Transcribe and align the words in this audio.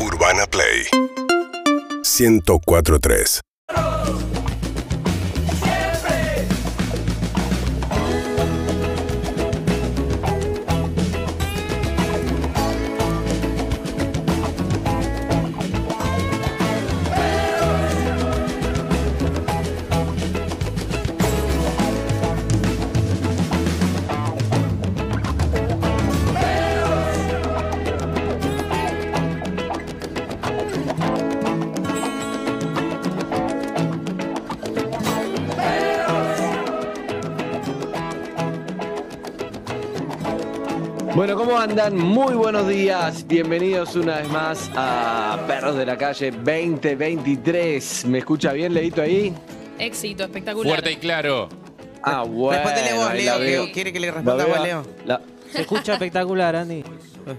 Urbana 0.00 0.46
Play. 0.46 0.86
1043 2.02 3.47
¿cómo 41.58 41.70
andan? 41.70 41.96
Muy 41.96 42.34
buenos 42.34 42.68
días. 42.68 43.26
Bienvenidos 43.26 43.96
una 43.96 44.18
vez 44.18 44.28
más 44.28 44.70
a 44.76 45.40
Perros 45.48 45.76
de 45.76 45.86
la 45.86 45.98
Calle 45.98 46.30
2023. 46.30 48.04
¿Me 48.04 48.18
escucha 48.18 48.52
bien, 48.52 48.72
Leito, 48.72 49.02
ahí? 49.02 49.34
Éxito, 49.76 50.22
espectacular. 50.22 50.68
Fuerte 50.74 50.92
y 50.92 50.96
claro. 50.96 51.48
Ah, 52.04 52.22
bueno. 52.22 52.62
Respondele 52.62 52.92
vos, 52.96 53.14
Leo, 53.42 53.64
que 53.66 53.72
quiere 53.72 53.92
que 53.92 53.98
le 53.98 54.06
La 54.06 54.12
respondamos 54.14 54.52
veo. 54.52 54.62
a 54.62 54.66
Leo. 54.66 54.86
La- 55.04 55.20
Se 55.50 55.62
escucha 55.62 55.94
espectacular, 55.94 56.54
Andy. 56.54 56.84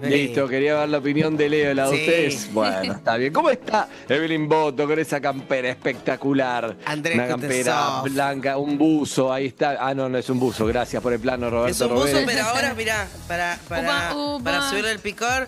Listo, 0.04 0.48
quería 0.48 0.76
ver 0.80 0.90
la 0.90 0.98
opinión 1.00 1.36
de 1.38 1.50
Leo, 1.50 1.74
la 1.74 1.90
de 1.90 1.96
Sí. 1.98 2.04
ustedes. 2.04 2.50
Bueno, 2.54 2.94
está 2.94 3.18
bien. 3.18 3.32
¿Cómo 3.34 3.50
está 3.50 3.88
Evelyn 4.08 4.48
Boto 4.50 4.88
con 4.88 4.98
esa 5.00 5.20
campera 5.22 5.70
espectacular? 5.70 6.76
Andrés, 6.86 7.16
Una 7.16 7.24
¿qué 7.26 7.30
campera 7.30 8.02
blanca, 8.04 8.58
un 8.58 8.78
buzo, 8.78 9.32
ahí 9.32 9.48
está. 9.48 9.78
Ah, 9.80 9.94
no, 9.94 10.10
no 10.10 10.18
es 10.18 10.30
un 10.30 10.40
buzo. 10.40 10.66
Gracias 10.66 11.02
por 11.02 11.14
el 11.14 11.20
plano, 11.20 11.50
Roberto 11.50 11.72
Es 11.72 11.82
un 11.92 11.96
buzo, 11.98 12.18
pero 12.26 12.44
ahora, 12.44 12.74
mirá, 12.74 13.08
para, 13.28 13.58
para, 13.68 14.12
Upa, 14.14 14.16
upa. 14.16 14.44
para 14.44 14.70
subirle 14.70 14.92
el 14.92 15.00
picor. 15.00 15.48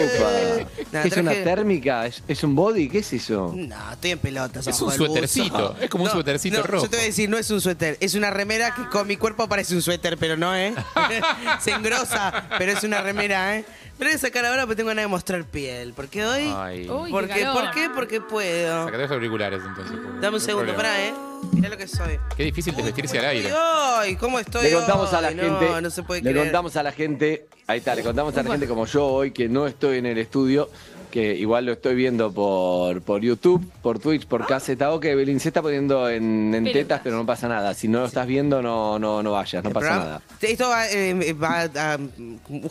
Upa. 0.00 0.79
Nah, 0.92 1.02
¿Qué 1.02 1.08
es 1.08 1.16
una 1.16 1.32
térmica? 1.32 2.06
¿Es, 2.06 2.22
es 2.26 2.42
un 2.42 2.54
body? 2.56 2.88
¿Qué 2.88 2.98
es 2.98 3.12
eso? 3.12 3.52
No, 3.56 3.92
estoy 3.92 4.10
en 4.10 4.18
pelotas. 4.18 4.66
Es 4.66 4.80
un 4.80 4.90
suétercito. 4.90 5.76
Es 5.80 5.88
como 5.88 6.04
un 6.04 6.10
suétercito 6.10 6.58
no, 6.58 6.62
rojo. 6.64 6.84
Yo 6.84 6.90
te 6.90 6.96
voy 6.96 7.04
a 7.04 7.08
decir, 7.08 7.28
no 7.28 7.38
es 7.38 7.50
un 7.50 7.60
suéter. 7.60 7.96
Es 8.00 8.14
una 8.14 8.30
remera 8.30 8.74
que 8.74 8.86
con 8.88 9.06
mi 9.06 9.16
cuerpo 9.16 9.48
parece 9.48 9.74
un 9.74 9.82
suéter, 9.82 10.18
pero 10.18 10.36
no, 10.36 10.54
¿eh? 10.56 10.74
Se 11.60 11.72
engrosa, 11.72 12.48
pero 12.58 12.72
es 12.72 12.82
una 12.82 13.00
remera, 13.00 13.56
¿eh? 13.56 13.64
Me 13.98 14.06
lo 14.06 14.10
voy 14.12 14.16
a 14.16 14.18
sacar 14.18 14.46
ahora 14.46 14.62
porque 14.62 14.76
tengo 14.76 14.88
ganas 14.88 15.04
de 15.04 15.08
mostrar 15.08 15.44
piel. 15.44 15.92
Porque 15.94 16.24
hoy. 16.24 16.52
Ay. 16.56 16.88
Uy, 16.88 17.10
¿Por 17.10 17.28
qué. 17.28 17.44
¿Por 17.52 17.70
qué? 17.72 17.90
Porque 17.94 18.20
puedo. 18.20 18.86
Sacate 18.86 19.02
los 19.02 19.10
auriculares 19.12 19.60
entonces. 19.64 19.94
Dame 20.20 20.28
un 20.28 20.32
No 20.32 20.40
segundo, 20.40 20.72
problema. 20.72 20.76
pará, 20.76 21.04
¿eh? 21.04 21.14
Mirá 21.52 21.68
lo 21.68 21.76
que 21.76 21.86
soy. 21.88 22.18
Qué 22.36 22.44
difícil 22.44 22.74
de 22.74 22.82
vestirse 22.82 23.18
al 23.18 23.24
aire. 23.26 23.50
Ay, 23.54 24.16
¿cómo 24.16 24.38
estoy 24.38 24.64
Le 24.64 24.72
contamos 24.74 25.12
a 25.12 25.20
la 25.20 25.28
hoy? 25.28 25.34
gente. 25.34 25.68
No, 25.68 25.80
no 25.80 25.90
se 25.90 26.02
puede 26.02 26.22
le 26.22 26.30
creer. 26.30 26.46
contamos 26.46 26.76
a 26.76 26.82
la 26.82 26.92
gente. 26.92 27.46
Ahí 27.66 27.78
está, 27.78 27.94
le 27.94 28.02
contamos 28.02 28.36
a 28.36 28.42
la 28.42 28.50
gente 28.50 28.66
como 28.66 28.86
yo 28.86 29.06
hoy 29.06 29.30
que 29.32 29.48
no 29.48 29.66
estoy 29.66 29.98
en 29.98 30.06
el 30.06 30.18
estudio, 30.18 30.70
que 31.10 31.34
igual 31.34 31.66
lo 31.66 31.72
estoy 31.72 31.94
viendo 31.94 32.32
por, 32.32 33.02
por 33.02 33.20
YouTube, 33.20 33.64
por 33.82 33.98
Twitch, 33.98 34.26
por 34.26 34.46
KZO, 34.46 35.00
que 35.00 35.14
Belín 35.14 35.40
se 35.40 35.48
está 35.48 35.60
poniendo 35.62 36.08
en, 36.08 36.68
tetas, 36.72 37.00
pero 37.04 37.16
no 37.16 37.26
pasa 37.26 37.48
nada. 37.48 37.74
Si 37.74 37.88
no 37.88 38.00
lo 38.00 38.06
estás 38.06 38.26
viendo, 38.26 38.62
no, 38.62 38.98
no, 38.98 39.22
no 39.22 39.32
vayas, 39.32 39.62
no 39.64 39.70
pasa 39.70 39.86
programa- 39.88 40.04
nada. 40.04 40.22
Esto 40.40 40.68
va, 40.68 40.88
eh, 40.88 41.32
va 41.34 41.62
a- 41.62 41.98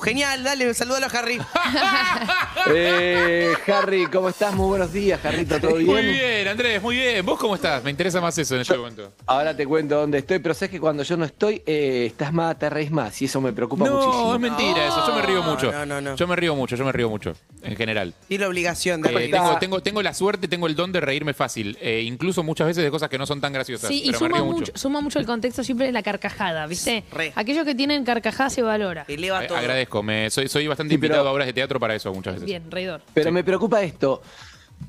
genial, 0.03 0.43
dale, 0.43 0.73
saludalo 0.73 1.05
a 1.05 1.09
Harry. 1.09 1.39
Eh, 2.71 3.53
Harry, 3.67 4.05
¿cómo 4.07 4.29
estás? 4.29 4.53
Muy 4.53 4.67
buenos 4.67 4.91
días, 4.91 5.19
Jarrito, 5.21 5.59
¿todo 5.59 5.75
bien? 5.75 5.87
Muy 5.87 6.01
bien, 6.05 6.47
Andrés, 6.47 6.81
muy 6.81 6.95
bien. 6.97 7.25
¿Vos 7.25 7.39
cómo 7.39 7.55
estás? 7.55 7.83
Me 7.83 7.89
interesa 7.91 8.19
más 8.21 8.37
eso 8.37 8.55
en 8.55 8.61
este 8.61 8.77
momento. 8.77 9.13
Ahora 9.25 9.55
te 9.55 9.65
cuento 9.65 9.95
dónde 9.95 10.19
estoy, 10.19 10.39
pero 10.39 10.53
sabes 10.53 10.69
que 10.71 10.79
cuando 10.79 11.03
yo 11.03 11.15
no 11.17 11.25
estoy, 11.25 11.61
eh, 11.65 12.05
estás 12.07 12.33
más, 12.33 12.59
te 12.59 12.69
reís 12.69 12.91
más, 12.91 13.19
y 13.21 13.25
eso 13.25 13.39
me 13.41 13.53
preocupa 13.53 13.85
No, 13.85 13.95
muchísimo. 13.95 14.35
es 14.35 14.39
mentira 14.41 14.87
eso. 14.87 15.07
Yo 15.07 15.15
me 15.15 15.21
río 15.21 15.41
mucho. 15.43 15.71
No, 15.71 15.85
no, 15.85 16.01
no. 16.01 16.15
Yo 16.15 16.27
me 16.27 16.35
río 16.35 16.55
mucho, 16.55 16.75
yo 16.75 16.85
me 16.85 16.91
río 16.91 17.09
mucho. 17.09 17.33
En 17.63 17.75
general. 17.75 18.13
Y 18.29 18.37
la 18.37 18.47
obligación 18.47 19.01
de 19.01 19.09
Eh, 19.09 19.13
reír. 19.13 19.31
tengo, 19.31 19.57
tengo, 19.57 19.81
tengo 19.81 20.01
la 20.03 20.13
suerte, 20.13 20.47
tengo 20.47 20.67
el 20.67 20.75
don 20.75 20.91
de 20.91 21.01
reírme 21.01 21.33
fácil. 21.33 21.77
Eh, 21.81 22.03
incluso 22.05 22.43
muchas 22.43 22.67
veces 22.67 22.83
de 22.83 22.91
cosas 22.91 23.09
que 23.09 23.17
no 23.17 23.25
son 23.25 23.41
tan 23.41 23.51
graciosas. 23.51 23.87
Sí, 23.89 24.03
y 24.03 24.11
pero 24.11 24.11
me 24.11 24.17
suma 24.27 24.37
río 24.37 24.45
mucho, 24.45 24.59
mucho. 24.59 24.71
suma 24.75 25.01
mucho 25.01 25.17
el 25.19 25.25
contexto 25.25 25.63
siempre 25.63 25.87
de 25.87 25.91
la 25.91 26.03
carcajada, 26.03 26.67
¿viste? 26.67 27.03
Re. 27.11 27.33
Aquellos 27.35 27.65
que 27.65 27.73
tienen 27.73 28.05
carcajada 28.05 28.49
se 28.51 28.61
valora. 28.61 29.05
Eleva 29.07 29.43
Eh, 29.43 29.47
todo. 29.47 29.57
agradezco, 29.57 30.03
me, 30.03 30.29
soy, 30.29 30.47
soy 30.47 30.67
bastante 30.67 30.93
Sí, 30.93 30.97
pero- 30.99 31.13
invitado 31.15 31.27
a 31.29 31.31
obras 31.33 31.47
de 31.47 31.53
teatro 31.53 31.79
para 31.79 31.95
eso 31.95 32.13
muchas 32.13 32.35
veces. 32.35 32.45
Bien, 32.45 32.69
reidor. 32.69 33.01
Pero 33.13 33.31
me 33.31 33.43
preocupa 33.43 33.81
esto. 33.81 34.21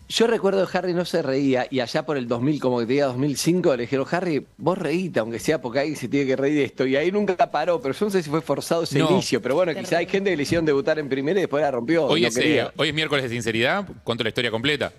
Yo 0.08 0.26
recuerdo 0.26 0.66
que 0.66 0.76
Harry 0.76 0.92
no 0.92 1.04
se 1.04 1.22
reía 1.22 1.68
y 1.70 1.78
allá 1.80 2.04
por 2.04 2.16
el 2.16 2.26
2000, 2.26 2.60
como 2.60 2.80
que 2.80 2.86
te 2.86 2.92
diga 2.94 3.06
2005, 3.06 3.76
le 3.76 3.82
dijeron, 3.82 4.06
Harry, 4.10 4.44
vos 4.58 4.76
reíte, 4.76 5.20
aunque 5.20 5.38
sea 5.38 5.60
porque 5.60 5.78
alguien 5.80 5.96
se 5.96 6.08
tiene 6.08 6.26
que 6.26 6.34
reír 6.36 6.56
de 6.56 6.64
esto. 6.64 6.84
Y 6.86 6.96
ahí 6.96 7.12
nunca 7.12 7.36
paró, 7.50 7.80
pero 7.80 7.94
yo 7.94 8.06
no 8.06 8.10
sé 8.10 8.22
si 8.22 8.28
fue 8.28 8.40
forzado 8.40 8.82
ese 8.82 8.98
No. 8.98 9.08
inicio. 9.10 9.40
Pero 9.40 9.54
bueno, 9.54 9.72
quizá 9.74 9.98
hay 9.98 10.06
gente 10.06 10.30
que 10.30 10.36
le 10.36 10.42
hicieron 10.42 10.64
debutar 10.66 10.98
en 10.98 11.08
primera 11.08 11.38
y 11.38 11.42
después 11.42 11.62
la 11.62 11.70
rompió. 11.70 12.06
Hoy, 12.06 12.22
no 12.22 12.28
es, 12.28 12.36
eh, 12.36 12.40
quería. 12.42 12.72
hoy 12.76 12.88
es 12.88 12.94
miércoles 12.94 13.22
de 13.22 13.28
sinceridad, 13.30 13.86
cuento 14.02 14.24
la 14.24 14.30
historia 14.30 14.50
completa. 14.50 14.92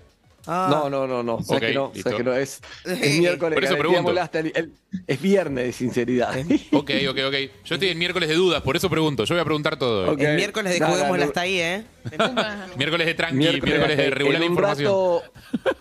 Ah, 0.47 0.67
No, 0.71 0.89
no, 0.89 1.05
no, 1.05 1.21
no. 1.21 1.43
Sabes 1.43 1.61
Ok, 1.61 1.67
que 1.67 1.73
no, 1.75 1.91
listo. 1.93 2.09
sabes 2.09 2.17
que 2.17 2.23
no 2.23 2.35
es. 2.35 2.61
Es 2.85 3.19
miércoles, 3.19 3.53
Por 3.55 3.63
eso 3.63 3.77
pregunto. 3.77 4.19
hasta 4.19 4.39
el- 4.39 4.51
el- 4.55 4.71
es 5.05 5.21
viernes 5.21 5.65
de 5.65 5.71
sinceridad. 5.73 6.33
Ok, 6.71 6.89
ok, 7.09 7.17
ok. 7.27 7.35
Yo 7.63 7.75
estoy 7.75 7.89
en 7.89 7.99
miércoles 7.99 8.27
de 8.27 8.33
dudas, 8.35 8.61
por 8.63 8.75
eso 8.75 8.89
pregunto. 8.89 9.23
Yo 9.25 9.35
voy 9.35 9.41
a 9.41 9.45
preguntar 9.45 9.77
todo. 9.77 10.05
hoy. 10.07 10.15
Ok. 10.15 10.21
El 10.21 10.35
miércoles 10.37 10.73
de 10.73 10.79
Nada, 10.79 10.93
juguémosla 10.93 11.25
no- 11.25 11.29
hasta 11.29 11.41
ahí, 11.41 11.59
¿eh? 11.59 11.83
Miércoles 12.77 13.07
de 13.07 13.13
tranqui, 13.13 13.35
miércoles, 13.37 13.97
de 13.97 14.09
regular 14.09 14.41
en 14.41 14.47
un 14.47 14.51
información. 14.53 14.85
Rato, 14.91 15.23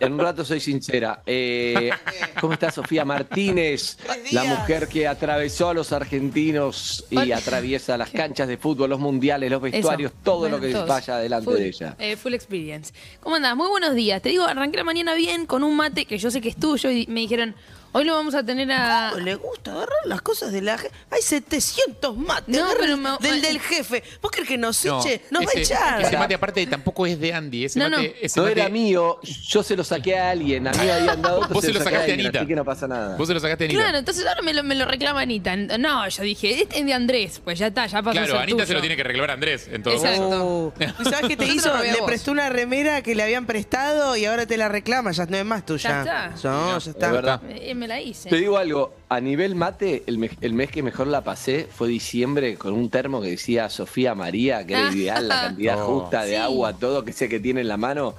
en 0.01 0.13
un 0.13 0.19
rato 0.19 0.45
soy 0.45 0.61
sincera. 0.61 1.23
Eh, 1.27 1.91
¿Cómo 2.41 2.53
está 2.53 2.71
Sofía 2.71 3.05
Martínez? 3.05 3.97
La 4.33 4.45
mujer 4.45 4.89
que 4.89 5.07
atravesó 5.09 5.71
a 5.71 5.75
los 5.75 5.93
argentinos 5.93 7.05
y 7.11 7.33
atraviesa 7.33 7.97
las 7.97 8.11
canchas 8.21 8.49
de 8.49 8.57
fútbol, 8.57 8.91
los 8.91 9.01
mundiales, 9.01 9.51
los 9.51 9.63
vestuarios, 9.63 10.13
Eso. 10.13 10.21
todo 10.23 10.39
Bueno, 10.41 10.57
lo 10.59 10.63
que 10.63 10.73
todos. 10.73 10.89
vaya 10.89 11.17
delante 11.19 11.45
Full, 11.51 11.55
de 11.59 11.67
ella. 11.69 11.97
eh, 11.99 12.17
full 12.17 12.35
experience. 12.35 12.93
¿Cómo 13.21 13.37
andás? 13.37 13.57
Muy 13.57 13.69
buenos 13.69 13.95
días. 13.95 14.21
Te 14.23 14.29
digo, 14.31 14.45
arranqué 14.45 14.77
la 14.79 14.85
mañana 14.85 15.15
bien 15.15 15.47
con 15.47 15.63
un 15.65 15.77
mate 15.77 16.05
que 16.05 16.19
yo 16.19 16.31
sé 16.31 16.41
que 16.41 16.49
es 16.51 16.57
tuyo 16.57 16.91
y 16.91 17.07
me 17.09 17.21
dijeron, 17.21 17.55
hoy 17.93 18.05
lo 18.05 18.15
vamos 18.15 18.35
a 18.35 18.45
tener 18.45 18.71
a... 18.73 19.13
Le 19.15 19.35
gusta 19.35 19.73
agarrar 19.73 19.99
las 20.07 20.23
cosas 20.23 20.53
de 20.53 20.63
la 20.63 20.79
gente. 20.79 20.97
Hay 21.11 21.23
700 21.23 22.17
mates. 22.17 22.55
No, 22.55 22.65
agarra 22.65 22.79
pero 22.81 22.95
el- 22.95 23.01
me- 23.01 23.19
del 23.21 23.43
del 23.43 23.61
jefe. 23.61 24.03
¿Vos 24.23 24.31
crees 24.31 24.49
que 24.49 24.59
nos 24.59 24.85
No, 24.85 25.01
eche? 25.01 25.23
Nos 25.31 25.43
va 25.43 25.49
a 25.49 25.61
ese- 25.61 25.61
echar. 25.75 26.03
Ese 26.03 26.17
mate 26.17 26.35
aparte 26.35 26.67
tampoco 26.67 27.07
es 27.07 27.19
de 27.21 27.33
Andy. 27.35 27.65
Ese 27.67 27.79
No, 27.79 27.89
no. 27.89 27.97
mate, 27.99 28.17
ese 28.25 28.41
No 28.41 28.47
mate- 28.47 28.61
era 28.61 28.69
mío, 28.69 29.19
yo 29.23 29.63
se 29.63 29.77
lo 29.77 29.85
saqué 29.85 30.19
a 30.19 30.31
alguien, 30.31 30.67
a 30.69 30.73
mí 30.73 30.79
me 30.85 30.93
habían 30.93 31.23
dado 31.23 31.41
Vos 31.51 31.65
se 31.65 31.73
lo 31.73 31.79
sacaste 31.79 31.97
a 31.97 32.01
alguien, 32.01 32.21
Anita. 32.21 32.39
Así 32.41 32.49
que 32.49 32.55
no 32.57 32.65
pasa 32.65 32.87
nada. 32.89 33.17
Vos 33.17 33.27
se 33.29 33.35
lo 33.35 33.41
sacaste 33.41 33.65
a 33.65 33.67
Anita. 33.67 33.81
Claro, 33.83 33.99
entonces 33.99 34.27
ahora 34.27 34.43
me 34.43 34.55
lo, 34.55 34.63
me 34.63 34.75
lo 34.75 34.85
reclama 34.85 35.21
Anita. 35.21 35.57
No, 35.57 36.09
yo 36.09 36.23
dije, 36.23 36.63
este 36.63 36.79
es 36.81 36.87
de 36.87 36.93
Andrés. 36.95 37.41
Pues 37.45 37.59
ya 37.59 37.69
está, 37.69 37.87
ya 37.87 38.03
pasó 38.03 38.13
Claro, 38.19 38.39
Anita 38.39 38.67
se 38.67 38.75
lo 38.75 38.81
tiene 38.81 38.97
que 38.97 39.03
reclamar 39.05 39.31
a 39.31 39.35
Andrés. 39.35 39.69
En 39.71 39.83
todo 39.83 39.95
Exacto. 39.95 40.31
caso. 40.31 40.47
Oh. 40.47 40.73
¿Y 41.01 41.05
sabes 41.05 41.29
qué 41.29 41.37
te 41.37 41.47
hizo? 41.47 41.77
Le 41.83 41.93
vos. 41.95 42.03
prestó 42.07 42.31
una 42.33 42.49
remera 42.49 43.03
que 43.03 43.15
le 43.15 43.23
habían 43.23 43.47
prestado 43.47 44.17
y 44.17 44.25
ahora 44.25 44.47
te 44.47 44.57
la 44.57 44.69
reclama. 44.69 45.13
Ya 45.13 45.27
no 45.27 45.37
es 45.37 45.45
más 45.45 45.67
tuya. 45.67 45.91
Ya 46.05 46.31
está. 46.33 46.49
No, 46.51 46.71
ya 46.73 46.77
Es 46.79 46.87
está. 46.87 47.13
verdad. 47.13 47.41
Eh, 47.81 47.87
me 47.87 47.89
la 47.89 48.01
hice. 48.01 48.29
Te 48.29 48.37
digo 48.37 48.59
algo, 48.59 48.95
a 49.09 49.21
nivel 49.21 49.55
mate, 49.55 50.03
el, 50.07 50.19
me- 50.19 50.31
el 50.41 50.53
mes 50.53 50.71
que 50.71 50.83
mejor 50.83 51.07
la 51.07 51.23
pasé 51.25 51.67
fue 51.73 51.89
diciembre 51.89 52.57
con 52.57 52.73
un 52.75 52.91
termo 52.91 53.21
que 53.21 53.29
decía 53.31 53.69
Sofía 53.71 54.15
María, 54.15 54.67
que 54.67 54.75
era 54.75 54.89
Ah. 54.89 54.93
ideal, 54.95 55.29
la 55.29 55.41
cantidad 55.43 55.77
Oh. 55.83 56.01
justa 56.01 56.23
de 56.25 56.31
Sí. 56.31 56.37
agua, 56.37 56.73
todo 56.75 57.05
que 57.05 57.13
sé 57.13 57.29
que 57.29 57.41
tiene 57.41 57.61
en 57.63 57.69
la 57.69 57.77
mano. 57.77 58.15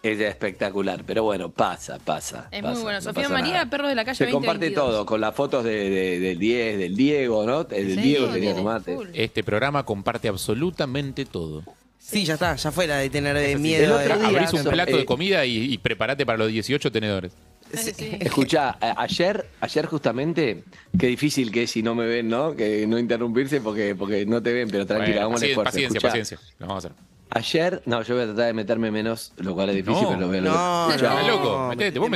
Es 0.00 0.20
espectacular, 0.20 1.02
pero 1.04 1.24
bueno, 1.24 1.50
pasa, 1.50 1.98
pasa. 1.98 2.46
Es 2.52 2.62
pasa, 2.62 2.74
muy 2.74 2.82
bueno. 2.84 2.98
no 2.98 3.02
Sofía 3.02 3.24
pasa 3.24 3.34
María, 3.34 3.52
nada. 3.54 3.70
perro 3.70 3.88
de 3.88 3.96
la 3.96 4.04
calle 4.04 4.16
Se 4.16 4.30
comparte 4.30 4.66
2022. 4.66 4.86
todo, 4.90 5.06
con 5.06 5.20
las 5.20 5.34
fotos 5.34 5.64
de, 5.64 5.90
de- 5.90 6.20
del 6.20 6.38
10, 6.38 6.78
del 6.78 6.96
Diego, 6.96 7.44
¿no? 7.44 7.62
El 7.62 7.68
del 7.88 7.94
Sí, 7.96 8.00
Diego 8.02 8.26
tenía 8.28 8.54
tiene 8.54 8.80
full. 8.80 9.08
Este 9.12 9.42
programa 9.42 9.84
comparte 9.84 10.28
absolutamente 10.28 11.24
todo. 11.24 11.64
Sí, 11.98 12.24
ya 12.24 12.34
está. 12.34 12.54
Ya 12.54 12.70
fuera 12.70 12.96
de 12.98 13.10
tener 13.10 13.36
eh, 13.36 13.52
El 13.52 13.58
miedo. 13.58 13.96
otro 13.96 14.14
de- 14.14 14.18
día- 14.20 14.28
Abrís 14.28 14.52
un 14.52 14.64
plato 14.70 14.94
eh, 14.94 14.98
de 14.98 15.04
comida 15.04 15.44
y, 15.44 15.74
y 15.74 15.78
prepárate 15.78 16.24
para 16.24 16.38
los 16.38 16.48
18 16.48 16.92
tenedores. 16.92 17.32
Sí, 17.74 17.92
sí. 17.94 18.16
Escuchá, 18.20 18.76
a- 18.80 19.02
ayer, 19.02 19.46
ayer 19.60 19.86
justamente, 19.86 20.64
qué 20.98 21.06
difícil 21.08 21.50
que 21.52 21.64
es 21.64 21.70
si 21.70 21.82
no 21.82 21.94
me 21.94 22.06
ven, 22.06 22.28
¿no? 22.28 22.54
Que 22.56 22.86
no 22.86 22.98
interrumpirse 22.98 23.60
porque, 23.60 23.94
porque 23.94 24.24
no 24.26 24.42
te 24.42 24.52
ven, 24.52 24.68
pero 24.70 24.86
tranquila, 24.86 25.26
Bueno, 25.26 25.38
paci- 25.40 25.48
esfuerzo. 25.50 25.64
paciencia, 25.64 25.98
Escuchá, 25.98 26.08
paciencia. 26.08 26.38
Lo 26.58 26.66
vamos 26.66 26.84
a 26.84 26.88
hacer. 26.88 26.98
Ayer, 27.30 27.82
no, 27.84 28.02
yo 28.02 28.14
voy 28.14 28.24
a 28.24 28.26
tratar 28.28 28.46
de 28.46 28.52
meterme 28.54 28.90
menos, 28.90 29.32
lo 29.36 29.54
cual 29.54 29.68
es 29.70 29.76
difícil, 29.76 30.02
No. 30.04 30.08
pero 30.08 30.20
lo 30.22 30.28
voy 30.28 30.38
a 30.38 30.40
No, 30.40 30.46
lograr. 30.50 30.66
no. 30.66 30.88
Escuchá, 30.94 31.12
Estás 31.20 31.26
loco, 31.28 31.68
metete, 31.68 31.98
vos 31.98 32.10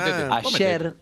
Ayer, 0.54 0.94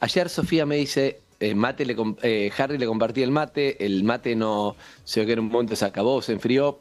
ayer 0.00 0.28
Sofía 0.28 0.66
me 0.66 0.76
dice, 0.76 1.20
eh, 1.40 1.54
mate 1.54 1.84
le 1.84 1.96
eh, 2.22 2.52
Harry 2.56 2.78
le 2.78 2.86
compartí 2.86 3.22
el 3.22 3.30
mate, 3.32 3.84
el 3.84 4.04
mate 4.04 4.36
no, 4.36 4.76
se 5.04 5.20
ve 5.20 5.26
que 5.26 5.32
en 5.32 5.40
un 5.40 5.48
momento 5.48 5.74
se 5.76 5.84
acabó, 5.84 6.22
se 6.22 6.32
enfrió. 6.32 6.78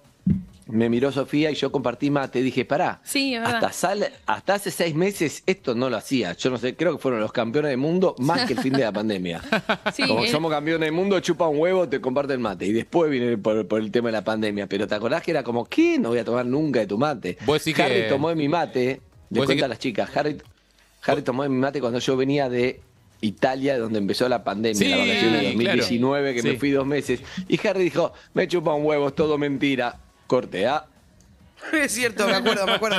Me 0.69 0.89
miró 0.89 1.11
Sofía 1.11 1.51
y 1.51 1.55
yo 1.55 1.71
compartí 1.71 2.09
mate. 2.09 2.41
Dije, 2.41 2.65
pará, 2.65 3.01
Sí, 3.03 3.33
es 3.35 3.41
verdad. 3.41 3.55
hasta, 3.55 3.71
sale, 3.73 4.11
hasta 4.25 4.53
hace 4.55 4.71
seis 4.71 4.93
meses 4.95 5.43
esto 5.45 5.75
no 5.75 5.89
lo 5.89 5.97
hacía. 5.97 6.33
Yo 6.33 6.49
no 6.49 6.57
sé, 6.57 6.75
creo 6.75 6.95
que 6.95 7.01
fueron 7.01 7.19
los 7.19 7.31
campeones 7.31 7.69
del 7.69 7.77
mundo 7.77 8.15
más 8.19 8.45
que 8.45 8.53
el 8.53 8.59
fin 8.59 8.73
de 8.73 8.79
la 8.83 8.91
pandemia. 8.91 9.41
Sí, 9.93 10.03
Como 10.07 10.23
eh, 10.25 10.27
somos 10.29 10.51
campeones 10.51 10.85
del 10.87 10.91
mundo, 10.93 11.19
chupa 11.19 11.47
un 11.47 11.57
huevo, 11.59 11.87
te 11.87 11.99
comparte 12.01 12.33
el 12.33 12.39
mate. 12.39 12.65
Y 12.65 12.73
después 12.73 13.09
viene 13.09 13.37
por, 13.37 13.67
por 13.67 13.81
el 13.81 13.91
tema 13.91 14.09
de 14.09 14.13
la 14.13 14.23
pandemia. 14.23 14.67
Pero 14.67 14.87
¿te 14.87 14.95
acordás 14.95 15.21
que 15.23 15.31
era 15.31 15.43
como, 15.43 15.65
¿qué? 15.65 15.97
No 15.99 16.09
voy 16.09 16.19
a 16.19 16.25
tomar 16.25 16.45
nunca 16.45 16.79
de 16.81 16.87
tu 16.87 16.97
mate. 16.97 17.37
Vos 17.45 17.61
Harry 17.67 17.73
que- 17.73 18.05
tomó 18.09 18.29
de 18.29 18.35
mi 18.35 18.47
mate. 18.47 19.01
Le 19.29 19.45
que- 19.45 19.63
a 19.63 19.67
las 19.67 19.79
chicas. 19.79 20.09
Harry, 20.15 20.37
Harry 21.05 21.21
tomó 21.21 21.43
de 21.43 21.49
mi 21.49 21.57
mate 21.57 21.79
cuando 21.79 21.99
yo 21.99 22.15
venía 22.17 22.49
de 22.49 22.81
Italia, 23.21 23.77
donde 23.79 23.97
empezó 23.99 24.29
la 24.29 24.43
pandemia, 24.43 24.77
Sí, 24.77 24.87
la 24.89 24.97
vacación 24.97 25.31
de 25.33 25.39
claro. 25.39 25.47
2019, 25.55 26.33
que 26.35 26.41
Sí. 26.43 26.47
me 26.49 26.57
fui 26.57 26.71
dos 26.71 26.85
meses. 26.85 27.21
Y 27.47 27.67
Harry 27.67 27.83
dijo, 27.85 28.13
me 28.33 28.47
chupa 28.47 28.73
un 28.73 28.85
huevo, 28.85 29.07
es 29.07 29.15
todo 29.15 29.37
mentira. 29.37 29.99
Corte 30.27 30.67
A. 30.67 30.96
Es 31.73 31.91
cierto, 31.91 32.25
me 32.27 32.33
acuerdo, 32.33 32.65
me 32.65 32.73
acuerdo. 32.73 32.97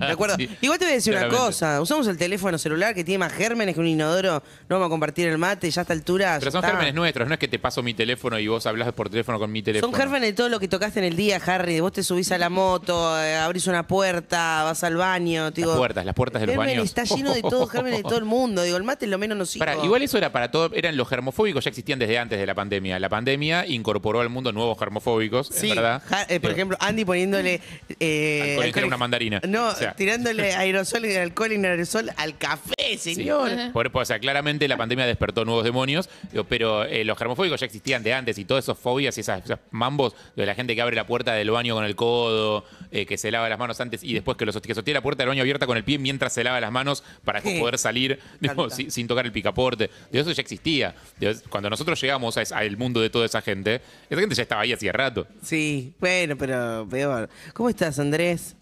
Me 0.00 0.06
acuerdo. 0.06 0.36
Sí, 0.36 0.48
Igual 0.60 0.78
te 0.78 0.84
voy 0.86 0.92
a 0.92 0.94
decir 0.96 1.14
una 1.14 1.28
cosa. 1.28 1.80
Usamos 1.80 2.06
el 2.08 2.16
teléfono 2.16 2.58
celular 2.58 2.94
que 2.94 3.04
tiene 3.04 3.18
más 3.18 3.32
gérmenes 3.32 3.74
que 3.74 3.80
un 3.80 3.86
inodoro. 3.86 4.42
No 4.68 4.76
vamos 4.76 4.86
a 4.86 4.88
compartir 4.90 5.28
el 5.28 5.38
mate, 5.38 5.70
ya 5.70 5.80
a 5.80 5.82
esta 5.82 5.92
altura. 5.92 6.36
Pero 6.38 6.50
son 6.50 6.58
está. 6.58 6.68
gérmenes 6.70 6.94
nuestros, 6.94 7.28
no 7.28 7.34
es 7.34 7.40
que 7.40 7.48
te 7.48 7.58
paso 7.58 7.82
mi 7.82 7.94
teléfono 7.94 8.38
y 8.38 8.48
vos 8.48 8.66
hablas 8.66 8.92
por 8.92 9.08
teléfono 9.10 9.38
con 9.38 9.52
mi 9.52 9.62
teléfono. 9.62 9.90
Son 9.92 9.98
gérmenes 10.00 10.30
de 10.30 10.32
todo 10.32 10.48
lo 10.48 10.58
que 10.58 10.68
tocaste 10.68 10.98
en 10.98 11.04
el 11.04 11.16
día, 11.16 11.40
Harry. 11.46 11.80
Vos 11.80 11.92
te 11.92 12.02
subís 12.02 12.32
a 12.32 12.38
la 12.38 12.48
moto, 12.48 13.16
eh, 13.22 13.36
abrís 13.36 13.66
una 13.66 13.86
puerta, 13.86 14.64
vas 14.64 14.82
al 14.84 14.96
baño. 14.96 15.52
te 15.52 15.60
Las 15.60 15.68
digo, 15.70 15.76
puertas, 15.78 16.04
las 16.04 16.14
puertas 16.14 16.40
de 16.40 16.46
los 16.48 16.56
baños. 16.56 16.84
está 16.84 17.04
lleno 17.04 17.32
de 17.34 17.42
todo, 17.42 17.66
gérmenes 17.66 17.98
de 17.98 18.02
todo 18.04 18.18
el 18.18 18.24
mundo. 18.24 18.62
Digo, 18.62 18.76
el 18.76 18.84
mate 18.84 19.04
es 19.04 19.10
lo 19.10 19.18
menos 19.18 19.38
nocivo. 19.38 19.64
Pará, 19.64 19.76
igual 19.84 20.02
eso 20.02 20.18
era 20.18 20.32
para 20.32 20.50
todo, 20.50 20.70
eran 20.74 20.96
los 20.96 21.08
germofóbicos, 21.08 21.64
ya 21.64 21.68
existían 21.70 21.98
desde 21.98 22.18
antes 22.18 22.38
de 22.38 22.46
la 22.46 22.54
pandemia. 22.54 22.98
La 22.98 23.08
pandemia 23.08 23.66
incorporó 23.66 24.20
al 24.20 24.28
mundo 24.28 24.52
nuevos 24.52 24.78
germofóbicos, 24.78 25.48
Sí, 25.52 25.70
es 25.70 25.76
verdad. 25.76 26.02
Ja- 26.06 26.22
eh, 26.22 26.40
por 26.40 26.50
Digo, 26.50 26.52
ejemplo, 26.52 26.76
Andy 26.80 27.04
poniéndole. 27.04 27.60
Eh, 28.00 28.40
Alcohol 28.50 28.50
en 28.50 28.56
gel 28.56 28.64
a 28.64 28.66
alcohol- 28.68 28.84
una 28.86 28.96
mandarina. 28.96 29.40
No, 29.48 29.68
O 29.68 29.74
sea. 29.74 29.92
tirándole 29.94 30.52
aerosol 30.54 31.04
y 31.06 31.16
alcohol 31.16 31.52
en 31.52 31.64
aerosol 31.66 32.10
al 32.16 32.38
café, 32.38 32.74
Sí. 32.98 33.14
señor. 33.14 33.50
Por- 33.72 33.90
o 33.92 34.04
sea, 34.04 34.18
claramente 34.18 34.68
la 34.68 34.76
pandemia 34.76 35.04
despertó 35.06 35.44
nuevos 35.44 35.64
demonios, 35.64 36.08
digo, 36.30 36.44
pero 36.44 36.84
eh, 36.84 37.04
los 37.04 37.18
germofóbicos 37.18 37.60
ya 37.60 37.66
existían 37.66 38.02
de 38.02 38.14
antes 38.14 38.38
y 38.38 38.44
todas 38.44 38.64
esas 38.64 38.78
fobias 38.78 39.16
y 39.18 39.20
esas, 39.22 39.44
esas 39.44 39.58
mambos 39.70 40.14
de 40.36 40.46
la 40.46 40.54
gente 40.54 40.74
que 40.74 40.82
abre 40.82 40.94
la 40.96 41.06
puerta 41.06 41.32
del 41.34 41.50
baño 41.50 41.74
con 41.74 41.84
el 41.84 41.96
codo, 41.96 42.64
eh, 42.90 43.06
que 43.06 43.16
se 43.18 43.30
lava 43.30 43.48
las 43.48 43.58
manos 43.58 43.80
antes 43.80 44.02
y 44.02 44.14
después 44.14 44.36
que, 44.36 44.46
los, 44.46 44.60
que 44.60 44.74
sostiene 44.74 44.98
la 44.98 45.02
puerta 45.02 45.22
del 45.22 45.28
baño 45.28 45.42
abierta 45.42 45.66
con 45.66 45.76
el 45.76 45.84
pie 45.84 45.98
mientras 45.98 46.32
se 46.32 46.44
lava 46.44 46.60
las 46.60 46.72
manos 46.72 47.04
para 47.24 47.40
poder 47.40 47.78
salir 47.78 48.18
digo, 48.40 48.70
sin, 48.70 48.90
sin 48.90 49.06
tocar 49.06 49.26
el 49.26 49.32
picaporte. 49.32 49.90
Digo, 50.10 50.22
eso 50.22 50.32
ya 50.32 50.42
existía. 50.42 50.94
Digo, 51.18 51.32
cuando 51.50 51.70
nosotros 51.70 52.00
llegamos 52.00 52.36
a 52.36 52.42
al 52.54 52.76
mundo 52.76 53.00
de 53.00 53.10
toda 53.10 53.26
esa 53.26 53.42
gente, 53.42 53.80
esa 54.08 54.20
gente 54.20 54.34
ya 54.34 54.42
estaba 54.42 54.62
ahí 54.62 54.72
hacía 54.72 54.92
rato. 54.92 55.26
Sí, 55.42 55.94
bueno, 55.98 56.36
pero 56.36 56.86
peor. 56.88 57.28
¿Cómo 57.52 57.68
estás, 57.68 57.98
Andrés? 57.98 58.56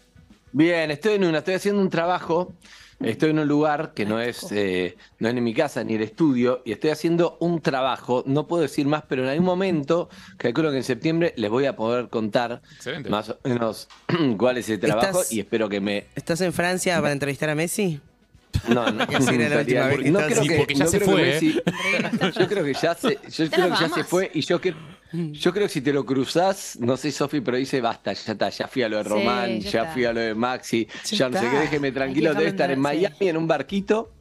Bien, 0.51 0.89
estoy 0.91 1.15
en 1.15 1.25
una, 1.25 1.39
estoy 1.39 1.55
haciendo 1.55 1.81
un 1.81 1.89
trabajo, 1.89 2.53
estoy 2.99 3.29
en 3.31 3.39
un 3.39 3.47
lugar 3.47 3.93
que 3.93 4.05
no 4.05 4.19
es, 4.19 4.51
eh, 4.51 4.97
no 5.19 5.27
es 5.29 5.33
ni 5.35 5.41
mi 5.41 5.53
casa 5.53 5.83
ni 5.83 5.95
el 5.95 6.01
estudio, 6.01 6.61
y 6.65 6.71
estoy 6.71 6.89
haciendo 6.89 7.37
un 7.39 7.61
trabajo, 7.61 8.23
no 8.25 8.47
puedo 8.47 8.61
decir 8.63 8.87
más, 8.87 9.03
pero 9.07 9.23
en 9.23 9.29
algún 9.29 9.45
momento, 9.45 10.09
calculo 10.37 10.71
que 10.71 10.77
en 10.77 10.83
septiembre 10.83 11.33
les 11.37 11.49
voy 11.49 11.65
a 11.65 11.75
poder 11.75 12.09
contar 12.09 12.61
Excelente. 12.75 13.09
más 13.09 13.29
o 13.29 13.37
menos 13.43 13.87
cuál 14.37 14.57
es 14.57 14.69
el 14.69 14.79
trabajo 14.79 15.21
¿Estás- 15.21 15.31
y 15.31 15.39
espero 15.39 15.69
que 15.69 15.79
me... 15.79 16.07
¿Estás 16.15 16.41
en 16.41 16.53
Francia 16.53 16.99
para 17.01 17.11
entrevistar 17.13 17.49
a 17.49 17.55
Messi? 17.55 17.99
No, 18.69 18.91
no, 18.91 19.07
Que 19.07 19.15
así 19.17 19.35
era 19.35 19.49
la 19.49 19.57
última 19.61 19.85
vez 19.87 19.99
que 19.99 20.11
no 20.11 20.19
estabas 20.19 20.39
creo 20.39 20.49
que, 20.51 20.57
Porque 20.57 20.75
ya 20.75 20.83
no 20.85 20.89
se 20.91 20.99
creo 20.99 21.15
que 21.15 21.15
fue, 21.15 21.37
¿eh? 21.37 21.41
Messi- 21.41 22.31
yo 22.39 22.47
creo 22.47 22.63
que 22.65 22.73
ya 22.73 22.93
se, 22.95 23.19
yo 23.29 23.49
creo 23.49 23.69
que 23.69 23.79
ya 23.79 23.89
se 23.89 24.03
fue 24.03 24.31
y 24.33 24.41
yo 24.41 24.61
creo, 24.61 24.75
yo 25.13 25.53
creo 25.53 25.67
que 25.67 25.73
si 25.73 25.81
te 25.81 25.93
lo 25.93 26.05
cruzás, 26.05 26.77
no 26.81 26.97
sé 26.97 27.11
Sofi, 27.11 27.41
pero 27.41 27.57
dice 27.57 27.79
basta, 27.81 28.13
ya 28.13 28.31
está, 28.33 28.49
ya 28.49 28.67
fui 28.67 28.83
a 28.83 28.89
lo 28.89 28.97
de 28.97 29.03
Sí, 29.03 29.09
Román, 29.09 29.59
ya 29.61 29.85
fui 29.85 30.05
a 30.05 30.13
lo 30.13 30.19
de 30.19 30.33
Maxi, 30.35 30.87
Ya 31.05 31.17
ya, 31.17 31.29
no 31.29 31.39
sé 31.39 31.49
qué, 31.49 31.57
déjeme 31.59 31.91
tranquilo, 31.91 32.31
que 32.31 32.37
debe 32.39 32.49
estar 32.49 32.71
en 32.71 32.79
Miami 32.79 33.15
en 33.21 33.37
un 33.37 33.47
barquito 33.47 34.11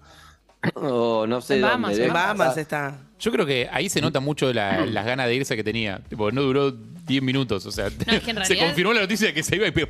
o 0.74 1.26
no 1.26 1.40
sé 1.40 1.56
En 1.56 1.60
dónde. 1.62 1.70
Bahamas, 1.72 1.92
debe 1.96 2.06
En 2.08 2.12
Bahamas 2.12 2.56
estar- 2.56 2.60
está. 2.60 2.98
Yo 3.18 3.32
creo 3.32 3.46
que 3.46 3.68
ahí 3.72 3.88
se 3.88 4.00
nota 4.00 4.20
mucho 4.20 4.52
la- 4.52 4.84
las 4.86 5.06
ganas 5.06 5.26
de 5.26 5.34
irse 5.34 5.56
que 5.56 5.64
tenía. 5.64 6.00
Tipo, 6.08 6.30
no 6.30 6.42
duró 6.42 6.76
10 7.06 7.22
minutos. 7.22 7.64
O 7.66 7.70
sea, 7.72 7.86
es 7.86 7.94
que 7.94 8.04
en 8.14 8.20
se 8.20 8.32
realidad- 8.32 8.66
confirmó 8.66 8.92
la 8.92 9.00
noticia 9.02 9.28
de 9.28 9.34
que 9.34 9.42
se 9.42 9.56
iba 9.56 9.66
y 9.66 9.70
¡pah! 9.70 9.86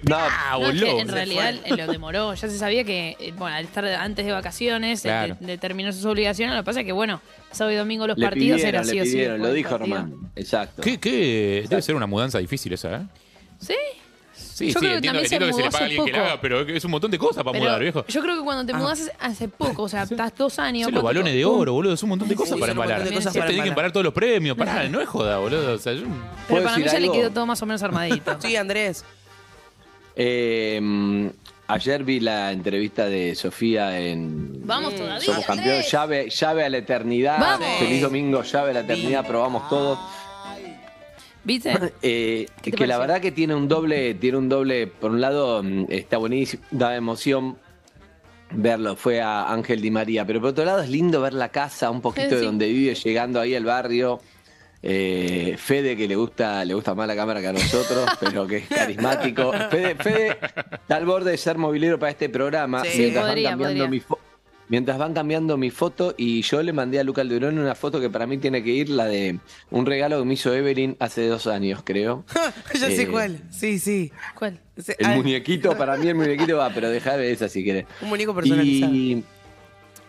No, 0.58 0.66
es 0.68 0.74
que 0.80 0.84
voló. 0.84 1.00
en 1.00 1.08
realidad 1.08 1.54
eh, 1.64 1.76
lo 1.76 1.86
demoró. 1.86 2.34
Ya 2.34 2.48
se 2.48 2.58
sabía 2.58 2.84
que, 2.84 3.16
eh, 3.18 3.32
bueno, 3.36 3.56
al 3.56 3.64
estar 3.64 3.84
antes 3.86 4.24
de 4.26 4.32
vacaciones, 4.32 5.00
eh, 5.04 5.08
Claro. 5.08 5.36
de- 5.40 5.46
determinó 5.46 5.92
sus 5.92 6.04
obligaciones. 6.04 6.54
Lo 6.54 6.62
que 6.62 6.66
pasa 6.66 6.80
es 6.80 6.86
que, 6.86 6.92
bueno, 6.92 7.20
sábado 7.50 7.72
y 7.74 7.76
domingo 7.76 8.06
los 8.06 8.18
Le 8.18 8.26
partidos 8.26 8.56
pidieron, 8.58 8.68
era 8.68 8.80
así 8.80 8.94
le 8.96 9.00
o 9.00 9.04
sí. 9.04 9.10
pidieron, 9.12 9.38
lo 9.40 9.46
del 9.46 9.56
dijo 9.56 9.70
partido. 9.70 9.96
Román, 9.96 10.30
exacto. 10.36 10.82
¿Qué, 10.82 10.98
qué? 10.98 11.64
Debe 11.68 11.82
ser 11.82 11.94
una 11.94 12.06
mudanza 12.06 12.38
difícil 12.38 12.72
esa, 12.74 12.96
¿eh? 12.96 13.06
Sí. 13.58 13.74
Sí, 14.56 14.68
Yo 14.68 14.72
sí, 14.72 14.78
creo 14.78 14.90
que 14.92 14.96
entiendo, 14.96 15.18
también 15.20 15.28
se 15.28 15.34
entiendo 15.34 15.46
que 15.46 15.52
se 15.52 15.58
le 15.58 15.64
mudó 15.66 15.72
paga 15.72 15.84
a 15.84 15.86
alguien 15.86 16.04
que 16.06 16.12
la 16.12 16.18
haga, 16.26 16.40
pero 16.40 16.60
es 16.62 16.84
un 16.86 16.90
montón 16.90 17.10
de 17.10 17.18
cosas 17.18 17.44
para 17.44 17.52
Pero 17.52 17.64
mudar, 17.64 17.80
viejo. 17.82 18.06
Yo 18.08 18.22
creo 18.22 18.36
que 18.38 18.42
cuando 18.42 18.64
te 18.64 18.72
mudas 18.72 19.12
hace 19.20 19.48
poco, 19.48 19.82
o 19.82 19.88
sea, 19.90 20.02
estás 20.10 20.32
dos 20.34 20.58
años. 20.58 20.84
Son 20.84 20.94
los 20.94 21.02
¿cuánto- 21.02 21.18
balones 21.20 21.34
de 21.34 21.44
oro, 21.44 21.72
boludo. 21.74 21.92
Es 21.92 22.02
un 22.02 22.08
montón 22.08 22.26
de 22.28 22.34
cosas 22.36 22.54
Sí, 22.54 22.60
para 22.60 22.72
son 22.72 22.78
un 22.78 22.84
montón 22.84 22.92
embalar. 23.02 23.08
de 23.10 23.14
cosas 23.16 23.32
para 23.34 23.46
tenés 23.46 23.48
que 23.48 23.52
embalar. 23.68 23.68
empalar 23.68 23.92
todos 23.92 24.04
los 24.04 24.14
premios. 24.14 24.56
Pará, 24.56 24.88
no 24.88 25.00
es 25.02 25.08
joda, 25.08 25.38
boludo. 25.38 25.74
O 25.74 25.78
sea, 25.78 25.92
yo- 25.92 26.00
Pero 26.04 26.14
¿Puedo 26.48 26.64
para 26.64 26.78
mí 26.78 26.84
ya 26.84 26.98
le 26.98 27.12
quedó 27.12 27.30
todo 27.30 27.44
más 27.44 27.60
o 27.60 27.66
menos 27.66 27.82
armadito. 27.82 28.36
Sí, 28.40 28.56
Andrés. 28.56 29.04
Eh, 30.14 31.30
ayer 31.68 32.04
vi 32.04 32.20
la 32.20 32.52
entrevista 32.52 33.06
de 33.06 33.34
Sofía 33.34 34.00
en 34.00 34.66
Vamos 34.66 34.94
todavía. 34.94 35.20
Somos 35.20 35.44
campeones, 35.44 35.90
llave, 35.90 36.30
llave 36.30 36.64
a 36.64 36.68
la 36.70 36.78
eternidad. 36.78 37.38
Vamos. 37.38 37.68
Feliz 37.78 38.00
domingo, 38.02 38.42
llave 38.42 38.70
a 38.70 38.74
la 38.74 38.80
eternidad, 38.80 39.26
probamos 39.26 39.68
todos. 39.68 39.98
¿Viste? 41.46 41.72
Eh, 42.02 42.46
¿Qué 42.60 42.72
que 42.72 42.86
la 42.88 42.98
verdad 42.98 43.20
que 43.20 43.30
tiene 43.30 43.54
un 43.54 43.68
doble, 43.68 44.14
tiene 44.14 44.36
un 44.36 44.48
doble, 44.48 44.88
por 44.88 45.12
un 45.12 45.20
lado 45.20 45.62
mm, 45.62 45.86
está 45.90 46.18
buenísimo, 46.18 46.62
da 46.72 46.96
emoción 46.96 47.56
verlo, 48.50 48.96
fue 48.96 49.20
a 49.20 49.52
Ángel 49.52 49.80
Di 49.80 49.90
María, 49.90 50.26
pero 50.26 50.40
por 50.40 50.50
otro 50.50 50.64
lado 50.64 50.80
es 50.82 50.88
lindo 50.90 51.20
ver 51.20 51.34
la 51.34 51.48
casa, 51.50 51.90
un 51.90 52.00
poquito 52.00 52.34
de 52.34 52.40
Sí. 52.40 52.44
donde 52.46 52.66
vive, 52.68 52.94
llegando 52.94 53.40
ahí 53.40 53.54
al 53.54 53.64
barrio. 53.64 54.20
Eh, 54.82 55.56
Fede 55.58 55.96
que 55.96 56.06
le 56.06 56.14
gusta, 56.16 56.64
le 56.64 56.74
gusta 56.74 56.94
más 56.94 57.08
la 57.08 57.16
cámara 57.16 57.40
que 57.40 57.46
a 57.48 57.52
nosotros, 57.52 58.08
pero 58.20 58.46
que 58.46 58.58
es 58.58 58.68
carismático. 58.68 59.52
Fede, 59.70 59.94
Fede 59.96 60.38
está 60.72 60.96
al 60.96 61.06
borde 61.06 61.30
de 61.32 61.36
ser 61.38 61.58
movilero 61.58 61.98
para 61.98 62.10
este 62.10 62.28
programa. 62.28 62.84
Sí. 62.84 62.98
Mientras, 62.98 63.24
podría, 63.26 63.50
van 63.50 63.58
cambiando 63.58 63.88
mi 63.88 64.00
fo- 64.00 64.18
mientras 64.68 64.98
van 64.98 65.14
cambiando 65.14 65.56
mi 65.56 65.70
foto 65.70 66.14
y 66.16 66.42
yo 66.42 66.62
le 66.62 66.72
mandé 66.72 66.98
a 67.00 67.04
Luca 67.04 67.20
Alderón 67.22 67.58
una 67.58 67.74
foto 67.74 68.00
que 68.00 68.10
para 68.10 68.26
mí 68.26 68.38
tiene 68.38 68.62
que 68.62 68.70
ir, 68.70 68.88
la 68.88 69.06
de 69.06 69.38
un 69.70 69.86
regalo 69.86 70.18
que 70.18 70.24
me 70.24 70.34
hizo 70.34 70.54
Evelyn 70.54 70.96
hace 70.98 71.26
dos 71.28 71.46
años, 71.46 71.80
creo. 71.84 72.24
ya 72.74 72.86
sé 72.88 73.02
Eh, 73.02 73.08
cuál. 73.08 73.40
Sí, 73.50 73.78
sí. 73.78 74.12
¿Cuál? 74.34 74.60
El 74.98 75.06
ah, 75.06 75.14
muñequito, 75.16 75.76
para 75.76 75.96
mí 75.96 76.06
el 76.08 76.14
muñequito 76.14 76.58
va, 76.58 76.70
pero 76.70 76.90
deja 76.90 77.16
de 77.16 77.32
esa 77.32 77.48
si 77.48 77.64
querés. 77.64 77.86
Un 78.02 78.08
muñeco 78.10 78.34
personalizado. 78.34 78.92
Y 78.94 79.24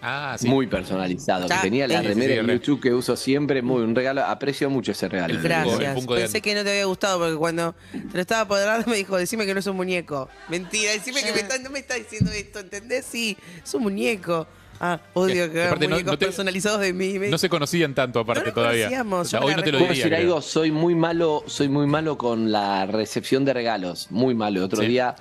Ah, 0.01 0.35
sí. 0.39 0.47
muy 0.47 0.67
personalizado. 0.67 1.47
Ya, 1.47 1.55
que 1.57 1.61
tenía 1.63 1.87
la 1.87 1.95
sí, 1.95 2.01
sí, 2.03 2.07
remera 2.09 2.33
sí, 2.35 2.41
re. 2.41 2.53
YouTube 2.53 2.79
que 2.81 2.93
uso 2.93 3.15
siempre, 3.15 3.61
muy 3.61 3.81
un 3.81 3.95
regalo. 3.95 4.23
Aprecio 4.23 4.69
mucho 4.69 4.91
ese 4.91 5.09
regalo. 5.09 5.33
El 5.33 5.39
Funko, 5.39 5.53
el 5.55 5.63
Gracias. 5.63 5.93
Funko 5.95 6.15
de 6.15 6.21
Pensé 6.21 6.41
que 6.41 6.55
no 6.55 6.63
te 6.63 6.69
había 6.71 6.85
gustado 6.85 7.19
porque 7.19 7.35
cuando 7.35 7.75
te 7.91 8.13
lo 8.13 8.21
estaba 8.21 8.59
dar 8.59 8.87
me 8.87 8.95
dijo, 8.95 9.17
decime 9.17 9.45
que 9.45 9.53
no 9.53 9.59
es 9.59 9.67
un 9.67 9.75
muñeco. 9.75 10.29
Mentira, 10.49 10.91
decime 10.91 11.23
que 11.23 11.33
me 11.33 11.39
está- 11.39 11.57
no 11.59 11.69
me 11.71 11.79
está 11.79 11.95
diciendo 11.95 12.31
esto, 12.31 12.59
¿entendés? 12.59 13.05
Sí, 13.05 13.37
es 13.63 13.73
un 13.73 13.83
muñeco. 13.83 14.47
Ah, 14.79 14.99
odio 15.15 15.51
Que- 15.51 15.63
aparte 15.63 15.87
no- 15.87 15.95
muñecos 15.95 16.11
no 16.13 16.17
te- 16.19 16.25
personalizados 16.25 16.79
de 16.81 16.93
mí. 16.93 17.17
Me- 17.17 17.29
No 17.29 17.39
se 17.39 17.49
conocían 17.49 17.95
tanto 17.95 18.19
aparte 18.19 18.49
No 18.49 18.53
todavía. 18.53 19.03
O 19.09 19.25
sea, 19.25 19.39
hoy 19.41 19.55
no 19.55 19.63
te 19.63 19.71
lo 19.71 19.79
diría. 19.79 19.89
decir 19.95 20.05
creo. 20.07 20.19
algo, 20.19 20.41
soy 20.43 20.69
muy 20.69 20.93
malo, 20.93 21.43
soy 21.47 21.67
muy 21.69 21.87
malo 21.87 22.15
con 22.19 22.51
la 22.51 22.85
recepción 22.85 23.43
de 23.43 23.53
regalos, 23.53 24.11
muy 24.11 24.35
malo. 24.35 24.63
Otro 24.63 24.81
Sí. 24.81 24.87
día 24.87 25.15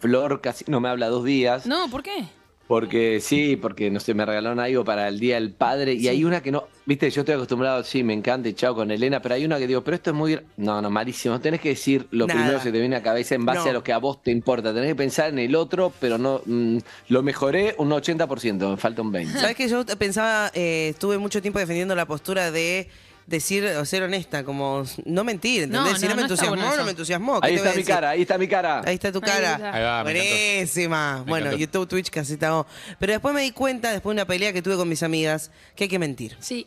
Flor 0.00 0.40
casi 0.42 0.64
no 0.68 0.78
me 0.80 0.88
habla 0.90 1.08
dos 1.08 1.24
días, 1.24 1.64
No, 1.66 1.88
¿por 1.90 2.02
qué? 2.02 2.28
Porque 2.68 3.18
sí, 3.20 3.56
porque 3.56 3.90
no 3.90 3.98
sé, 3.98 4.12
me 4.14 4.24
regalaron 4.26 4.60
algo 4.60 4.84
para 4.84 5.08
el 5.08 5.18
Día 5.18 5.36
del 5.36 5.52
Padre 5.52 5.94
y 5.94 6.06
hay 6.06 6.22
una 6.22 6.42
que 6.42 6.52
no, 6.52 6.68
viste, 6.84 7.10
yo 7.10 7.22
estoy 7.22 7.34
acostumbrado, 7.34 7.82
sí, 7.82 8.04
me 8.04 8.12
encanta 8.12 8.48
y 8.48 8.52
chao 8.52 8.74
con 8.74 8.90
Elena, 8.90 9.20
pero 9.22 9.34
hay 9.36 9.44
una 9.46 9.58
que 9.58 9.66
digo, 9.66 9.82
pero 9.82 9.94
esto 9.94 10.10
es 10.10 10.16
muy, 10.16 10.38
no, 10.58 10.80
no, 10.82 10.90
malísimo, 10.90 11.40
tenés 11.40 11.60
que 11.62 11.70
decir 11.70 12.06
lo 12.10 12.26
Nada. 12.26 12.38
primero 12.38 12.58
que 12.58 12.64
se 12.64 12.72
te 12.72 12.78
viene 12.78 12.94
a 12.96 12.98
la 12.98 13.02
cabeza 13.02 13.34
en 13.34 13.46
base 13.46 13.64
No. 13.64 13.70
a 13.70 13.72
lo 13.72 13.82
que 13.82 13.92
a 13.94 13.98
vos 13.98 14.22
te 14.22 14.30
importa, 14.30 14.74
tenés 14.74 14.90
que 14.90 14.96
pensar 14.96 15.30
en 15.30 15.38
el 15.38 15.56
otro, 15.56 15.92
pero 15.98 16.18
no, 16.18 16.42
mm, 16.44 16.76
lo 17.08 17.22
mejoré 17.22 17.74
un 17.78 17.88
80%, 17.90 18.70
me 18.70 18.76
falta 18.76 19.00
un 19.00 19.12
20%. 19.12 19.40
¿Sabes 19.40 19.56
que 19.56 19.66
yo 19.66 19.84
pensaba, 19.98 20.50
eh, 20.52 20.88
estuve 20.90 21.16
mucho 21.16 21.40
tiempo 21.40 21.58
defendiendo 21.58 21.94
la 21.94 22.04
postura 22.06 22.50
de 22.50 22.86
decir 23.28 23.64
o 23.64 23.84
ser 23.84 24.02
honesta, 24.02 24.42
como 24.42 24.84
no 25.04 25.22
mentir, 25.22 25.64
¿entendés? 25.64 25.92
No, 25.92 25.98
si 25.98 26.04
no, 26.06 26.10
no, 26.10 26.16
me 26.16 26.22
no 26.22 26.26
entusiasmó, 26.26 26.56
bueno 26.56 26.76
no 26.76 26.84
me 26.84 26.90
entusiasmó. 26.90 27.40
¿qué 27.40 27.48
Ahí 27.48 27.54
está 27.56 27.74
mi 27.74 27.84
cara, 27.84 28.10
ahí 28.10 28.22
está 28.22 28.38
mi 28.38 28.48
cara. 28.48 28.82
Ahí 28.84 28.94
está 28.94 29.12
tu 29.12 29.20
cara. 29.20 29.72
Ahí 29.72 29.82
va. 29.82 30.02
Buenísima. 30.02 31.18
Me 31.18 31.30
bueno, 31.30 31.46
encantó. 31.46 31.58
YouTube, 31.58 31.88
Twitch, 31.88 32.10
caseta 32.10 32.58
O. 32.58 32.66
Pero 32.98 33.12
después 33.12 33.34
me 33.34 33.42
di 33.42 33.50
cuenta, 33.50 33.92
después 33.92 34.14
de 34.14 34.22
una 34.22 34.26
pelea 34.26 34.52
que 34.52 34.62
tuve 34.62 34.76
con 34.76 34.88
mis 34.88 35.02
amigas, 35.02 35.50
que 35.76 35.84
hay 35.84 35.90
que 35.90 35.98
mentir. 35.98 36.36
Sí. 36.40 36.66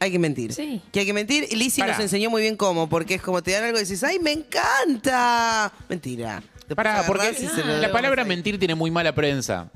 Hay 0.00 0.10
que 0.10 0.18
mentir. 0.18 0.54
Sí. 0.54 0.80
Que 0.92 1.00
hay 1.00 1.06
que 1.06 1.12
mentir. 1.12 1.46
Y 1.50 1.56
Lizzy 1.56 1.80
Pará. 1.80 1.92
nos 1.92 2.00
enseñó 2.00 2.30
muy 2.30 2.40
bien 2.40 2.56
cómo, 2.56 2.88
porque 2.88 3.14
es 3.14 3.22
como 3.22 3.42
te 3.42 3.50
dan 3.50 3.64
algo 3.64 3.76
y 3.76 3.80
dices, 3.80 4.02
¡ay, 4.02 4.18
me 4.18 4.32
encanta! 4.32 5.72
Mentira. 5.88 6.42
Pará, 6.74 7.04
porque 7.06 7.34
la 7.80 7.92
palabra 7.92 8.24
mentir 8.24 8.58
tiene 8.58 8.74
muy 8.74 8.90
mala 8.90 9.14
prensa. 9.14 9.70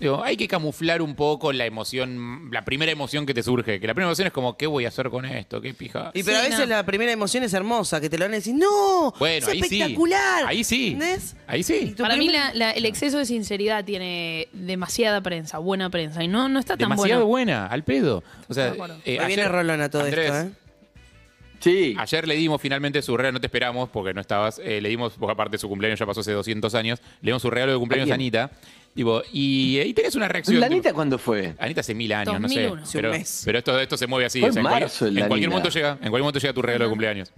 Digo, 0.00 0.24
hay 0.24 0.36
que 0.36 0.48
camuflar 0.48 1.02
un 1.02 1.14
poco 1.14 1.52
la 1.52 1.66
emoción, 1.66 2.48
la 2.50 2.64
primera 2.64 2.90
emoción 2.90 3.26
que 3.26 3.34
te 3.34 3.42
surge. 3.42 3.78
Que 3.78 3.86
la 3.86 3.92
primera 3.94 4.08
emoción 4.08 4.26
es 4.26 4.32
como, 4.32 4.56
¿qué 4.56 4.66
voy 4.66 4.86
a 4.86 4.88
hacer 4.88 5.10
con 5.10 5.24
esto? 5.26 5.60
¿Qué 5.60 5.74
pija? 5.74 6.10
Y 6.14 6.22
pero 6.22 6.38
Sí, 6.38 6.46
a 6.46 6.48
veces 6.48 6.60
no. 6.68 6.74
la 6.76 6.86
primera 6.86 7.12
emoción 7.12 7.44
es 7.44 7.52
hermosa, 7.52 8.00
que 8.00 8.08
te 8.08 8.16
lo 8.18 8.24
van 8.24 8.32
a 8.32 8.36
decir, 8.36 8.54
¡No! 8.54 9.12
Bueno, 9.18 9.46
es 9.46 9.48
ahí 9.48 9.62
sí. 9.62 9.80
espectacular. 9.80 10.46
Ahí 10.46 10.64
sí. 10.64 10.92
¿Entendés? 10.92 11.36
Ahí 11.46 11.62
sí. 11.62 11.92
tu 11.96 12.02
Para 12.02 12.16
mí 12.16 12.26
primer- 12.28 12.54
la- 12.54 12.54
la- 12.54 12.70
el 12.72 12.84
exceso 12.86 13.18
de 13.18 13.26
sinceridad 13.26 13.84
tiene 13.84 14.48
demasiada 14.52 15.20
prensa, 15.20 15.58
buena 15.58 15.90
prensa, 15.90 16.24
y 16.24 16.28
no, 16.28 16.48
no 16.48 16.58
está 16.58 16.76
tan 16.76 16.88
Demasiado 16.88 17.26
bueno. 17.26 17.52
buena, 17.54 17.66
al 17.66 17.84
pedo. 17.84 18.24
O 18.48 18.54
sea, 18.54 18.64
De 18.64 18.70
acuerdo. 18.70 18.96
eh, 19.04 19.18
Ahí 19.20 19.26
viene 19.28 19.46
Rolón 19.48 19.90
todo 19.90 20.02
Andrés, 20.02 20.32
esto, 20.32 20.48
¿eh? 20.48 20.52
Sí. 21.60 21.94
Ayer 21.98 22.26
le 22.26 22.34
dimos 22.36 22.60
finalmente 22.60 23.02
su 23.02 23.16
regalo, 23.16 23.34
no 23.34 23.40
te 23.40 23.46
esperamos 23.46 23.88
porque 23.90 24.14
no 24.14 24.20
estabas, 24.20 24.60
eh, 24.64 24.80
le 24.80 24.88
dimos, 24.88 25.12
porque 25.18 25.32
aparte 25.32 25.58
su 25.58 25.68
cumpleaños 25.68 25.98
ya 25.98 26.06
pasó 26.06 26.20
hace 26.20 26.32
200 26.32 26.74
años, 26.74 27.00
le 27.20 27.30
dimos 27.30 27.42
su 27.42 27.50
regalo 27.50 27.72
de 27.72 27.78
cumpleaños 27.78 28.10
a. 28.10 28.14
Anita. 28.14 28.50
Tipo, 28.94 29.22
y 29.32 29.78
ahí 29.78 29.92
tenés 29.94 30.14
una 30.16 30.26
reacción. 30.26 30.58
¿La 30.58 30.66
tipo- 30.66 30.74
Anita 30.76 30.92
cuándo 30.92 31.16
fue? 31.18 31.54
Anita 31.58 31.80
hace 31.82 31.94
mil 31.94 32.12
años, 32.12 32.32
2001. 32.40 32.74
no 32.76 32.86
sé. 32.86 32.98
un 32.98 33.02
Pero, 33.02 33.12
mes. 33.12 33.42
pero 33.44 33.58
esto, 33.58 33.78
esto 33.78 33.96
se 33.96 34.06
mueve 34.08 34.26
así. 34.26 34.40
Fue 34.40 34.48
o 34.48 34.52
sea, 34.52 34.60
en 34.60 34.66
en, 34.66 34.70
cual- 34.70 34.80
marzo 34.82 35.06
el 35.06 35.18
en 35.18 35.28
cualquier 35.28 35.50
momento 35.50 35.68
llega, 35.68 35.90
en 35.90 35.96
cualquier 35.98 36.20
momento 36.22 36.38
llega 36.40 36.52
tu 36.54 36.62
regalo 36.62 36.84
de 36.86 36.90
cumpleaños. 36.90 37.32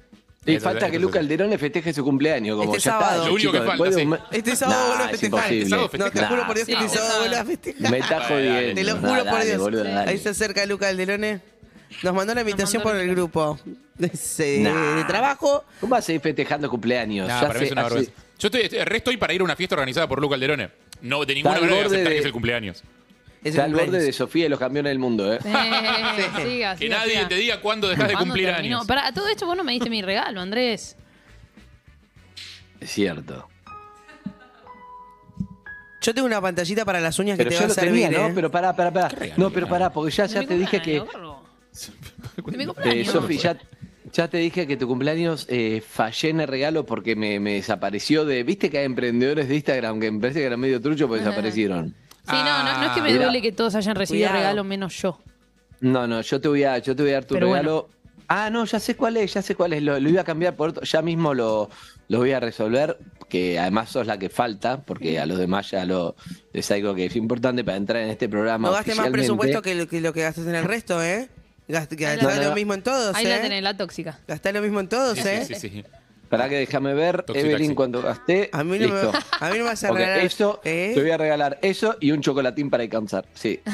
Y 0.45 0.55
Eso- 0.55 0.65
falta 0.65 0.87
eso 0.87 0.93
que. 0.93 0.99
Luca 0.99 1.19
Alderone 1.21 1.57
festeje 1.59 1.93
su 1.93 2.03
cumpleaños. 2.03 2.57
Como 2.57 2.73
Este 2.75 2.85
ya 2.85 2.91
sábado. 2.93 3.13
está, 3.13 3.27
Lo 3.29 3.35
único 3.35 3.53
chicos, 3.53 3.61
que 3.61 3.67
falta, 3.67 3.85
un 3.85 3.93
sí. 3.95 4.07
mes- 4.07 4.21
Este 4.33 4.57
sábado 4.57 4.79
Nah, 4.81 4.87
vuelve 4.89 5.03
a 5.03 5.07
es 5.07 5.21
festejar. 5.21 5.53
Este 5.53 5.69
sábado 5.69 5.83
No, 5.87 5.91
te 5.91 5.99
festeja. 5.99 6.29
juro 6.29 6.47
por 6.47 6.55
Dios 6.57 6.67
que 6.67 6.73
este 6.73 6.89
sábado 6.89 7.19
vuelve 7.21 7.37
a 7.37 7.45
festejar. 7.45 7.91
Me 7.93 7.99
está 7.99 8.21
jodiendo. 8.23 8.75
Te 8.75 8.85
lo 8.85 8.95
Nah, 8.95 9.01
juro 9.09 9.25
por 9.25 9.33
dale, 9.45 9.45
Dios. 9.59 9.87
Ahí 10.09 10.19
se 10.19 10.29
acerca 10.31 10.67
Luca 10.67 10.89
Alderone. 10.89 11.41
Nos 12.03 12.15
mandó 12.15 12.35
la 12.35 12.41
invitación 12.41 12.83
mandó 12.83 12.99
por 12.99 13.05
el 13.05 13.11
grupo 13.15 13.59
de, 13.97 14.07
ese- 14.09 14.61
Nah. 14.61 14.97
de 14.97 15.05
trabajo. 15.05 15.65
¿Cómo 15.81 15.91
vas 15.91 16.09
a 16.09 16.13
ir 16.13 16.21
festejando 16.21 16.69
cumpleaños? 16.71 17.29
Nah, 17.29 17.41
Ya 17.41 17.47
para 17.49 17.59
mí 17.61 17.67
es 17.67 17.73
una 17.73 17.87
hace-. 17.87 18.13
Yo 18.39 18.49
estoy, 18.49 18.61
estoy- 18.63 18.85
re 18.85 18.97
estoy 18.97 19.17
para 19.17 19.33
ir 19.35 19.41
a 19.41 19.45
una 19.45 19.57
fiesta 19.57 19.75
organizada 19.75 20.09
por 20.09 20.21
Luca 20.21 20.35
Alderone. 20.35 20.71
No, 21.03 21.25
de 21.25 21.35
ninguna 21.35 21.55
manera 21.55 21.73
voy 21.75 21.83
a 21.83 21.87
aceptar 21.87 22.05
de- 22.09 22.15
que 22.15 22.19
es 22.21 22.25
el 22.27 22.33
cumpleaños. 22.33 22.83
Es 23.45 23.51
Está 23.51 23.63
el 23.63 23.65
al 23.67 23.73
borde 23.73 23.85
cumpleaños. 23.87 24.07
de 24.07 24.13
Sofía 24.13 24.47
y 24.47 24.49
los 24.49 24.59
campeones 24.59 24.91
del 24.91 24.99
mundo, 25.01 25.33
¿eh? 25.35 25.39
Eh, 25.45 26.45
siga, 26.45 26.77
Que 26.77 26.89
nadie 26.89 27.15
siga. 27.17 27.29
te 27.29 27.35
diga 27.35 27.61
cuándo 27.61 27.89
dejas 27.89 28.07
de 28.07 28.15
¿Cuándo 28.15 28.31
cumplir 28.33 28.47
terminó? 28.53 28.77
años. 28.79 28.87
Para 28.87 29.13
todo 29.13 29.29
esto 29.29 29.47
vos 29.47 29.57
no 29.57 29.65
me 29.65 29.73
diste 29.73 29.91
mi 29.91 30.01
regalo, 30.03 30.41
Andrés. 30.41 30.97
Es 32.81 32.91
cierto. 32.91 33.49
Yo 36.01 36.13
tengo 36.15 36.27
una 36.27 36.41
pantallita 36.41 36.85
para 36.85 37.01
las 37.01 37.17
uñas 37.21 37.37
que 37.39 37.45
Pero 37.45 37.51
te 37.51 37.55
yo 37.57 37.61
va 37.61 37.65
a 37.67 37.69
lo 37.69 37.75
servir, 37.75 38.03
tenía, 38.09 38.19
¿eh? 38.25 38.29
¿no? 38.29 38.35
Pero 38.35 38.51
pará, 38.51 38.75
pará, 38.75 38.91
pará. 38.93 39.09
No, 39.37 39.51
pero 39.51 39.67
regalo? 39.67 39.69
pará, 39.69 39.93
porque 39.93 40.11
ya, 40.13 40.27
ya 40.27 40.45
te 40.45 40.57
dije 40.59 40.83
que. 40.83 41.03
Eh. 42.85 43.05
Sofi, 43.05 43.39
ya, 43.39 43.57
ya 44.13 44.29
te 44.29 44.39
dije 44.39 44.67
que 44.67 44.77
tu 44.77 44.87
cumpleaños 44.87 45.47
eh, 45.49 45.83
fallé 45.87 46.31
en 46.31 46.41
el 46.41 46.49
regalo 46.49 46.85
porque 46.85 47.17
me, 47.17 47.41
me 47.41 47.55
desapareció 47.55 48.25
de. 48.25 48.43
¿Viste 48.45 48.71
que 48.71 48.79
hay 48.79 48.85
emprendedores 48.85 49.49
de 49.49 49.55
Instagram 49.57 50.01
que 50.01 50.11
me 50.11 50.21
parece 50.21 50.41
que 50.41 50.47
eran 50.47 50.61
medio 50.61 50.81
trucho 50.81 51.09
porque 51.09 51.23
Ajá. 51.23 51.31
desaparecieron? 51.31 51.95
Sí, 52.25 52.33
no, 52.37 52.63
no, 52.65 52.79
no 52.79 52.85
es 52.87 52.93
que 52.93 53.03
me 53.03 53.11
Mira. 53.13 53.25
duele 53.25 53.43
que 53.43 53.53
todos 53.53 53.75
hayan 53.75 53.97
recibido 53.97 54.29
Cuidado. 54.29 54.39
regalo 54.43 54.65
menos 54.65 54.97
yo. 55.01 55.19
No, 55.81 56.07
no, 56.07 56.21
yo 56.21 56.41
te 56.41 56.49
voy 56.49 56.63
a, 56.63 56.79
yo 56.79 56.95
te 56.95 57.03
voy 57.03 57.11
a 57.11 57.15
dar 57.15 57.25
tu 57.25 57.35
Pero 57.35 57.47
regalo. 57.49 57.89
Ah, 58.29 58.49
no, 58.49 58.65
ya 58.65 58.79
sé 58.79 58.95
cuál 58.97 59.17
es, 59.17 59.35
ya 59.35 59.43
sé 59.43 59.55
cuál 59.57 59.73
es. 59.73 59.83
Lo, 59.83 59.99
lo 59.99 60.09
iba 60.09 60.21
a 60.21 60.25
cambiar 60.25 60.55
por 60.57 60.71
otro. 60.71 60.85
Ya 60.85 61.03
mismo 61.03 61.35
lo, 61.35 61.69
lo 62.09 62.19
voy 62.19 62.33
a 62.33 62.41
resolver, 62.41 62.97
que 63.29 63.59
además 63.59 63.91
sos 63.91 64.07
la 64.07 64.19
que 64.19 64.31
falta, 64.31 64.83
porque 64.83 65.19
a 65.19 65.27
los 65.27 65.39
demás 65.39 65.71
ya 65.73 65.85
lo 65.85 66.15
es 66.53 66.71
algo 66.71 66.95
que 66.95 67.07
es 67.07 67.17
importante 67.17 67.65
para 67.65 67.77
entrar 67.77 68.03
en 68.03 68.11
este 68.11 68.29
programa. 68.29 68.69
No 68.69 68.75
gastes 68.75 68.97
más 68.97 69.11
presupuesto 69.11 69.61
que 69.61 69.75
lo 69.75 69.87
que, 69.89 70.01
lo 70.01 70.13
que 70.13 70.23
gastas 70.23 70.47
en 70.47 70.55
el 70.55 70.65
resto, 70.65 71.03
¿eh? 71.03 71.29
Gast- 71.69 71.93
Gastá 71.97 72.23
No, 72.23 72.35
no. 72.37 72.49
lo 72.51 72.55
mismo 72.55 72.75
en 72.75 72.83
todos, 72.83 73.15
Ahí 73.17 73.27
¿eh? 73.27 73.29
la 73.31 73.41
tenés, 73.41 73.63
la 73.63 73.77
tóxica. 73.77 74.19
Gastá 74.27 74.53
lo 74.53 74.61
mismo 74.63 74.81
en 74.81 74.89
todos, 74.89 75.19
Sí, 75.19 75.29
¿eh? 75.29 75.45
sí, 75.47 75.55
sí, 75.55 75.69
sí. 75.71 75.85
Para 76.29 76.49
que 76.49 76.57
déjame 76.57 76.95
ver, 76.95 77.25
Evelyn, 77.29 77.59
taxi. 77.59 77.75
cuando 77.75 78.01
gasté. 78.03 78.49
A 78.53 78.65
mí 78.65 78.79
no 78.79 78.89
me- 78.89 79.01
a 79.01 79.51
mí 79.51 79.59
no 79.59 79.65
me 79.65 79.71
vas 79.71 79.85
a 79.85 79.91
regalar, 79.93 80.19
Eso, 80.21 80.61
¿eh? 80.65 80.93
te 80.95 81.01
voy 81.03 81.11
a 81.11 81.19
regalar 81.19 81.59
eso 81.63 81.97
y 82.01 82.11
un 82.11 82.21
chocolatín 82.23 82.71
para 82.71 82.83
alcanzar. 82.83 83.27
Sí. 83.35 83.61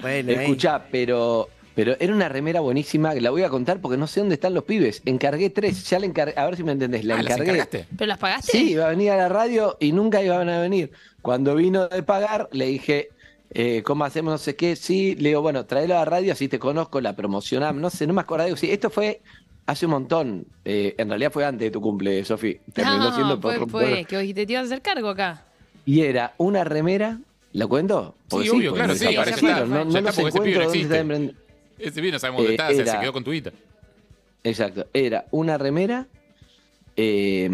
Bueno, 0.00 0.30
ahí. 0.32 0.36
Escuchá, 0.46 0.82
pero, 0.90 1.48
pero 1.74 1.94
era 2.00 2.12
una 2.12 2.28
remera 2.28 2.60
buenísima 2.60 3.14
que 3.14 3.20
la 3.20 3.30
voy 3.30 3.42
a 3.44 3.48
contar 3.48 3.80
porque 3.80 3.96
no 3.96 4.06
sé 4.06 4.20
dónde 4.20 4.34
están 4.34 4.54
los 4.54 4.64
pibes. 4.64 5.02
Encargué 5.04 5.50
tres, 5.50 5.88
ya 5.88 5.98
la 5.98 6.06
encargué, 6.06 6.34
a 6.36 6.44
ver 6.46 6.56
si 6.56 6.64
me 6.64 6.72
entendés, 6.72 7.04
la 7.04 7.14
Ah, 7.14 7.16
¿las 7.22 7.26
encargué. 7.32 7.44
encargaste? 7.52 7.86
¿Pero 7.96 8.06
las 8.08 8.18
pagaste? 8.18 8.50
Sí, 8.52 8.70
iba 8.72 8.86
a 8.86 8.88
venir 8.88 9.10
a 9.12 9.16
la 9.16 9.28
radio 9.28 9.76
y 9.80 9.92
nunca 9.92 10.22
iban 10.22 10.48
a 10.48 10.60
venir. 10.60 10.90
Cuando 11.20 11.54
vino 11.54 11.88
de 11.88 12.02
pagar, 12.02 12.48
le 12.52 12.66
dije, 12.66 13.10
eh, 13.54 13.82
¿cómo 13.84 14.04
hacemos? 14.04 14.32
No 14.32 14.38
sé 14.38 14.56
qué. 14.56 14.76
Sí, 14.76 15.14
le 15.16 15.30
digo, 15.30 15.42
bueno, 15.42 15.64
tráelo 15.66 15.94
a 15.94 15.98
la 16.00 16.04
radio, 16.04 16.32
así 16.32 16.48
te 16.48 16.58
conozco, 16.58 17.00
la 17.00 17.14
promocionamos. 17.14 17.80
No 17.80 17.90
sé, 17.90 18.06
no 18.06 18.14
me 18.14 18.20
acuerdo. 18.22 18.44
Digo, 18.46 18.56
sí, 18.56 18.70
esto 18.70 18.90
fue 18.90 19.20
hace 19.66 19.86
un 19.86 19.92
montón. 19.92 20.46
Eh, 20.64 20.94
en 20.98 21.08
realidad 21.08 21.30
fue 21.32 21.44
antes 21.44 21.66
de 21.66 21.70
tu 21.70 21.80
cumple, 21.80 22.24
Sofi. 22.24 22.58
Terminó 22.72 22.98
No, 23.10 23.14
siendo 23.14 23.40
por- 23.40 23.52
fue, 23.56 23.66
por- 23.66 23.70
fue, 23.70 24.04
que 24.04 24.16
hoy 24.16 24.32
te 24.34 24.42
ibas 24.42 24.62
a 24.62 24.66
hacer 24.66 24.82
cargo 24.82 25.08
acá. 25.08 25.44
Y 25.84 26.00
era 26.02 26.34
una 26.38 26.64
remera, 26.64 27.18
¿la 27.52 27.66
cuento? 27.66 28.14
Porque 28.28 28.48
Sí, 28.48 28.56
obvio, 28.56 28.70
porque 28.70 28.84
claro, 28.84 28.98
sí, 28.98 29.06
eso 29.06 29.22
está. 29.46 29.64
No, 29.66 29.88
Ya 29.90 30.00
no 30.00 30.08
está, 30.08 30.12
porque 30.22 30.28
ese 30.28 30.40
pibe 30.40 30.64
no 30.64 30.72
está 30.72 31.00
emprend- 31.02 31.34
Ese 31.78 32.00
bien 32.00 32.12
no 32.14 32.18
sabemos 32.18 32.38
dónde 32.42 32.52
Eh, 32.52 32.54
está, 32.54 32.68
se- 32.68 32.74
se 32.76 32.82
era- 32.82 33.00
quedó 33.00 33.12
con 33.12 33.24
tu 33.24 33.32
guita. 33.32 33.52
Exacto. 34.44 34.86
Era 34.92 35.26
una 35.30 35.58
remera 35.58 36.06
eh, 36.96 37.48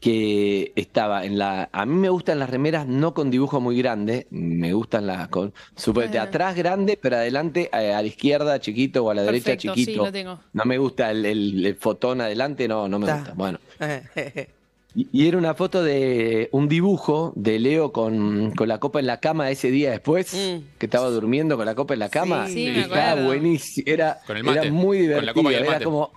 que 0.00 0.72
estaba 0.76 1.24
en 1.24 1.38
la. 1.38 1.68
A 1.72 1.84
mí 1.86 1.94
me 1.94 2.08
gustan 2.08 2.38
las 2.38 2.48
remeras 2.50 2.86
no 2.86 3.14
con 3.14 3.30
dibujo 3.30 3.60
muy 3.60 3.76
grande. 3.78 4.26
Me 4.30 4.72
gustan 4.72 5.06
las 5.06 5.28
con. 5.28 5.52
Suponete, 5.76 6.18
Ajá. 6.18 6.28
atrás 6.28 6.54
grande, 6.56 6.98
pero 7.00 7.16
adelante 7.16 7.68
a 7.72 7.80
la 7.80 8.02
izquierda 8.02 8.60
chiquito 8.60 9.04
o 9.04 9.10
a 9.10 9.14
la 9.14 9.22
derecha 9.22 9.46
Perfecto, 9.52 9.74
sí, 9.74 9.84
chiquito. 9.86 10.04
lo 10.04 10.12
tengo. 10.12 10.38
No 10.52 10.64
me 10.64 10.78
gusta 10.78 11.10
el, 11.10 11.26
el- 11.26 11.66
el 11.66 11.74
fotón 11.76 12.20
adelante, 12.20 12.68
no, 12.68 12.88
no 12.88 12.98
me 12.98 13.06
Ta. 13.06 13.16
gusta. 13.18 13.32
Bueno. 13.34 13.58
Y, 14.94 15.06
y 15.12 15.28
era 15.28 15.36
una 15.36 15.52
foto 15.54 15.82
de 15.84 16.48
un 16.50 16.66
dibujo 16.66 17.34
de 17.36 17.58
Leo 17.58 17.92
con, 17.92 18.52
con 18.56 18.68
la 18.68 18.80
copa 18.80 18.98
en 18.98 19.06
la 19.06 19.20
cama 19.20 19.50
ese 19.50 19.70
día 19.70 19.90
después, 19.90 20.32
Mm. 20.34 20.64
que 20.78 20.86
estaba 20.86 21.10
durmiendo 21.10 21.58
con 21.58 21.66
la 21.66 21.74
copa 21.74 21.92
en 21.92 22.00
la 22.00 22.08
cama. 22.08 22.46
Sí, 22.46 22.54
Sí, 22.54 22.66
y 22.68 22.70
me 22.72 22.80
estaba 22.80 23.10
acuerdo. 23.10 23.26
buenísimo. 23.28 23.84
Era, 23.86 24.18
Con 24.26 24.38
el 24.38 24.44
mate, 24.44 24.60
era 24.60 24.70
muy 24.72 24.96
con 24.96 25.02
divertido. 25.02 25.26
la 25.26 25.34
copa 25.34 25.52
y 25.52 25.54
el 25.56 25.64
Era 25.66 25.80
como. 25.84 26.10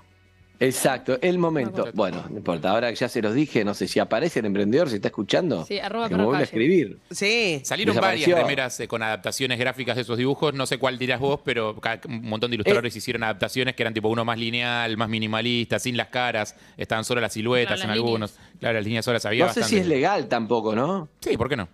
Exacto, 0.61 1.17
el 1.21 1.39
momento. 1.39 1.87
Bueno, 1.95 2.23
no 2.29 2.37
importa. 2.37 2.69
Ahora 2.69 2.89
que 2.91 2.95
ya 2.95 3.09
se 3.09 3.19
los 3.21 3.33
dije, 3.33 3.65
no 3.65 3.73
sé 3.73 3.87
si 3.87 3.99
aparece 3.99 4.41
el 4.41 4.45
emprendedor, 4.45 4.89
si 4.89 4.95
está 4.97 5.07
escuchando. 5.07 5.65
Sí, 5.65 5.79
arroba 5.79 6.07
que 6.07 6.15
me 6.15 6.23
vuelva 6.23 6.39
a 6.39 6.43
escribir. 6.43 6.99
Sí. 7.09 7.61
Salieron 7.65 7.95
varias 7.95 8.29
remeras 8.29 8.79
eh, 8.79 8.87
con 8.87 9.01
adaptaciones 9.01 9.57
gráficas 9.57 9.95
de 9.95 10.03
esos 10.03 10.17
dibujos. 10.19 10.53
No 10.53 10.67
sé 10.67 10.77
cuál 10.77 10.99
dirás 10.99 11.19
vos, 11.19 11.39
pero 11.43 11.75
un 12.07 12.29
montón 12.29 12.51
de 12.51 12.55
Eh. 12.55 12.57
ilustradores 12.57 12.95
hicieron 12.95 13.23
adaptaciones 13.23 13.75
que 13.75 13.81
eran 13.81 13.93
tipo 13.95 14.07
uno 14.07 14.23
más 14.23 14.37
lineal, 14.37 14.95
más 14.97 15.09
minimalista, 15.09 15.79
sin 15.79 15.97
las 15.97 16.09
caras. 16.09 16.55
Estaban 16.77 17.05
solo 17.05 17.21
las 17.21 17.33
siluetas 17.33 17.77
Claro, 17.77 17.81
en 17.81 17.87
las 17.89 17.95
algunos. 17.97 18.33
Claro, 18.59 18.75
las 18.75 18.85
líneas 18.85 19.03
solas 19.03 19.25
había 19.25 19.47
No 19.47 19.53
sé 19.53 19.61
bastante. 19.61 19.75
si 19.77 19.81
es 19.81 19.87
legal 19.87 20.27
tampoco, 20.27 20.75
¿no? 20.75 21.09
Sí, 21.21 21.37
¿por 21.37 21.49
qué 21.49 21.55
no? 21.57 21.67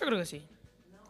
Yo 0.00 0.06
creo 0.06 0.18
que 0.20 0.26
sí. 0.26 0.42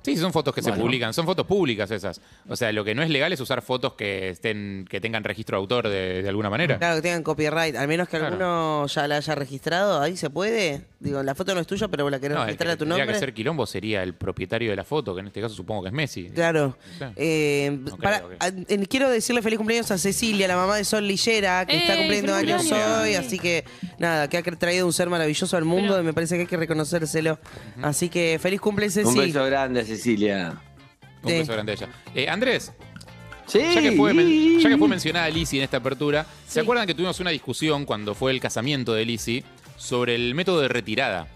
Sí, 0.02 0.16
son 0.16 0.32
fotos 0.32 0.54
que 0.54 0.62
se 0.62 0.72
publican, 0.72 1.12
son 1.14 1.26
fotos 1.26 1.46
públicas 1.46 1.90
esas. 1.90 2.20
O 2.48 2.56
sea, 2.56 2.72
lo 2.72 2.84
que 2.84 2.94
no 2.94 3.02
es 3.02 3.10
legal 3.10 3.32
es 3.32 3.40
usar 3.40 3.62
fotos 3.62 3.94
que 3.94 4.30
estén, 4.30 4.86
que 4.88 5.00
tengan 5.00 5.24
registro 5.24 5.56
de 5.56 5.60
autor 5.60 5.88
de, 5.88 6.22
de 6.22 6.28
alguna 6.28 6.48
manera. 6.50 6.78
Claro, 6.78 6.96
que 6.96 7.02
tengan 7.02 7.22
copyright. 7.22 7.76
Al 7.76 7.88
menos 7.88 8.08
que 8.08 8.18
Claro. 8.18 8.26
alguno 8.34 8.86
ya 8.86 9.06
la 9.08 9.16
haya 9.16 9.34
registrado. 9.34 10.00
Ahí 10.00 10.16
se 10.16 10.30
puede. 10.30 10.82
Digo, 11.00 11.22
la 11.22 11.34
foto 11.34 11.54
no 11.54 11.60
es 11.60 11.66
tuya, 11.66 11.88
pero 11.88 12.04
vos 12.04 12.10
la 12.10 12.18
querés 12.20 12.36
No, 12.36 12.42
el 12.42 12.46
que 12.46 12.50
registrar 12.52 12.70
a 12.70 12.76
tu 12.76 12.78
tendría 12.84 12.98
nombre. 13.04 13.14
que 13.14 13.20
ser 13.20 13.32
quilombo 13.34 13.66
sería 13.66 14.02
el 14.02 14.14
propietario 14.14 14.70
de 14.70 14.76
la 14.76 14.84
foto, 14.84 15.14
que 15.14 15.20
en 15.20 15.28
este 15.28 15.40
caso 15.40 15.54
supongo 15.54 15.82
que 15.82 15.88
es 15.88 15.94
Messi. 15.94 16.28
Claro. 16.30 16.76
Sí. 16.98 17.04
Eh, 17.16 17.78
No 17.82 17.96
para- 17.96 18.20
creo 18.20 18.38
que- 18.38 18.74
a- 18.82 18.86
quiero 18.86 19.08
decirle 19.10 19.40
feliz 19.42 19.56
cumpleaños 19.58 19.90
a 19.90 19.98
Cecilia, 19.98 20.46
la 20.48 20.56
mamá 20.56 20.76
de 20.76 20.84
Sol 20.84 21.06
Lillera, 21.06 21.64
que 21.66 21.76
está 21.76 21.94
¡Ey, 21.94 21.98
cumpliendo 22.00 22.34
años 22.34 22.62
cumpleaños! 22.62 22.98
hoy. 23.02 23.14
Así 23.14 23.38
que, 23.38 23.64
nada, 23.98 24.28
que 24.28 24.36
ha 24.38 24.42
traído 24.42 24.86
un 24.86 24.92
ser 24.92 25.08
maravilloso 25.08 25.56
al 25.56 25.64
mundo 25.64 25.88
Pero- 25.94 26.02
y 26.02 26.04
me 26.06 26.12
parece 26.12 26.34
que 26.36 26.42
hay 26.42 26.46
que 26.46 26.56
reconocérselo. 26.56 27.38
Así 27.82 28.08
que 28.08 28.38
feliz 28.40 28.60
cumple, 28.60 28.86
Un 28.86 28.92
Ceci. 28.92 29.18
beso 29.18 29.44
grande, 29.44 29.84
Cecilia. 29.96 30.60
Un 31.22 31.30
Sí. 31.30 31.38
beso 31.38 31.52
grande 31.52 31.72
a 31.72 31.74
ella. 31.74 31.88
Eh, 32.14 32.28
Andrés, 32.28 32.72
Sí. 33.46 33.60
ya 33.74 33.80
que, 33.82 33.92
fue, 33.92 34.14
men- 34.14 34.58
ya 34.60 34.68
que 34.68 34.78
fue 34.78 34.88
mencionada 34.88 35.28
Lizzie 35.28 35.58
en 35.58 35.64
esta 35.64 35.78
apertura, 35.78 36.24
¿se 36.46 36.60
acuerdan 36.60 36.86
que 36.86 36.94
tuvimos 36.94 37.18
una 37.20 37.30
discusión 37.30 37.84
cuando 37.84 38.14
fue 38.14 38.30
el 38.30 38.40
casamiento 38.40 38.94
de 38.94 39.04
Lizzie 39.04 39.44
sobre 39.76 40.14
el 40.14 40.34
método 40.34 40.60
de 40.60 40.68
retirada? 40.68 41.26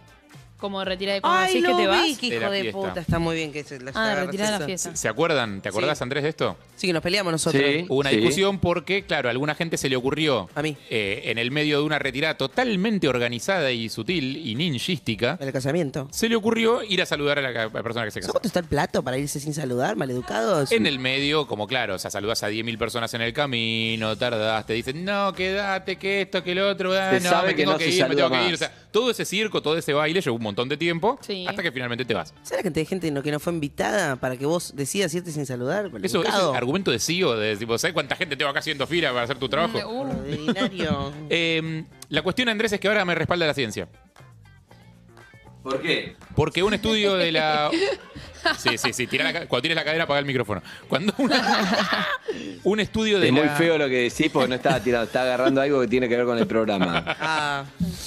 Como 0.59 0.83
retirar 0.85 1.17
de 1.17 1.21
como 1.21 1.35
Ay, 1.35 1.49
decís 1.55 1.63
lo 1.69 1.77
que 1.77 1.83
te 1.83 1.89
vas. 1.89 2.03
vi, 2.05 2.17
qué 2.17 2.31
De 2.31 2.37
hijo 2.37 2.45
la 2.45 2.51
de 2.51 2.61
fiesta. 2.63 2.81
puta. 2.81 3.01
Está 3.01 3.19
muy 3.19 3.37
bien 3.37 3.53
que 3.53 3.65
se 3.65 3.81
la 3.81 3.91
Ah, 3.95 4.25
la 4.27 4.55
eso. 4.57 4.65
fiesta. 4.65 4.97
¿Se 4.97 5.09
acuerdan? 5.09 5.61
¿Te 5.61 5.69
acordás, 5.69 5.99
Sí. 5.99 6.03
Andrés, 6.05 6.23
de 6.23 6.29
esto? 6.31 6.57
Sí, 6.77 6.87
que 6.87 6.93
nos 6.93 7.03
peleamos 7.03 7.33
nosotros. 7.33 7.63
Sí. 7.63 7.85
Hubo 7.89 7.99
una 8.01 8.11
discusión 8.11 8.59
porque, 8.59 9.05
claro, 9.05 9.29
a 9.29 9.33
alguna 9.33 9.55
gente 9.55 9.77
se 9.77 9.89
le 9.89 9.97
ocurrió, 9.97 10.49
A 10.55 10.63
mí. 10.63 10.77
eh, 10.89 11.23
en 11.27 11.39
el 11.39 11.51
medio 11.51 11.79
de 11.81 11.85
una 11.85 11.99
retirada 11.99 12.37
totalmente 12.37 13.09
organizada 13.09 13.71
y 13.73 13.89
sutil 13.89 14.37
y 14.37 14.55
ninjística, 14.55 15.37
El 15.41 15.53
casamiento. 15.53 16.09
se 16.13 16.29
le 16.29 16.37
ocurrió 16.37 16.83
ir 16.83 17.03
a 17.03 17.07
saludar 17.07 17.39
a 17.41 17.43
la, 17.43 17.49
a 17.65 17.69
la 17.69 17.83
persona 17.83 18.05
que 18.07 18.11
se 18.13 18.21
casó. 18.21 18.33
¿Cuánto 18.33 18.49
está 18.49 18.61
el 18.61 18.67
plato 18.67 19.03
para 19.03 19.19
irse 19.19 19.41
sin 19.41 19.53
saludar, 19.55 19.97
maleducados? 19.97 20.73
En 20.73 20.87
el 20.87 20.99
medio, 20.99 21.47
como 21.47 21.67
claro, 21.67 21.97
o 21.97 21.99
sea, 21.99 22.11
saludás 22.11 22.43
a 22.43 22.49
10.000 22.51 22.79
personas 22.79 23.13
en 23.15 23.21
el 23.23 23.33
camino, 23.33 24.17
tardás, 24.17 24.65
te 24.67 24.73
dicen, 24.73 25.05
no, 25.05 25.33
quédate, 25.33 25.97
que 25.97 26.23
esto, 26.23 26.43
que 26.43 26.55
lo 26.55 26.69
otro, 26.71 26.93
ah, 26.95 27.11
Se 27.11 27.21
no, 27.21 27.31
sabe 27.31 27.49
me 27.49 27.55
que 27.55 27.63
tengo 27.63 27.73
no 27.73 27.79
que 27.79 27.85
se 27.85 27.91
ir, 27.91 28.03
me 28.09 28.15
tengo 28.17 28.29
saluda 28.29 28.41
que 28.43 28.49
ir. 28.49 28.55
O 28.55 28.59
sea, 28.59 28.73
todo 28.91 29.11
ese 29.11 29.25
circo, 29.25 29.61
todo 29.63 29.77
ese 29.77 29.93
baile 29.93 30.21
llevó 30.21 30.37
un 30.37 30.43
montón 30.45 30.69
de 30.69 30.77
tiempo 30.77 31.19
Sí. 31.21 31.45
hasta 31.49 31.63
que 31.63 31.73
finalmente 31.73 32.05
te 32.05 32.15
vas. 32.15 32.29
¿Sabes 32.43 32.59
la 32.59 32.63
cantidad 32.63 32.83
de 32.83 32.87
gente 32.87 33.11
no- 33.11 33.23
que 33.23 33.33
no 33.33 33.41
fue 33.41 33.53
invitada 33.53 34.17
para 34.17 34.37
que 34.37 34.47
vos 34.47 34.73
decidas 34.77 35.13
irte 35.15 35.33
sin 35.33 35.45
saludar? 35.47 35.91
Eso, 36.03 36.23
es 36.23 36.29
argumento 36.33 36.91
de 36.93 36.99
CEO, 37.01 37.37
de 37.37 37.57
tipo, 37.57 37.77
¿sabes 37.79 37.93
cuánta 37.95 38.15
gente 38.17 38.37
tengo 38.37 38.51
acá 38.51 38.61
haciendo 38.61 38.87
fila 38.87 39.09
para 39.11 39.23
hacer 39.25 39.39
tu 39.39 39.49
trabajo? 39.49 39.79
Uh, 39.89 40.01
Ordinario. 40.03 41.13
Eh, 41.31 41.85
la 42.11 42.23
cuestión, 42.23 42.49
Andrés, 42.49 42.73
es 42.73 42.79
que 42.81 42.87
ahora 42.89 43.05
me 43.05 43.15
respalda 43.15 43.47
la 43.47 43.55
ciencia. 43.55 43.89
¿Por 45.65 45.83
qué? 45.83 46.15
Porque 46.37 46.63
un 46.63 46.75
estudio 46.75 47.15
de 47.15 47.33
la. 47.33 47.71
Sí, 48.59 48.77
sí, 48.77 48.93
sí. 48.93 49.07
tira 49.07 49.25
la 49.25 49.33
ca- 49.33 49.47
cuando 49.49 49.63
tires 49.63 49.75
la 49.75 49.85
cadera, 49.85 50.05
apaga 50.05 50.21
el 50.21 50.27
micrófono. 50.27 50.63
Cuando 50.87 51.15
una- 51.17 52.07
un 52.65 52.79
estudio 52.79 53.19
de 53.19 53.29
Es 53.29 53.33
muy 53.33 53.41
la- 53.43 53.57
feo 53.57 53.79
lo 53.79 53.89
que 53.89 54.03
decís 54.11 54.29
porque 54.31 54.49
no 54.51 54.55
estaba 54.57 54.81
tirando, 54.81 55.07
está 55.07 55.23
agarrando 55.23 55.63
algo 55.63 55.81
que 55.81 55.89
tiene 55.89 56.11
que 56.11 56.17
ver 56.19 56.27
con 56.27 56.37
el 56.37 56.47
programa. 56.47 57.03
Ah, 57.21 57.65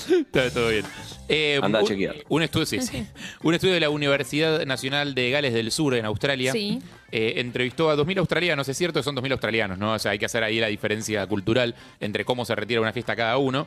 Está 0.07 0.51
todo 0.51 0.69
bien. 0.69 0.85
Eh, 1.27 1.59
Anda 1.59 1.79
a 1.79 1.81
un, 1.81 1.87
chequear. 1.87 2.17
un 2.29 2.43
estudio, 2.43 2.67
sí, 2.67 2.79
sí. 2.83 3.03
Un 3.41 3.55
estudio 3.55 3.73
de 3.73 3.79
la 3.79 3.89
Universidad 3.89 4.63
Nacional 4.67 5.15
de 5.15 5.31
Gales 5.31 5.55
del 5.55 5.71
Sur 5.71 5.95
en 5.95 6.05
Australia. 6.05 6.51
Sí. 6.51 6.83
eh, 7.11 7.33
entrevistó 7.37 7.89
a 7.89 7.95
2.000 7.95 8.19
australianos, 8.19 8.69
es 8.69 8.77
cierto 8.77 8.99
que 8.99 9.03
son 9.03 9.15
2.000 9.15 9.31
australianos, 9.31 9.79
¿no? 9.79 9.93
O 9.93 9.97
sea, 9.99 10.11
hay 10.11 10.19
que 10.19 10.25
hacer 10.27 10.43
ahí 10.43 10.59
la 10.59 10.67
diferencia 10.67 11.25
cultural 11.25 11.73
entre 11.99 12.25
cómo 12.25 12.45
se 12.45 12.53
retira 12.53 12.79
una 12.79 12.93
fiesta 12.93 13.15
cada 13.15 13.37
uno. 13.37 13.65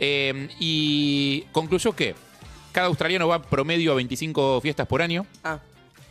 Eh, 0.00 0.48
y 0.58 1.42
concluyó 1.52 1.92
que 1.94 2.16
cada 2.72 2.86
australiano 2.88 3.28
va 3.28 3.42
promedio 3.42 3.92
a 3.92 3.94
25 3.96 4.60
fiestas 4.60 4.86
por 4.86 5.02
año 5.02 5.26
ah, 5.44 5.58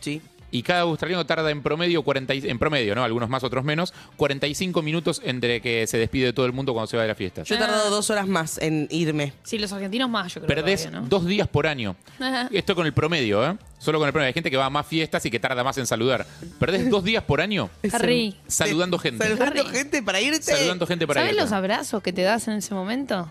sí. 0.00 0.20
y 0.50 0.62
cada 0.62 0.80
australiano 0.82 1.24
tarda 1.26 1.50
en 1.50 1.62
promedio 1.62 2.02
40 2.02 2.34
y- 2.34 2.48
en 2.48 2.58
promedio, 2.58 2.94
¿no? 2.94 3.04
Algunos 3.04 3.28
más, 3.28 3.44
otros 3.44 3.64
menos, 3.64 3.92
45 4.16 4.80
minutos 4.82 5.20
entre 5.24 5.60
que 5.60 5.86
se 5.86 5.98
despide 5.98 6.26
de 6.26 6.32
todo 6.32 6.46
el 6.46 6.52
mundo 6.52 6.72
cuando 6.72 6.86
se 6.86 6.96
va 6.96 7.02
de 7.02 7.08
la 7.08 7.14
fiesta. 7.14 7.42
Yo 7.42 7.54
he 7.54 7.58
tardado 7.58 7.90
dos 7.90 8.08
horas 8.10 8.26
más 8.26 8.58
en 8.58 8.88
irme. 8.90 9.34
Sí, 9.44 9.58
los 9.58 9.72
argentinos 9.72 10.08
más, 10.08 10.32
yo 10.34 10.40
creo. 10.40 10.48
Perdés 10.48 10.82
todavía, 10.84 11.00
¿no? 11.00 11.06
dos 11.08 11.26
días 11.26 11.48
por 11.48 11.66
año. 11.66 11.96
Ajá. 12.18 12.48
Esto 12.52 12.74
con 12.74 12.86
el 12.86 12.92
promedio, 12.94 13.44
¿eh? 13.46 13.56
Solo 13.78 13.98
con 13.98 14.06
el 14.08 14.12
promedio. 14.12 14.28
Hay 14.28 14.34
gente 14.34 14.50
que 14.50 14.56
va 14.56 14.64
a 14.66 14.70
más 14.70 14.86
fiestas 14.86 15.24
y 15.26 15.30
que 15.30 15.38
tarda 15.38 15.62
más 15.62 15.76
en 15.78 15.86
saludar. 15.86 16.26
Perdés 16.58 16.88
dos 16.90 17.04
días 17.04 17.22
por 17.22 17.40
año 17.40 17.70
Harry, 17.92 18.34
saludando 18.48 18.98
gente. 18.98 19.24
Saludando 19.24 19.60
Harry. 19.62 19.70
gente 19.76 20.02
para 20.02 20.20
irte. 20.20 20.42
Saludando 20.42 20.86
gente 20.86 21.06
para 21.06 21.20
¿sabes 21.20 21.32
irte. 21.34 21.42
los 21.42 21.52
abrazos 21.52 22.02
que 22.02 22.12
te 22.12 22.22
das 22.22 22.48
en 22.48 22.54
ese 22.54 22.74
momento? 22.74 23.30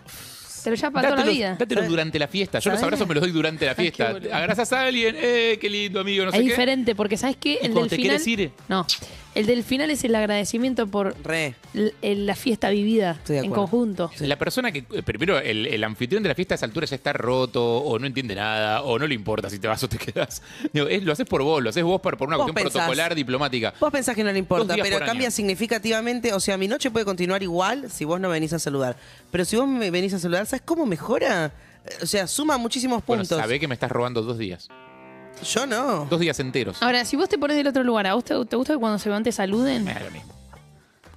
Te 0.62 0.70
lo 0.70 0.76
llevas 0.76 0.92
para 0.92 1.08
toda 1.10 1.24
la 1.24 1.30
vida. 1.30 1.56
dátelos 1.58 1.88
durante 1.88 2.18
la 2.18 2.28
fiesta. 2.28 2.58
Yo 2.58 2.70
los 2.70 2.82
abrazos 2.82 3.06
me 3.08 3.14
los 3.14 3.22
doy 3.22 3.30
durante 3.32 3.66
la 3.66 3.74
fiesta. 3.74 4.16
Abrazas 4.32 4.72
a 4.72 4.82
alguien, 4.86 5.16
eh, 5.18 5.58
qué 5.60 5.68
lindo 5.70 6.00
amigo, 6.00 6.24
no 6.24 6.30
sé 6.30 6.38
es 6.38 6.42
qué. 6.42 6.48
diferente, 6.50 6.94
porque 6.94 7.16
¿sabes 7.16 7.36
qué? 7.38 7.52
¿Y 7.62 7.66
El 7.66 7.72
cuando 7.72 7.80
del 7.82 7.90
te 7.90 7.96
final. 7.96 8.16
quieres 8.22 8.26
ir? 8.26 8.50
No. 8.68 8.86
El 9.34 9.46
del 9.46 9.62
final 9.62 9.90
es 9.90 10.02
el 10.02 10.14
agradecimiento 10.16 10.86
por 10.88 11.14
Re. 11.22 11.54
l- 11.74 11.94
el- 12.02 12.26
la 12.26 12.34
fiesta 12.34 12.70
vivida 12.70 13.12
Estoy 13.12 13.34
de 13.36 13.40
en 13.40 13.44
acuerdo. 13.46 13.62
conjunto. 13.68 14.10
La 14.20 14.36
persona 14.36 14.72
que, 14.72 14.84
eh, 14.90 15.02
primero, 15.04 15.38
el, 15.38 15.66
el 15.66 15.84
anfitrión 15.84 16.22
de 16.24 16.30
la 16.30 16.34
fiesta 16.34 16.54
a 16.54 16.56
esa 16.56 16.66
altura 16.66 16.86
ya 16.86 16.96
está 16.96 17.12
roto, 17.12 17.64
o 17.78 17.98
no 18.00 18.06
entiende 18.06 18.34
nada, 18.34 18.82
o 18.82 18.98
no 18.98 19.06
le 19.06 19.14
importa 19.14 19.48
si 19.48 19.58
te 19.60 19.68
vas 19.68 19.82
o 19.84 19.88
te 19.88 19.96
quedas. 20.12 20.42
Digo, 20.72 20.88
es- 20.88 21.04
lo 21.04 21.12
haces 21.12 21.26
por 21.26 21.42
vos, 21.42 21.62
lo 21.62 21.70
haces 21.70 21.84
vos 21.84 22.00
por, 22.00 22.16
por 22.16 22.26
una 22.28 22.36
Vos 22.36 22.46
cuestión 22.46 22.64
pensás. 22.64 22.80
protocolar, 22.82 23.14
diplomática. 23.14 23.74
Vos 23.78 23.92
pensás 23.92 24.16
que 24.16 24.22
no 24.24 24.28
le 24.28 24.32
Dos 24.34 24.38
importa, 24.40 24.74
días 24.74 24.86
pero 24.86 24.98
por 24.98 25.06
cambia 25.06 25.26
año. 25.28 25.34
significativamente. 25.36 26.32
O 26.32 26.40
sea, 26.40 26.56
mi 26.56 26.66
noche 26.66 26.90
puede 26.90 27.04
continuar 27.04 27.42
igual 27.42 27.90
si 27.90 28.04
vos 28.04 28.18
no 28.20 28.30
venís 28.30 28.52
a 28.54 28.58
saludar. 28.58 28.96
Pero 29.30 29.44
si 29.44 29.54
vos 29.56 29.68
me 29.68 29.90
venís 29.92 30.14
a 30.14 30.18
saludar, 30.18 30.46
¿sabes 30.46 30.62
cómo 30.64 30.84
mejora? 30.86 31.52
Eh, 31.86 31.90
O 32.02 32.06
sea, 32.06 32.26
suma 32.26 32.58
muchísimos 32.58 33.04
Bueno, 33.06 33.22
puntos. 33.22 33.38
sabé 33.38 33.60
que 33.60 33.68
me 33.68 33.74
estás 33.74 33.90
robando 33.92 34.22
dos 34.22 34.36
días. 34.38 34.68
Yo 35.44 35.66
no. 35.66 36.06
Dos 36.06 36.20
días 36.20 36.38
enteros. 36.40 36.82
Ahora, 36.82 37.04
si 37.04 37.16
vos 37.16 37.28
te 37.28 37.38
pones 37.38 37.56
del 37.56 37.66
otro 37.68 37.82
lugar, 37.84 38.06
¿a 38.06 38.14
vos 38.14 38.24
te, 38.24 38.34
te 38.46 38.56
gusta 38.56 38.74
que 38.74 38.78
cuando 38.78 38.98
se 38.98 39.08
van 39.08 39.22
te 39.22 39.32
saluden? 39.32 39.84
Me 39.84 39.94
da 39.94 40.00
lo 40.00 40.10
mismo. 40.10 40.34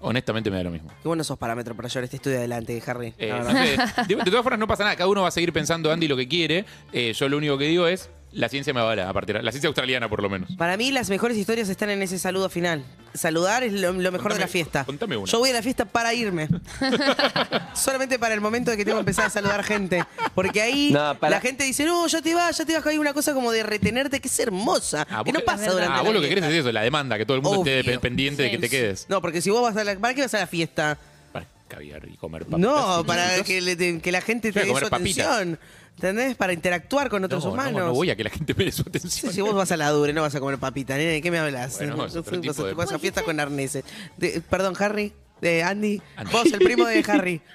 Honestamente 0.03 0.49
me 0.49 0.57
da 0.57 0.63
lo 0.63 0.71
mismo. 0.71 0.89
Qué 1.01 1.07
buenos 1.07 1.27
esos 1.27 1.37
parámetros 1.37 1.77
para 1.77 1.87
llevar 1.87 2.03
este 2.05 2.15
estudio 2.15 2.37
adelante, 2.37 2.81
Harry. 2.87 3.13
Eh, 3.19 3.29
la 3.29 3.39
no 3.39 3.45
verdad. 3.53 3.95
sé, 3.95 4.01
de, 4.07 4.15
de 4.15 4.31
todas 4.31 4.41
formas 4.43 4.59
no 4.59 4.67
pasa 4.67 4.83
nada, 4.83 4.95
cada 4.95 5.07
uno 5.09 5.21
va 5.21 5.27
a 5.27 5.31
seguir 5.31 5.53
pensando 5.53 5.91
Andy 5.91 6.07
lo 6.07 6.17
que 6.17 6.27
quiere. 6.27 6.65
Eh, 6.91 7.13
yo 7.13 7.29
lo 7.29 7.37
único 7.37 7.57
que 7.57 7.65
digo 7.65 7.85
es, 7.87 8.09
la 8.33 8.47
ciencia 8.49 8.73
me 8.73 8.79
avala 8.79 9.09
a 9.09 9.13
partir 9.13 9.41
la 9.43 9.51
ciencia 9.51 9.67
australiana 9.67 10.07
por 10.09 10.21
lo 10.21 10.29
menos. 10.29 10.55
Para 10.55 10.77
mí 10.77 10.91
las 10.91 11.09
mejores 11.09 11.37
historias 11.37 11.67
están 11.69 11.89
en 11.89 12.01
ese 12.01 12.17
saludo 12.19 12.49
final. 12.49 12.83
Saludar 13.13 13.63
es 13.63 13.73
lo, 13.73 13.91
lo 13.91 14.11
mejor 14.11 14.31
Contame- 14.31 14.33
de 14.35 14.39
la 14.39 14.47
fiesta. 14.47 14.85
contame 14.85 15.17
una. 15.17 15.29
Yo 15.29 15.39
voy 15.39 15.49
a 15.49 15.53
la 15.53 15.61
fiesta 15.61 15.83
para 15.85 16.13
irme. 16.13 16.47
Solamente 17.73 18.19
para 18.19 18.33
el 18.33 18.41
momento 18.41 18.71
de 18.71 18.77
que 18.77 18.85
tengo 18.85 18.97
que 18.97 19.01
empezar 19.01 19.25
a 19.25 19.29
saludar 19.29 19.63
gente. 19.63 20.03
Porque 20.33 20.61
ahí 20.61 20.91
No, 20.91 21.15
para- 21.19 21.31
la 21.37 21.41
gente 21.41 21.63
dice, 21.63 21.85
no, 21.85 22.07
ya 22.07 22.21
te 22.21 22.33
vas, 22.33 22.57
ya 22.57 22.65
te 22.65 22.73
vas. 22.73 22.85
Hay 22.85 22.97
una 22.97 23.13
cosa 23.13 23.33
como 23.33 23.51
de 23.51 23.63
retenerte 23.63 24.19
que 24.19 24.27
es 24.27 24.39
hermosa. 24.39 25.05
Ah, 25.09 25.23
que 25.25 25.31
no 25.31 25.41
pasa 25.41 25.71
durante 25.71 25.93
Ah, 25.93 25.97
la 25.97 26.01
vos 26.03 26.13
lo 26.13 26.21
que 26.21 26.29
querés 26.29 26.43
es 26.45 26.53
eso, 26.53 26.71
la 26.71 26.81
demanda, 26.81 27.17
que 27.17 27.25
todo 27.25 27.35
el 27.37 27.43
mundo 27.43 27.61
Obvio. 27.61 27.79
esté 27.79 27.99
pendiente 27.99 28.43
de 28.43 28.51
que 28.51 28.57
te 28.57 28.69
quedes. 28.69 29.05
No, 29.09 29.21
porque 29.21 29.41
si 29.41 29.49
vos 29.49 29.61
vas 29.61 29.75
a 29.77 29.83
la... 29.83 29.95
¿Para 29.97 30.13
qué 30.13 30.21
vas 30.21 30.33
a 30.33 30.39
la 30.39 30.47
fiesta? 30.47 30.97
Para 31.31 31.45
caviar 31.67 32.07
y 32.07 32.15
comer 32.17 32.43
papitas. 32.45 32.59
No, 32.61 33.03
para 33.05 33.43
que, 33.43 33.61
le- 33.61 33.99
que 34.01 34.11
la 34.11 34.21
gente 34.21 34.51
te 34.51 34.61
dé 34.61 34.67
comer 34.67 34.87
su 34.87 34.95
atención. 34.95 35.59
¿Entendés? 36.01 36.35
Para 36.35 36.51
interactuar 36.53 37.09
con 37.09 37.23
otros 37.23 37.43
no, 37.43 37.49
no, 37.51 37.53
humanos. 37.53 37.73
no 37.85 37.93
voy 37.93 38.09
a 38.09 38.15
que 38.15 38.23
la 38.23 38.31
gente 38.31 38.55
me 38.55 38.65
dé 38.65 38.71
su 38.71 38.81
Sí, 38.83 38.89
atención. 38.89 39.33
si 39.33 39.41
vos 39.41 39.53
vas 39.53 39.71
a 39.71 39.77
la 39.77 39.89
dure, 39.91 40.13
no 40.13 40.23
vas 40.23 40.33
a 40.33 40.39
comer 40.39 40.57
papita, 40.57 40.97
nene, 40.97 41.11
¿de 41.11 41.21
qué 41.21 41.29
me 41.29 41.37
hablas? 41.37 41.77
Bueno, 41.77 42.07
tipo 42.41 42.63
de- 42.65 42.73
vas 42.73 42.91
a 42.91 42.97
fiesta 42.97 43.21
con 43.21 43.39
arneses. 43.39 43.83
De- 44.17 44.41
perdón, 44.49 44.73
Harry, 44.79 45.13
de 45.41 45.61
Andy. 45.61 46.01
Andy. 46.15 46.31
Vos, 46.31 46.45
el 46.51 46.59
primo 46.59 46.85
de 46.87 47.03
Harry. 47.07 47.41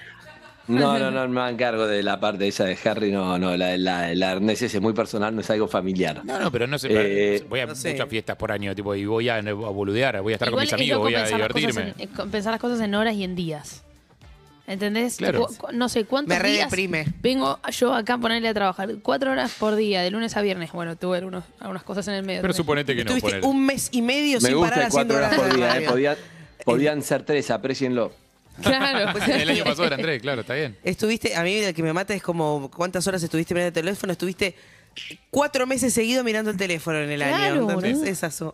No, 0.69 0.99
no, 0.99 1.09
no 1.09 1.25
me 1.29 1.49
encargo 1.49 1.87
de 1.87 2.03
la 2.03 2.19
parte 2.19 2.45
esa 2.45 2.65
de 2.65 2.77
Harry, 2.83 3.09
no, 3.09 3.39
no, 3.39 3.55
la, 3.55 3.77
la, 3.77 4.13
la 4.13 4.31
arnés 4.31 4.61
es 4.61 4.81
muy 4.81 4.91
personal, 4.91 5.33
no 5.33 5.39
es 5.39 5.49
algo 5.49 5.69
familiar. 5.69 6.25
No, 6.25 6.37
no, 6.37 6.51
pero 6.51 6.67
no 6.67 6.77
sé. 6.77 6.89
Eh, 6.91 7.45
voy 7.47 7.61
a 7.61 7.67
no 7.67 7.73
sé. 7.73 7.93
muchas 7.93 8.09
fiestas 8.09 8.35
por 8.35 8.51
año, 8.51 8.75
tipo, 8.75 8.93
y 8.93 9.05
voy 9.05 9.29
a, 9.29 9.37
a 9.37 9.41
boludear, 9.53 10.21
voy 10.21 10.33
a 10.33 10.35
estar 10.35 10.49
Igual 10.49 10.65
con 10.67 10.77
mis 10.77 10.91
amigos, 10.91 10.99
voy 10.99 11.15
a 11.15 11.25
divertirme. 11.25 11.81
en- 11.81 12.01
eh, 12.01 12.09
con- 12.13 12.29
pensar 12.29 12.51
las 12.51 12.59
cosas 12.59 12.81
en 12.81 12.93
horas 12.95 13.15
y 13.15 13.23
en 13.23 13.33
días. 13.37 13.81
¿Entendés? 14.67 15.15
Claro. 15.15 15.47
No 15.71 15.87
sé 15.87 16.03
cuántos 16.03 16.27
Me 16.35 16.39
re 16.39 16.51
días 16.51 16.69
deprime. 16.69 17.05
vengo 17.21 17.57
yo 17.71 17.93
acá 17.93 18.15
a 18.15 18.17
ponerle 18.17 18.49
a 18.49 18.53
trabajar. 18.53 18.89
Cuatro 19.01 19.31
horas 19.31 19.53
por 19.57 19.75
día, 19.77 20.01
de 20.01 20.11
lunes 20.11 20.35
a 20.35 20.41
viernes. 20.41 20.73
Bueno, 20.73 20.97
tuve 20.97 21.17
algunos, 21.19 21.45
algunas 21.59 21.83
cosas 21.83 22.05
en 22.09 22.15
el 22.15 22.23
medio. 22.25 22.41
Pero 22.41 22.53
también. 22.53 22.65
suponete 22.65 22.95
que 22.95 23.05
no, 23.05 23.17
ponele. 23.17 23.47
un 23.47 23.65
mes 23.65 23.87
y 23.93 24.01
medio 24.01 24.41
Me 24.41 24.49
sin 24.49 24.57
gusta 24.57 24.75
parar 24.75 24.91
cuatro 24.91 25.15
haciendo 25.15 25.15
horas 25.15 25.39
horas 25.39 25.47
por 25.47 25.55
día, 25.57 25.77
eh, 25.77 25.85
podía- 25.89 26.17
podían 26.65 27.01
ser 27.01 27.23
tres, 27.23 27.49
aprecienlo. 27.49 28.11
Claro. 28.61 29.21
El 29.31 29.49
año 29.51 29.63
pasado 29.63 29.85
eran 29.85 30.01
tres, 30.01 30.21
claro, 30.21 30.41
está 30.41 30.55
bien. 30.55 30.75
Estuviste, 30.83 31.33
a 31.35 31.43
mí 31.43 31.53
el 31.57 31.73
que 31.73 31.83
me 31.83 31.93
mata 31.93 32.13
es 32.13 32.21
como 32.21 32.69
cuántas 32.69 33.07
horas 33.07 33.23
estuviste 33.23 33.53
mirando 33.53 33.67
el 33.69 33.73
teléfono. 33.73 34.11
Estuviste 34.11 34.53
cuatro 35.31 35.65
meses 35.67 35.93
seguidos 35.93 36.23
mirando 36.23 36.51
el 36.51 36.57
teléfono 36.57 36.99
en 36.99 37.09
el 37.11 37.19
Claro, 37.19 37.35
año. 37.35 37.65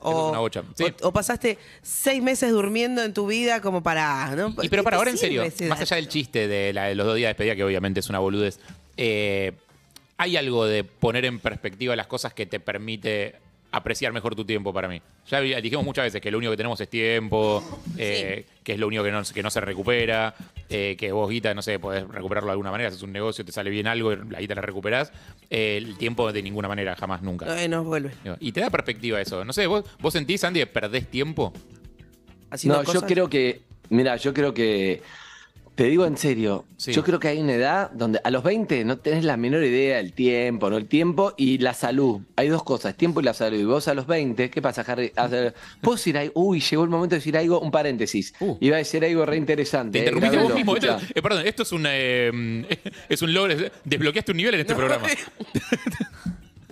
o, 0.02 0.30
una 0.32 0.40
bocha. 0.40 0.64
Sí. 0.76 0.84
o- 1.02 1.08
o 1.08 1.12
pasaste 1.14 1.58
seis 1.82 2.22
meses 2.22 2.52
durmiendo 2.52 3.04
en 3.04 3.14
tu 3.14 3.28
vida 3.28 3.62
como 3.62 3.82
para. 3.84 4.36
¿no? 4.36 4.50
Y 4.62 4.70
pero 4.70 4.82
¿Qué 4.82 4.84
para 4.84 4.98
ahora, 4.98 5.12
en 5.12 5.18
serio, 5.18 5.44
más 5.70 5.80
allá 5.82 5.96
del 5.96 6.08
chiste 6.08 6.48
de, 6.48 6.74
la- 6.74 6.86
de 6.86 6.96
los 6.96 7.06
dos 7.06 7.16
días 7.16 7.28
de 7.28 7.34
despedida, 7.34 7.56
que 7.56 7.64
obviamente 7.64 8.00
es 8.00 8.10
una 8.10 8.20
boludez, 8.20 8.60
eh, 8.98 9.54
hay 10.18 10.38
algo 10.38 10.66
de 10.66 10.84
poner 10.84 11.26
en 11.26 11.40
perspectiva 11.40 11.96
las 11.96 12.08
cosas 12.08 12.34
que 12.34 12.46
te 12.46 12.60
permite 12.60 13.36
apreciar 13.74 14.14
mejor 14.14 14.36
tu 14.36 14.46
tiempo 14.46 14.72
para 14.72 14.88
mí. 14.88 15.02
Ya 15.28 15.42
dijimos 15.42 15.84
muchas 15.84 16.06
veces 16.06 16.22
que 16.22 16.30
lo 16.30 16.38
único 16.38 16.52
que 16.52 16.58
tenemos 16.58 16.80
es 16.80 16.88
tiempo, 16.88 17.82
eh, 17.98 18.46
que 18.64 18.74
es 18.74 18.80
lo 18.80 18.86
único 18.86 19.04
que 19.04 19.12
no, 19.12 19.24
que 19.24 19.42
no 19.42 19.50
se 19.50 19.60
recupera, 19.62 20.36
eh, 20.70 20.96
que 20.96 21.12
vos, 21.12 21.28
guita, 21.28 21.56
no 21.56 21.64
sé, 21.64 21.80
podés 21.80 22.08
recuperarlo 22.08 22.50
de 22.50 22.52
alguna 22.52 22.70
manera, 22.70 22.90
haces 22.90 23.02
un 23.02 23.12
negocio, 23.12 23.44
te 23.44 23.52
sale 23.52 23.72
bien 23.72 23.88
algo, 23.88 24.16
la 24.16 24.40
guita 24.40 24.54
la 24.54 24.62
recuperás. 24.62 25.12
Eh, 25.50 25.78
el 25.78 25.98
tiempo 25.98 26.32
de 26.32 26.44
ninguna 26.44 26.68
manera, 26.68 26.96
jamás, 26.96 27.24
nunca. 27.24 27.48
No 27.68 27.84
vuelve. 27.84 28.12
Y 28.40 28.52
te 28.52 28.62
da 28.62 28.70
perspectiva 28.70 29.20
eso. 29.20 29.44
No 29.44 29.54
sé, 29.54 29.66
¿vos, 29.66 29.84
vos 30.00 30.14
sentís, 30.14 30.44
Andy, 30.44 30.60
que 30.60 30.68
perdés 30.68 31.10
tiempo? 31.10 31.52
Haciendo 32.52 32.84
No, 32.84 32.94
yo 32.94 33.02
creo 33.02 33.28
que, 33.28 33.64
mira, 33.90 34.18
yo 34.18 34.36
creo 34.36 34.54
que, 34.54 35.02
te 35.76 35.86
digo 35.86 36.06
en 36.06 36.18
serio, 36.18 36.66
Sí. 36.78 36.92
yo 36.94 37.04
creo 37.04 37.20
que 37.20 37.30
hay 37.30 37.40
una 37.40 37.54
edad 37.54 37.90
donde 37.92 38.20
a 38.24 38.30
los 38.30 38.44
20 38.44 38.86
no 38.86 38.98
tenés 39.00 39.24
la 39.24 39.38
menor 39.38 39.64
idea 39.64 39.98
del 39.98 40.14
tiempo, 40.14 40.70
¿no? 40.70 40.78
El 40.78 40.88
tiempo 40.88 41.34
y 41.36 41.58
la 41.58 41.74
salud. 41.74 42.22
Hay 42.36 42.48
dos 42.50 42.64
cosas, 42.64 42.96
tiempo 42.96 43.22
y 43.22 43.24
la 43.24 43.34
salud. 43.34 43.58
Y 43.58 43.64
vos 43.64 43.88
a 43.88 43.94
los 43.94 44.06
20, 44.06 44.50
¿qué 44.52 44.62
pasa, 44.62 44.82
Harry? 44.88 45.12
¿Puedo 45.82 45.96
decir 45.96 46.18
algo? 46.18 46.34
Uy, 46.36 46.60
llegó 46.60 46.84
el 46.84 46.90
momento 46.90 47.16
de 47.16 47.20
decir 47.20 47.38
algo, 47.38 47.60
un 47.60 47.72
paréntesis. 47.72 48.34
Uh. 48.40 48.58
Iba 48.62 48.76
a 48.76 48.80
decir 48.80 49.04
algo 49.04 49.26
re 49.26 49.38
interesante. 49.38 50.00
Te 50.00 50.06
eh, 50.06 50.10
interrumpiste 50.10 50.38
vos 50.38 50.48
grábenlo, 50.50 50.56
mismo. 50.56 50.76
Esto- 50.76 50.96
escuchá. 50.98 51.12
eh, 51.16 51.22
perdón, 51.22 51.48
esto 51.48 51.64
es 51.64 51.72
un, 51.72 51.84
eh, 51.88 52.80
es 53.10 53.22
un 53.22 53.34
logro. 53.34 53.56
Desbloqueaste 53.84 54.32
un 54.32 54.38
nivel 54.38 54.54
en 54.56 54.62
este 54.62 54.76
programa. 54.76 55.08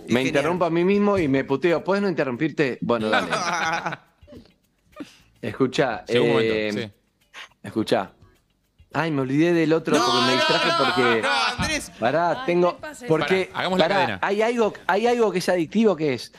Me 0.02 0.06
Genial. 0.06 0.26
interrumpo 0.26 0.64
a 0.64 0.70
mí 0.70 0.84
mismo 0.84 1.16
y 1.16 1.28
me 1.28 1.44
puteo. 1.44 1.82
¿Puedes 1.82 2.02
no 2.02 2.08
interrumpirte? 2.08 2.76
Bueno, 2.82 3.08
dale. 3.08 3.28
Escucha. 5.42 6.04
Llegó 6.06 6.24
un 6.24 6.32
Ay, 8.94 9.10
me 9.10 9.22
olvidé 9.22 9.52
del 9.52 9.72
otro 9.72 9.96
No, 9.96 10.04
porque 10.04 10.26
me 10.26 10.32
distraje 10.32 10.68
no, 10.68 10.78
porque. 10.78 11.22
no, 11.22 11.28
Andrés. 11.58 11.92
Pará, 11.98 12.30
Ay, 12.30 12.38
tengo. 12.46 12.78
Porque. 13.08 13.46
Pará, 13.46 13.58
hagamos 13.60 13.78
la 13.78 13.84
pará, 13.84 13.94
cadena. 13.94 14.18
Hay 14.22 14.42
algo, 14.42 14.74
hay 14.86 15.06
algo 15.06 15.32
que 15.32 15.38
es 15.38 15.48
adictivo 15.48 15.96
que 15.96 16.14
es. 16.14 16.32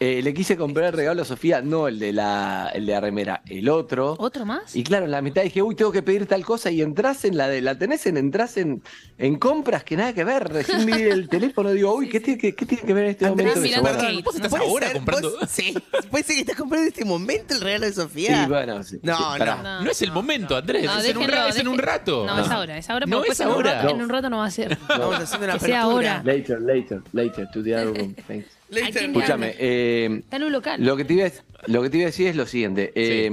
Eh, 0.00 0.20
le 0.22 0.32
quise 0.34 0.56
comprar 0.56 0.86
el 0.86 0.92
regalo 0.94 1.22
a 1.22 1.24
Sofía, 1.26 1.60
no 1.60 1.86
el 1.86 1.98
de 1.98 2.12
la, 2.12 2.70
el 2.74 2.86
de 2.86 2.92
la 2.92 3.00
remera, 3.00 3.42
el 3.48 3.68
otro. 3.68 4.16
¿Otro 4.18 4.46
más? 4.46 4.74
Y 4.74 4.82
claro, 4.82 5.04
en 5.04 5.10
la 5.10 5.20
mitad 5.20 5.42
dije, 5.42 5.60
uy, 5.62 5.74
tengo 5.74 5.92
que 5.92 6.02
pedir 6.02 6.26
tal 6.26 6.42
cosa 6.44 6.70
y 6.70 6.80
entras 6.80 7.24
en 7.26 7.36
la 7.36 7.48
de, 7.48 7.60
la 7.60 7.76
tenés 7.78 8.06
en, 8.06 8.16
entras 8.16 8.56
en, 8.56 8.82
en 9.18 9.38
compras 9.38 9.84
que 9.84 9.96
nada 9.96 10.12
que 10.14 10.24
ver. 10.24 10.48
Recién 10.48 10.86
vi 10.86 10.92
el 10.94 11.28
teléfono, 11.30 11.70
digo, 11.70 11.94
uy, 11.94 12.08
¿qué 12.08 12.18
tiene 12.18 12.38
que, 12.40 12.54
qué 12.54 12.64
tiene 12.66 12.82
que 12.84 12.92
ver 12.94 13.04
en 13.04 13.10
este 13.10 13.26
Andrés, 13.26 13.54
momento? 13.56 13.74
eso? 13.76 13.82
Bueno, 13.82 14.22
¿Vos 14.24 14.34
estás 14.36 14.50
¿puede 14.50 14.64
ahora 14.64 14.86
ser? 14.88 14.96
comprando? 14.96 15.30
¿Vos- 15.38 15.50
Sí, 15.50 15.74
puede 16.10 16.24
ser 16.24 16.34
que 16.36 16.40
estás 16.40 16.56
comprando 16.56 16.86
en 16.86 16.92
este 16.92 17.04
momento 17.04 17.54
el 17.54 17.60
regalo 17.60 17.84
de 17.86 17.92
Sofía. 17.92 18.44
y 18.44 18.48
bueno, 18.48 18.82
sí, 18.82 18.98
No, 19.02 19.16
sí, 19.16 19.22
no. 19.22 19.38
pará. 19.38 19.80
No, 19.82 19.90
es 19.90 20.00
el 20.02 20.12
momento, 20.12 20.56
Andrés. 20.56 20.84
No, 20.86 20.98
es, 20.98 21.04
en 21.08 21.16
un, 21.18 21.26
déjenlo, 21.26 21.46
es 21.48 21.56
en 21.58 21.68
un 21.68 21.78
rato. 21.78 22.24
No, 22.26 22.40
es 22.42 22.50
ahora, 22.50 22.78
es 22.78 22.88
ahora. 22.88 23.04
No 23.06 23.16
es 23.18 23.28
después 23.28 23.40
en 23.40 23.48
un 23.48 23.52
ahora. 23.54 23.82
rato- 23.82 23.94
En 23.94 24.02
un 24.02 24.08
rato 24.08 24.30
no 24.30 24.38
va 24.38 24.46
a 24.46 24.50
ser. 24.50 24.72
Estamos 24.72 25.14
haciendo 25.16 25.44
una 25.44 25.52
Que 25.58 25.66
sea 25.66 25.82
apertura. 25.82 26.12
ahora. 26.16 26.22
Later, 26.24 26.60
later, 26.62 27.02
later, 27.12 27.48
to 27.52 27.62
the 27.62 27.74
other 27.74 27.86
room. 27.94 28.14
Thanks. 28.26 28.46
Later. 28.70 28.88
¿A 28.88 28.90
quién 28.90 29.12
le 29.12 29.18
Escúchame, 29.18 29.54
eh, 29.58 30.20
Está 30.24 30.36
en 30.36 30.44
un 30.44 30.52
local. 30.52 30.84
Lo 30.84 30.96
que 30.96 31.04
te 31.04 31.14
iba 31.14 31.26
a, 31.26 31.30
lo 31.66 31.82
que 31.82 31.90
te 31.90 31.96
iba 31.98 32.04
a 32.04 32.06
decir 32.06 32.28
es 32.28 32.36
lo 32.36 32.46
siguiente. 32.46 32.92
eh, 32.94 33.30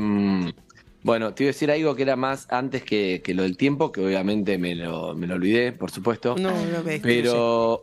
bueno, 1.08 1.34
te 1.34 1.43
iba 1.43 1.52
a 1.52 1.54
decir 1.54 1.71
algo 1.71 1.95
que 1.95 2.02
era 2.02 2.17
más 2.17 2.47
antes 2.50 2.84
que, 2.84 3.21
que 3.23 3.34
lo 3.34 3.43
del 3.43 3.56
tiempo, 3.56 3.93
que 3.93 4.02
obviamente 4.02 4.58
me 4.58 4.76
lo, 4.76 5.15
me 5.15 5.26
lo 5.26 5.36
olvidé, 5.36 5.71
por 5.71 5.89
supuesto. 5.89 6.36
No, 6.38 6.52
no 6.65 6.84
me 6.84 7.00
pero, 7.00 7.82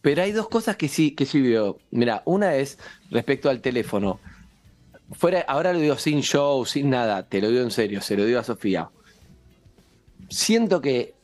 Pero 0.00 0.22
hay 0.22 0.32
dos 0.32 0.48
cosas 0.48 0.74
que 0.76 0.88
sí, 0.88 1.12
que 1.12 1.24
sí 1.24 1.40
veo. 1.40 1.78
Mira, 1.92 2.22
una 2.24 2.56
es 2.56 2.80
respecto 3.12 3.48
al 3.48 3.60
teléfono. 3.60 4.18
Fuera, 5.12 5.44
ahora 5.46 5.72
lo 5.72 5.78
digo 5.78 5.96
sin 5.98 6.20
show, 6.22 6.66
sin 6.66 6.90
nada, 6.90 7.28
te 7.28 7.40
lo 7.40 7.48
digo 7.48 7.62
en 7.62 7.70
serio, 7.70 8.00
se 8.00 8.16
lo 8.16 8.24
digo 8.24 8.40
a 8.40 8.44
Sofía. 8.44 8.88
Siento 10.28 10.80
que 10.80 11.14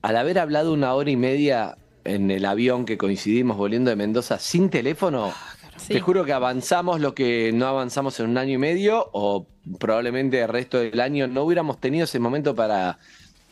al 0.00 0.16
haber 0.16 0.38
hablado 0.38 0.72
una 0.72 0.94
hora 0.94 1.10
y 1.10 1.16
media 1.16 1.76
en 2.04 2.30
el 2.30 2.44
avión 2.44 2.84
que 2.84 2.98
coincidimos 2.98 3.56
volviendo 3.56 3.90
de 3.90 3.96
Mendoza 3.96 4.38
sin 4.38 4.70
teléfono, 4.70 5.32
Sí. 5.76 5.94
te 5.94 6.00
juro 6.00 6.24
que 6.24 6.32
avanzamos 6.32 7.00
lo 7.00 7.14
que 7.14 7.50
no 7.52 7.66
avanzamos 7.66 8.18
en 8.20 8.30
un 8.30 8.38
año 8.38 8.52
y 8.54 8.58
medio 8.58 9.10
o 9.12 9.46
probablemente 9.80 10.40
el 10.40 10.48
resto 10.48 10.78
del 10.78 11.00
año 11.00 11.26
no 11.26 11.42
hubiéramos 11.42 11.80
tenido 11.80 12.04
ese 12.04 12.20
momento 12.20 12.54
para, 12.54 12.98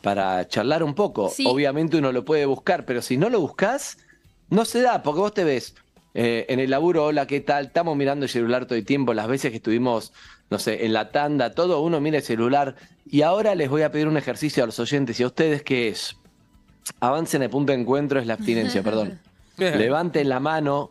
para 0.03 0.47
charlar 0.47 0.83
un 0.85 0.95
poco. 0.95 1.29
Sí. 1.29 1.45
Obviamente 1.47 1.97
uno 1.99 2.13
lo 2.13 2.25
puede 2.25 2.47
buscar, 2.47 2.85
pero 2.85 3.03
si 3.03 3.17
no 3.17 3.29
lo 3.29 3.41
buscas, 3.41 3.99
no 4.51 4.65
se 4.65 4.83
da, 4.83 5.03
porque 5.03 5.21
vos 5.21 5.35
te 5.35 5.45
ves 5.45 5.75
eh, 6.15 6.47
en 6.49 6.61
el 6.61 6.71
laburo, 6.71 7.07
hola, 7.07 7.27
¿qué 7.27 7.41
tal? 7.41 7.67
Estamos 7.67 7.97
mirando 7.97 8.25
el 8.25 8.31
celular 8.31 8.67
todo 8.67 8.77
el 8.79 8.85
tiempo, 8.85 9.15
las 9.15 9.27
veces 9.27 9.51
que 9.51 9.57
estuvimos, 9.57 10.13
no 10.49 10.59
sé, 10.59 10.85
en 10.87 10.93
la 10.93 11.11
tanda, 11.11 11.51
todo, 11.53 11.81
uno 11.83 12.01
mira 12.01 12.19
el 12.19 12.23
celular. 12.23 12.77
Y 13.05 13.23
ahora 13.23 13.55
les 13.55 13.69
voy 13.69 13.83
a 13.83 13.91
pedir 13.91 14.07
un 14.09 14.17
ejercicio 14.17 14.63
a 14.63 14.67
los 14.67 14.79
oyentes 14.79 15.19
y 15.19 15.23
a 15.23 15.27
ustedes 15.27 15.63
que 15.63 15.89
es, 15.89 16.17
avancen 17.01 17.43
el 17.43 17.51
punto 17.51 17.73
de 17.73 17.81
encuentro, 17.81 18.21
es 18.21 18.27
la 18.27 18.35
abstinencia, 18.35 18.83
perdón. 18.85 19.19
Levanten 19.57 20.29
la 20.29 20.41
mano 20.41 20.91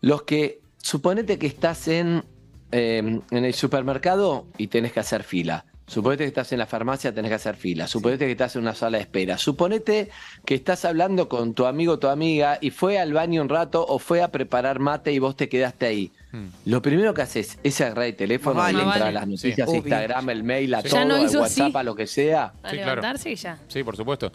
los 0.00 0.22
que, 0.24 0.60
suponete 0.78 1.38
que 1.38 1.46
estás 1.46 1.86
en, 1.88 2.24
eh, 2.72 2.98
en 3.30 3.44
el 3.44 3.54
supermercado 3.54 4.46
y 4.58 4.66
tenés 4.66 4.92
que 4.92 5.00
hacer 5.00 5.22
fila. 5.22 5.64
Suponete 5.86 6.24
que 6.24 6.28
estás 6.28 6.52
en 6.52 6.58
la 6.58 6.66
farmacia, 6.66 7.12
tenés 7.12 7.28
que 7.28 7.34
hacer 7.34 7.56
fila. 7.56 7.86
Suponete 7.86 8.24
que 8.24 8.32
estás 8.32 8.56
en 8.56 8.62
una 8.62 8.74
sala 8.74 8.96
de 8.98 9.02
espera. 9.02 9.36
Suponete 9.36 10.10
que 10.44 10.54
estás 10.54 10.84
hablando 10.84 11.28
con 11.28 11.54
tu 11.54 11.66
amigo 11.66 11.94
o 11.94 11.98
tu 11.98 12.08
amiga 12.08 12.56
y 12.60 12.70
fue 12.70 12.98
al 12.98 13.12
baño 13.12 13.42
un 13.42 13.48
rato 13.48 13.84
o 13.86 13.98
fue 13.98 14.22
a 14.22 14.28
preparar 14.32 14.78
mate 14.78 15.12
y 15.12 15.18
vos 15.18 15.36
te 15.36 15.48
quedaste 15.48 15.86
ahí. 15.86 16.10
Hmm. 16.30 16.46
Lo 16.64 16.80
primero 16.82 17.12
que 17.12 17.22
haces 17.22 17.58
es 17.62 17.80
agarrar 17.80 18.06
el 18.06 18.16
teléfono 18.16 18.60
y 18.60 18.72
vale. 18.72 18.78
entrar 18.82 19.02
a 19.02 19.04
Más 19.04 19.12
las 19.12 19.22
vale. 19.22 19.32
noticias, 19.32 19.70
Sí. 19.70 19.76
Instagram, 19.76 20.30
el 20.30 20.44
mail, 20.44 20.74
a 20.74 20.82
Sí. 20.82 20.88
todo, 20.88 21.04
no 21.04 21.22
hizo 21.22 21.40
WhatsApp, 21.40 21.76
a 21.76 21.82
lo 21.82 21.94
que 21.94 22.06
sea. 22.06 22.54
A 22.62 22.70
Sí, 22.70 22.76
claro. 22.76 22.90
levantarse 23.02 23.30
y 23.32 23.34
ya. 23.36 23.58
Sí, 23.68 23.82
por 23.84 23.96
supuesto. 23.96 24.32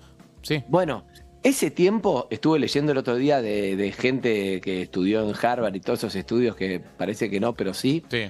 Sí. 0.47 0.63
Bueno, 0.69 1.03
ese 1.43 1.71
tiempo 1.71 2.27
estuve 2.29 2.57
leyendo 2.57 2.93
el 2.93 2.97
otro 2.97 3.17
día 3.17 3.41
de, 3.41 3.75
de 3.75 3.91
gente 3.91 4.61
que 4.61 4.83
estudió 4.83 5.27
en 5.27 5.35
Harvard 5.35 5.75
y 5.75 5.81
todos 5.81 5.99
esos 5.99 6.15
estudios 6.15 6.55
que 6.55 6.79
parece 6.79 7.29
que 7.29 7.41
no, 7.41 7.53
pero 7.53 7.73
sí. 7.73 8.05
Sí. 8.09 8.29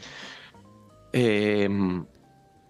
Eh, 1.13 1.69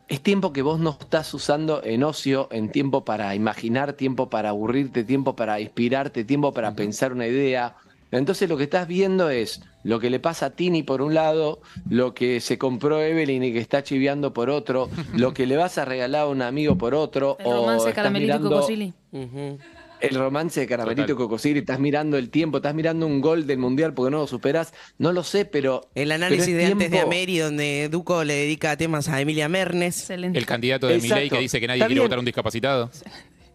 es 0.09 0.21
tiempo 0.21 0.51
que 0.51 0.61
vos 0.61 0.81
no 0.81 0.97
estás 0.99 1.33
usando 1.33 1.81
en 1.81 2.03
ocio, 2.03 2.49
en 2.51 2.71
tiempo 2.73 3.05
para 3.05 3.35
imaginar, 3.35 3.93
tiempo 3.93 4.29
para 4.29 4.49
aburrirte, 4.49 5.05
tiempo 5.05 5.33
para 5.33 5.61
inspirarte, 5.61 6.25
tiempo 6.25 6.53
para 6.53 6.73
pensar 6.73 7.13
una 7.13 7.27
idea. 7.27 7.77
Entonces 8.17 8.49
lo 8.49 8.57
que 8.57 8.63
estás 8.63 8.87
viendo 8.87 9.29
es 9.29 9.61
lo 9.83 9.99
que 9.99 10.09
le 10.09 10.19
pasa 10.19 10.47
a 10.47 10.49
Tini 10.51 10.83
por 10.83 11.01
un 11.01 11.13
lado, 11.13 11.61
lo 11.89 12.13
que 12.13 12.41
se 12.41 12.57
compró 12.57 13.01
Evelyn 13.01 13.43
y 13.43 13.53
que 13.53 13.59
está 13.59 13.83
chiviando 13.83 14.33
por 14.33 14.49
otro, 14.49 14.89
lo 15.15 15.33
que 15.33 15.45
le 15.45 15.57
vas 15.57 15.77
a 15.77 15.85
regalar 15.85 16.21
a 16.23 16.27
un 16.27 16.41
amigo 16.41 16.77
por 16.77 16.93
otro. 16.93 17.37
El 17.39 17.47
o 17.47 17.53
romance 17.61 17.93
Caramelito 17.93 18.33
y 18.33 18.37
mirando- 18.37 18.49
Cocosili. 18.55 18.93
Ujú. 19.11 19.57
el 19.99 20.15
romance 20.15 20.59
de 20.59 20.67
Caramelito 20.67 21.01
Total. 21.07 21.15
y 21.15 21.17
Cocosiri, 21.17 21.59
estás 21.59 21.79
mirando 21.79 22.17
el 22.17 22.29
tiempo, 22.29 22.57
estás 22.57 22.75
mirando 22.75 23.07
un 23.07 23.19
gol 23.21 23.47
del 23.47 23.57
Mundial 23.57 23.93
porque 23.93 24.11
no 24.11 24.17
lo 24.17 24.27
superás, 24.27 24.73
no 24.99 25.11
lo 25.11 25.23
sé, 25.23 25.45
pero... 25.45 25.89
El 25.95 26.11
análisis 26.11 26.55
de 26.55 26.65
antes 26.65 26.91
de 26.91 26.99
Ameri, 26.99 27.39
donde 27.39 27.89
Duco 27.89 28.23
le 28.23 28.33
dedica 28.35 28.77
temas 28.77 29.07
a 29.09 29.19
Emilia 29.21 29.49
Mernes. 29.49 29.99
Excelente. 30.01 30.37
El 30.37 30.45
candidato 30.45 30.85
de 30.87 30.95
Exacto. 30.95 31.15
Milei 31.15 31.29
que 31.29 31.39
dice 31.39 31.59
que 31.59 31.67
nadie 31.67 31.85
quiere 31.87 32.01
votar 32.01 32.17
a 32.17 32.19
un 32.19 32.25
discapacitado. 32.25 32.91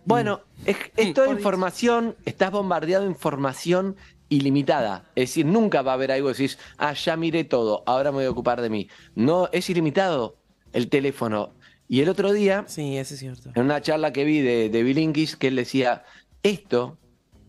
Bueno, 0.04 0.40
es, 0.66 0.76
es 0.96 1.14
toda 1.14 1.30
información, 1.30 2.16
estás 2.24 2.50
bombardeado 2.50 3.04
de 3.04 3.10
información 3.10 3.94
ilimitada. 4.36 5.04
Es 5.14 5.30
decir, 5.30 5.46
nunca 5.46 5.82
va 5.82 5.92
a 5.92 5.94
haber 5.94 6.12
algo 6.12 6.28
que 6.28 6.34
decís, 6.34 6.58
ah, 6.78 6.92
ya 6.94 7.16
miré 7.16 7.44
todo, 7.44 7.82
ahora 7.86 8.10
me 8.10 8.16
voy 8.18 8.24
a 8.26 8.30
ocupar 8.30 8.60
de 8.62 8.70
mí. 8.70 8.88
No, 9.14 9.48
es 9.52 9.68
ilimitado 9.70 10.36
el 10.72 10.88
teléfono. 10.88 11.54
Y 11.88 12.00
el 12.00 12.08
otro 12.08 12.32
día, 12.32 12.64
Sí, 12.66 12.96
eso 12.96 13.14
es 13.14 13.20
cierto. 13.20 13.50
en 13.54 13.62
una 13.64 13.80
charla 13.82 14.12
que 14.12 14.24
vi 14.24 14.40
de, 14.40 14.70
de 14.70 14.82
Bilinkis, 14.82 15.36
que 15.36 15.48
él 15.48 15.56
decía, 15.56 16.04
esto, 16.42 16.98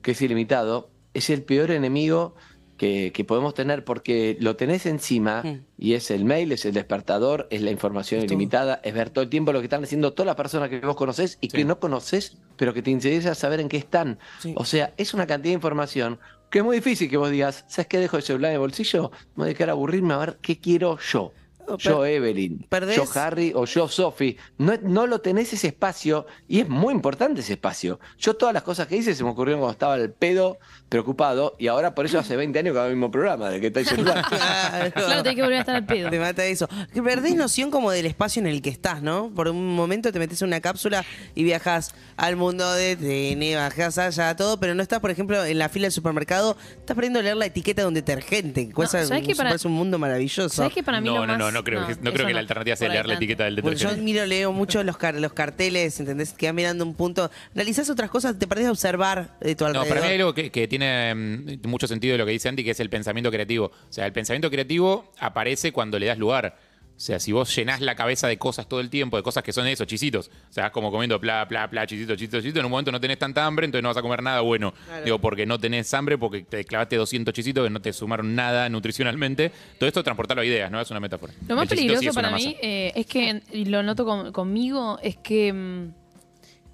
que 0.02 0.12
es 0.12 0.22
ilimitado, 0.22 0.90
es 1.14 1.30
el 1.30 1.44
peor 1.44 1.72
enemigo 1.72 2.36
que, 2.78 3.12
que 3.14 3.24
podemos 3.24 3.54
tener 3.54 3.86
porque 3.86 4.36
lo 4.42 4.56
tenés 4.58 4.86
encima 4.88 5.44
Mm. 5.44 5.60
y 5.78 5.94
es 5.94 6.10
el 6.12 6.26
mail, 6.26 6.52
es 6.52 6.66
el 6.66 6.74
despertador, 6.74 7.48
es 7.52 7.62
la 7.62 7.72
información 7.72 8.20
Es 8.20 8.26
todo. 8.26 8.34
ilimitada, 8.34 8.82
es 8.84 8.94
ver 8.94 9.10
todo 9.12 9.24
el 9.24 9.30
tiempo 9.30 9.54
lo 9.54 9.60
que 9.60 9.66
están 9.68 9.84
haciendo 9.84 10.12
todas 10.12 10.26
las 10.26 10.36
personas 10.36 10.70
que 10.70 10.80
vos 10.82 10.96
conocés 10.96 11.38
y 11.40 11.50
Sí. 11.50 11.58
que 11.58 11.66
no 11.66 11.80
conoces, 11.80 12.36
pero 12.58 12.74
que 12.74 12.82
te 12.82 12.92
interesa 12.92 13.36
saber 13.36 13.60
en 13.62 13.70
qué 13.70 13.78
están. 13.78 14.18
Sí. 14.40 14.54
O 14.58 14.66
sea, 14.66 14.92
es 14.98 15.14
una 15.14 15.28
cantidad 15.28 15.52
de 15.52 15.56
información 15.56 16.20
que 16.54 16.60
es 16.60 16.66
muy 16.66 16.76
difícil 16.76 17.10
que 17.10 17.18
vos 17.18 17.32
digas, 17.32 17.66
¿sabes 17.68 17.88
qué 17.88 17.98
dejo 17.98 18.16
el 18.18 18.22
celular 18.22 18.50
en 18.52 18.54
el 18.54 18.60
bolsillo? 18.60 19.10
Me 19.30 19.38
voy 19.38 19.44
a 19.44 19.46
dedicar 19.48 19.70
a 19.70 19.72
aburrirme 19.72 20.14
a 20.14 20.18
ver 20.20 20.38
qué 20.40 20.60
quiero 20.60 21.00
yo. 21.00 21.34
Oh, 21.66 21.78
Yo 21.78 22.06
Evelyn, 22.06 22.68
perdés- 22.70 22.96
yo 22.98 23.06
Harry 23.20 23.54
o 23.56 23.66
yo 23.66 23.88
Sophie. 23.88 24.38
No, 24.60 24.74
no 24.84 25.08
lo 25.08 25.20
tenés 25.22 25.52
ese 25.54 25.68
espacio 25.68 26.28
y 26.48 26.60
es 26.60 26.70
muy 26.70 26.94
importante 26.94 27.40
ese 27.42 27.54
espacio. 27.54 28.00
Yo 28.20 28.36
todas 28.36 28.54
las 28.54 28.62
cosas 28.64 28.86
que 28.86 28.98
hice 28.98 29.16
se 29.16 29.24
me 29.24 29.30
ocurrieron 29.32 29.62
cuando 29.62 29.72
estaba 29.72 29.94
al 29.96 30.12
pedo, 30.12 30.60
preocupado, 30.94 31.56
y 31.58 31.68
ahora 31.68 31.96
por 31.96 32.06
eso 32.06 32.20
hace 32.20 32.36
20 32.36 32.60
años 32.60 32.74
que 32.74 32.80
hago 32.80 32.88
el 32.88 32.96
mismo 32.96 33.10
programa, 33.10 33.50
de 33.50 33.60
que 33.60 33.68
está 33.68 33.80
el 33.80 33.86
celular. 33.88 34.24
Claro. 34.34 34.92
Claro, 34.94 35.24
tenés 35.24 35.36
que 35.36 35.42
volver 35.42 35.58
a 35.58 35.60
estar 35.62 35.76
al 35.76 35.86
pedo. 35.86 36.10
Te 36.10 36.20
mata 36.20 36.46
eso. 36.46 36.68
Que 36.94 37.02
perdés 37.02 37.36
noción 37.36 37.72
como 37.72 37.92
del 37.92 38.06
espacio 38.06 38.40
en 38.42 38.48
el 38.48 38.62
que 38.62 38.70
estás, 38.70 39.02
¿no? 39.02 39.32
Por 39.36 39.48
un 39.48 39.76
momento 39.76 40.12
te 40.12 40.20
metes 40.20 40.42
en 40.42 40.48
una 40.50 40.62
cápsula 40.62 41.04
y 41.36 41.44
viajas 41.44 41.94
al 42.18 42.36
mundo 42.36 42.72
de 42.74 42.96
TN, 42.96 43.40
viajas 43.40 43.98
allá, 43.98 44.36
todo, 44.36 44.60
pero 44.60 44.76
no 44.76 44.82
estás, 44.84 45.00
por 45.00 45.12
ejemplo, 45.12 45.44
en 45.44 45.58
la 45.58 45.70
fila 45.70 45.86
del 45.86 45.92
supermercado, 45.92 46.58
estás 46.78 46.92
aprendiendo 46.92 47.20
a 47.20 47.24
leer 47.24 47.38
la 47.38 47.46
etiqueta 47.48 47.82
de 47.82 47.88
un 47.88 47.94
detergente. 47.94 48.70
cosa- 48.72 49.06
¿sabés 49.06 49.26
qué 49.28 49.36
para- 49.36 49.50
parece 49.50 49.68
un 49.68 49.74
mundo 49.74 49.98
maravilloso. 50.00 50.50
¿Sabes 50.50 50.74
que 50.74 50.84
para 50.84 51.02
mí 51.02 51.08
No, 51.08 51.16
lo 51.16 51.22
no, 51.22 51.28
más... 51.28 51.38
no, 51.40 51.52
no 51.52 51.64
creo 51.64 51.88
que- 51.88 51.96
no 51.96 52.02
creo 52.12 52.14
eso 52.14 52.28
que 52.28 52.34
la 52.34 52.40
alternativa 52.40 52.76
sea 52.76 52.88
Por 52.88 52.94
leer 52.94 53.08
la 53.08 53.14
etiqueta 53.16 53.44
del 53.46 53.56
Bueno, 53.62 53.70
yo 53.78 53.90
detergente. 53.90 54.04
miro, 54.06 54.26
leo 54.26 54.52
mucho 54.54 54.84
los, 54.84 54.98
car- 54.98 55.16
los 55.16 55.34
carteles, 55.34 56.00
¿entendés? 56.00 56.34
Quedas 56.34 56.54
mirando 56.54 56.84
un 56.86 56.94
punto. 56.94 57.32
Realizás 57.56 57.90
otras 57.90 58.10
cosas, 58.10 58.38
te 58.38 58.48
perdés 58.48 58.68
a 58.68 58.72
observar 58.72 59.32
de 59.40 59.56
tu 59.56 59.64
No, 59.64 59.70
alrededor. 59.70 59.90
para 59.90 60.02
mí 60.02 60.08
hay 60.14 60.20
algo 60.20 60.34
que, 60.34 60.52
que 60.52 60.68
tiene 60.68 60.83
mm, 61.16 61.68
mucho 61.68 61.88
sentido 61.88 62.14
de 62.14 62.18
lo 62.18 62.26
que 62.26 62.32
dice 62.32 62.50
Andy, 62.50 62.64
que 62.64 62.72
es 62.72 62.80
el 62.80 62.90
pensamiento 62.90 63.32
creativo. 63.32 63.66
O 63.68 63.92
sea, 63.94 64.06
el 64.06 64.14
pensamiento 64.14 64.50
creativo 64.50 65.12
aparece 65.20 65.72
cuando 65.72 66.00
le 66.00 66.08
das 66.08 66.18
lugar. 66.18 66.58
O 66.96 67.00
sea, 67.00 67.20
si 67.20 67.32
vos 67.32 67.54
llenás 67.56 67.82
la 67.82 67.96
cabeza 67.96 68.28
de 68.28 68.38
cosas 68.38 68.70
todo 68.70 68.80
el 68.80 68.92
tiempo, 68.92 69.18
de 69.18 69.24
cosas 69.24 69.44
que 69.44 69.52
son 69.52 69.66
esos, 69.66 69.88
chisitos. 69.88 70.30
O 70.50 70.54
sea, 70.54 70.66
vas 70.66 70.72
como 70.72 70.92
comiendo 70.92 71.20
pla, 71.20 71.48
pla, 71.48 71.68
pla, 71.68 71.88
chisito, 71.88 72.16
chisito, 72.16 72.38
chisito. 72.40 72.60
En 72.60 72.66
un 72.66 72.72
momento 72.72 72.92
no 72.92 73.02
tenés 73.02 73.18
tanta 73.18 73.44
hambre, 73.48 73.66
entonces 73.66 73.82
no 73.82 73.90
vas 73.90 73.98
a 73.98 74.04
comer 74.04 74.22
nada 74.22 74.42
bueno. 74.42 74.74
Claro. 74.86 75.04
Digo, 75.04 75.20
porque 75.20 75.48
no 75.48 75.60
tenés 75.60 75.92
hambre, 75.96 76.20
porque 76.20 76.44
te 76.44 76.64
clavaste 76.64 76.96
200 76.96 77.34
chisitos 77.34 77.64
que 77.64 77.72
no 77.72 77.82
te 77.82 77.92
sumaron 77.94 78.36
nada 78.36 78.70
nutricionalmente. 78.70 79.52
Todo 79.80 79.88
esto 79.88 80.04
transportarlo 80.04 80.44
a 80.44 80.46
ideas, 80.46 80.70
¿no? 80.70 80.80
Es 80.80 80.92
una 80.92 81.00
metáfora. 81.00 81.34
Lo 81.48 81.56
más 81.56 81.64
El 81.64 81.78
chisito 81.80 81.94
sí 82.00 82.06
peligroso 82.06 82.10
es 82.12 82.16
una 82.16 82.22
para 82.30 82.38
mí 82.38 82.46
masa. 82.46 82.58
eh, 82.62 82.92
es 82.96 83.06
que, 83.08 83.42
y 83.52 83.66
lo 83.66 83.82
noto 83.82 84.06
con- 84.06 84.32
conmigo, 84.32 85.00
es 85.02 85.18
que 85.18 85.52
mm, 85.52 85.94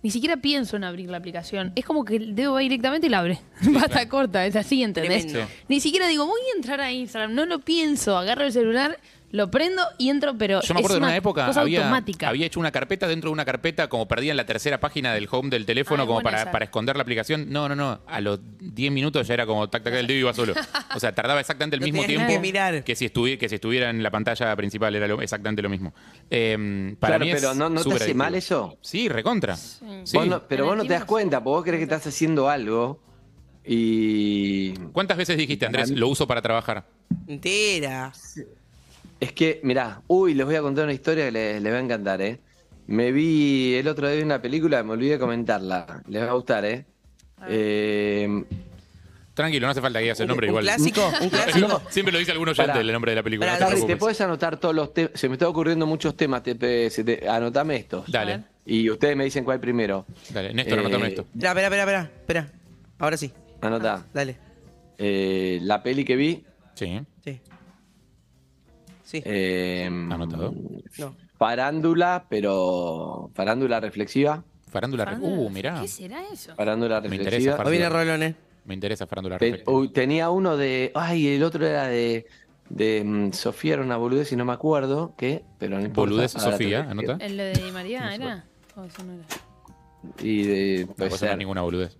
ni 0.02 0.12
siquiera 0.12 0.38
pienso 0.38 0.78
en 0.78 0.84
abrir 0.84 1.10
la 1.10 1.18
aplicación. 1.18 1.72
Es 1.76 1.86
como 1.86 2.06
que 2.06 2.16
el 2.16 2.36
dedo 2.36 2.54
va 2.54 2.60
directamente 2.60 3.08
y 3.08 3.10
la 3.10 3.20
abre. 3.20 3.40
Basta 3.62 4.08
corta, 4.10 4.46
es 4.46 4.56
así, 4.56 4.84
¿entendés? 4.84 5.28
Tremendo. 5.28 5.48
Sí. 5.48 5.64
Ni 5.68 5.80
siquiera 5.80 6.08
digo, 6.08 6.26
voy 6.26 6.42
a 6.54 6.56
entrar 6.56 6.80
a 6.82 6.92
Instagram, 6.92 7.34
no 7.34 7.46
lo 7.46 7.60
pienso, 7.60 8.18
agarro 8.18 8.46
el 8.46 8.52
celular, 8.52 9.00
lo 9.32 9.52
prendo 9.52 9.84
y 10.00 10.10
entro, 10.10 10.36
pero 10.38 10.62
Yo 10.62 10.74
me 10.74 10.80
es 10.80 10.86
acuerdo 10.86 10.96
de 10.96 10.98
una 11.00 11.08
una 11.08 11.16
época, 11.18 11.46
cosa 11.46 11.62
había, 11.62 11.82
automática. 11.82 12.30
había 12.30 12.48
hecho 12.48 12.60
una 12.60 12.72
carpeta 12.72 13.08
dentro 13.08 13.30
de 13.30 13.34
una 13.34 13.46
carpeta, 13.46 13.88
como 13.88 14.08
perdía 14.08 14.32
en 14.32 14.38
la 14.38 14.46
tercera 14.46 14.80
página 14.80 15.14
del 15.14 15.28
home 15.30 15.50
del 15.50 15.66
teléfono, 15.68 16.04
Ah, 16.04 16.08
como 16.08 16.22
para, 16.22 16.42
esa. 16.42 16.52
para 16.52 16.66
esconder 16.66 16.96
la 16.96 17.04
aplicación. 17.04 17.46
No, 17.52 17.70
no, 17.70 17.76
no. 17.76 18.00
A 18.08 18.22
los 18.22 18.40
10 18.60 18.92
minutos 18.92 19.28
ya 19.28 19.36
era 19.36 19.46
como 19.46 19.70
tac, 19.70 19.84
tac, 19.84 19.94
el 19.94 20.08
dedo 20.08 20.18
iba 20.20 20.34
solo. 20.34 20.54
O 20.96 21.00
sea, 21.00 21.14
tardaba 21.14 21.40
exactamente 21.40 21.76
el 21.76 21.82
mismo 21.84 22.04
tiempo 22.06 22.28
que 22.28 22.40
mirar. 22.40 22.84
que 22.84 22.96
si, 22.96 23.06
estuvi- 23.06 23.38
que 23.38 23.48
si 23.50 23.56
estuviera 23.56 23.90
en 23.92 24.02
la 24.02 24.10
pantalla 24.10 24.56
principal, 24.56 24.96
era 24.96 25.08
lo- 25.08 25.22
exactamente 25.22 25.62
lo 25.62 25.70
mismo. 25.70 25.94
Eh, 26.32 26.96
para 27.00 27.18
Claro, 27.18 27.26
mí 27.26 27.32
es 27.32 27.42
pero 27.42 27.54
¿no- 27.54 27.70
no 27.70 27.76
te 27.84 27.90
hace 27.90 27.96
adictivo. 28.06 28.18
mal 28.18 28.36
eso? 28.36 28.78
Sí, 28.82 29.10
recontra. 29.10 29.56
Sí. 29.58 29.78
Vos 30.14 30.26
no- 30.28 30.48
pero 30.48 30.66
vos 30.66 30.76
no 30.76 30.84
te 30.84 30.94
das 30.94 31.06
cuenta, 31.06 31.44
porque 31.44 31.50
vos 31.56 31.64
crees 31.64 31.78
que 31.78 31.84
estás 31.84 32.08
haciendo 32.08 32.50
algo 32.50 33.00
y... 33.64 34.74
¿Cuántas 34.92 35.18
veces 35.18 35.38
dijiste, 35.38 35.66
Andrés, 35.66 35.92
lo 35.92 36.08
uso 36.08 36.26
para 36.28 36.42
trabajar? 36.42 36.86
Entera. 37.28 38.12
Es 39.20 39.34
que, 39.34 39.60
mirá, 39.64 40.02
uy, 40.08 40.34
les 40.34 40.46
voy 40.46 40.56
a 40.56 40.62
contar 40.62 40.86
una 40.86 40.94
historia 40.94 41.26
que 41.26 41.32
les, 41.32 41.62
les 41.62 41.74
va 41.74 41.78
a 41.78 41.82
encantar, 41.82 42.22
¿eh? 42.22 42.40
Me 42.88 43.12
vi 43.12 43.76
el 43.76 43.88
otro 43.88 44.10
día 44.10 44.24
una 44.24 44.42
película, 44.42 44.82
me 44.84 44.94
olvidé 44.94 45.12
de 45.14 45.20
comentarla. 45.20 46.02
Les 46.08 46.24
va 46.24 46.30
a 46.30 46.34
gustar, 46.34 46.66
¿eh? 46.66 46.86
Eh, 47.48 48.44
Tranquilo, 49.34 49.68
no 49.68 49.72
hace 49.72 49.80
falta 49.82 50.00
que 50.00 50.04
digas 50.04 50.20
el 50.20 50.28
nombre 50.28 50.48
un 50.48 50.52
igual. 50.52 50.64
clásico, 50.66 51.12
un 51.22 51.30
clásico. 51.30 51.82
Siempre 51.90 52.12
lo 52.12 52.20
dice 52.20 52.32
algún 52.34 52.50
oyente 52.50 52.68
Pará. 52.68 52.82
el 52.82 52.92
nombre 52.92 53.12
de 53.12 53.16
la 53.16 53.24
película. 53.24 53.54
Pará, 53.54 53.70
no 53.70 53.76
te 53.76 53.82
te 53.88 53.96
puedes 53.98 54.20
anotar 54.20 54.58
todos 54.58 54.76
los 54.76 54.94
temas. 54.94 55.12
Se 55.16 55.30
me 55.30 55.36
están 55.36 55.48
ocurriendo 55.50 55.86
muchos 55.86 56.18
temas. 56.18 56.44
Te, 56.44 56.56
te- 56.56 57.30
anotame 57.30 57.78
estos. 57.78 58.12
Dale. 58.12 58.44
Y 58.66 58.90
ustedes 58.90 59.16
me 59.16 59.24
dicen 59.24 59.46
cuál 59.46 59.60
primero. 59.62 60.06
dale. 60.32 60.54
Néstor, 60.54 60.80
Eh, 60.80 60.82
anotame 60.82 61.08
esto. 61.08 61.22
Espera, 61.34 61.52
espera, 61.52 61.68
espera, 61.68 61.82
espera, 61.84 62.12
espera. 62.20 62.52
Ahora 62.98 63.16
sí, 63.18 63.32
Anotá. 63.62 64.06
dale. 64.14 64.38
Eh, 64.98 65.60
la 65.62 65.82
peli 65.84 66.04
que 66.04 66.16
vi. 66.18 66.44
Sí. 66.74 67.00
Sí. 67.24 67.40
Sí. 69.10 69.24
eh, 69.26 69.86
Anotado. 69.88 70.54
No. 71.00 71.16
Farándula, 71.38 72.26
pero. 72.30 73.32
Farándula 73.34 73.80
reflexiva. 73.80 74.44
Farándula. 74.70 75.06
re- 75.06 75.18
Uh, 75.20 75.50
mirá. 75.50 75.82
¿Qué 75.82 75.88
será 75.88 76.22
eso? 76.32 76.54
Farándula 76.56 77.02
Me 77.02 77.08
reflexiva. 77.10 77.36
interesa, 77.38 77.64
Hoy 77.64 77.72
viene 77.72 77.90
Rolón, 77.90 78.22
eh. 78.24 78.36
Me 78.66 78.74
interesa 78.76 79.08
farándula 79.08 79.40
Te- 79.40 79.46
reflexiva. 79.46 79.78
uy, 79.78 79.90
tenía 79.90 80.30
uno 80.30 80.58
de. 80.58 80.92
Ay, 80.94 81.28
el 81.30 81.44
otro 81.44 81.66
era 81.66 81.88
de. 81.88 82.28
De 82.70 83.04
mm, 83.04 83.32
Sofía, 83.34 83.74
era 83.74 83.82
una 83.82 83.98
boludez 83.98 84.32
y 84.32 84.36
no 84.36 84.46
me 84.46 84.54
acuerdo 84.54 85.16
qué, 85.18 85.44
pero 85.58 85.80
no 85.80 85.86
importa. 85.86 86.12
Boludez 86.12 86.36
ahora 86.36 86.52
Sofía, 86.52 86.84
lo 86.84 86.92
anota. 86.92 87.18
¿El 87.20 87.36
de 87.36 87.54
Di 87.54 87.72
María 87.72 88.14
era? 88.14 88.46
¿O 88.76 88.84
eso 88.84 89.04
no 89.04 89.14
era? 89.14 89.24
Y 90.22 90.44
de. 90.44 90.80
No 90.82 90.86
Puede 90.94 90.96
puede 91.10 91.10
ser 91.20 91.30
ser. 91.30 91.38
ninguna 91.40 91.62
boludez. 91.64 91.98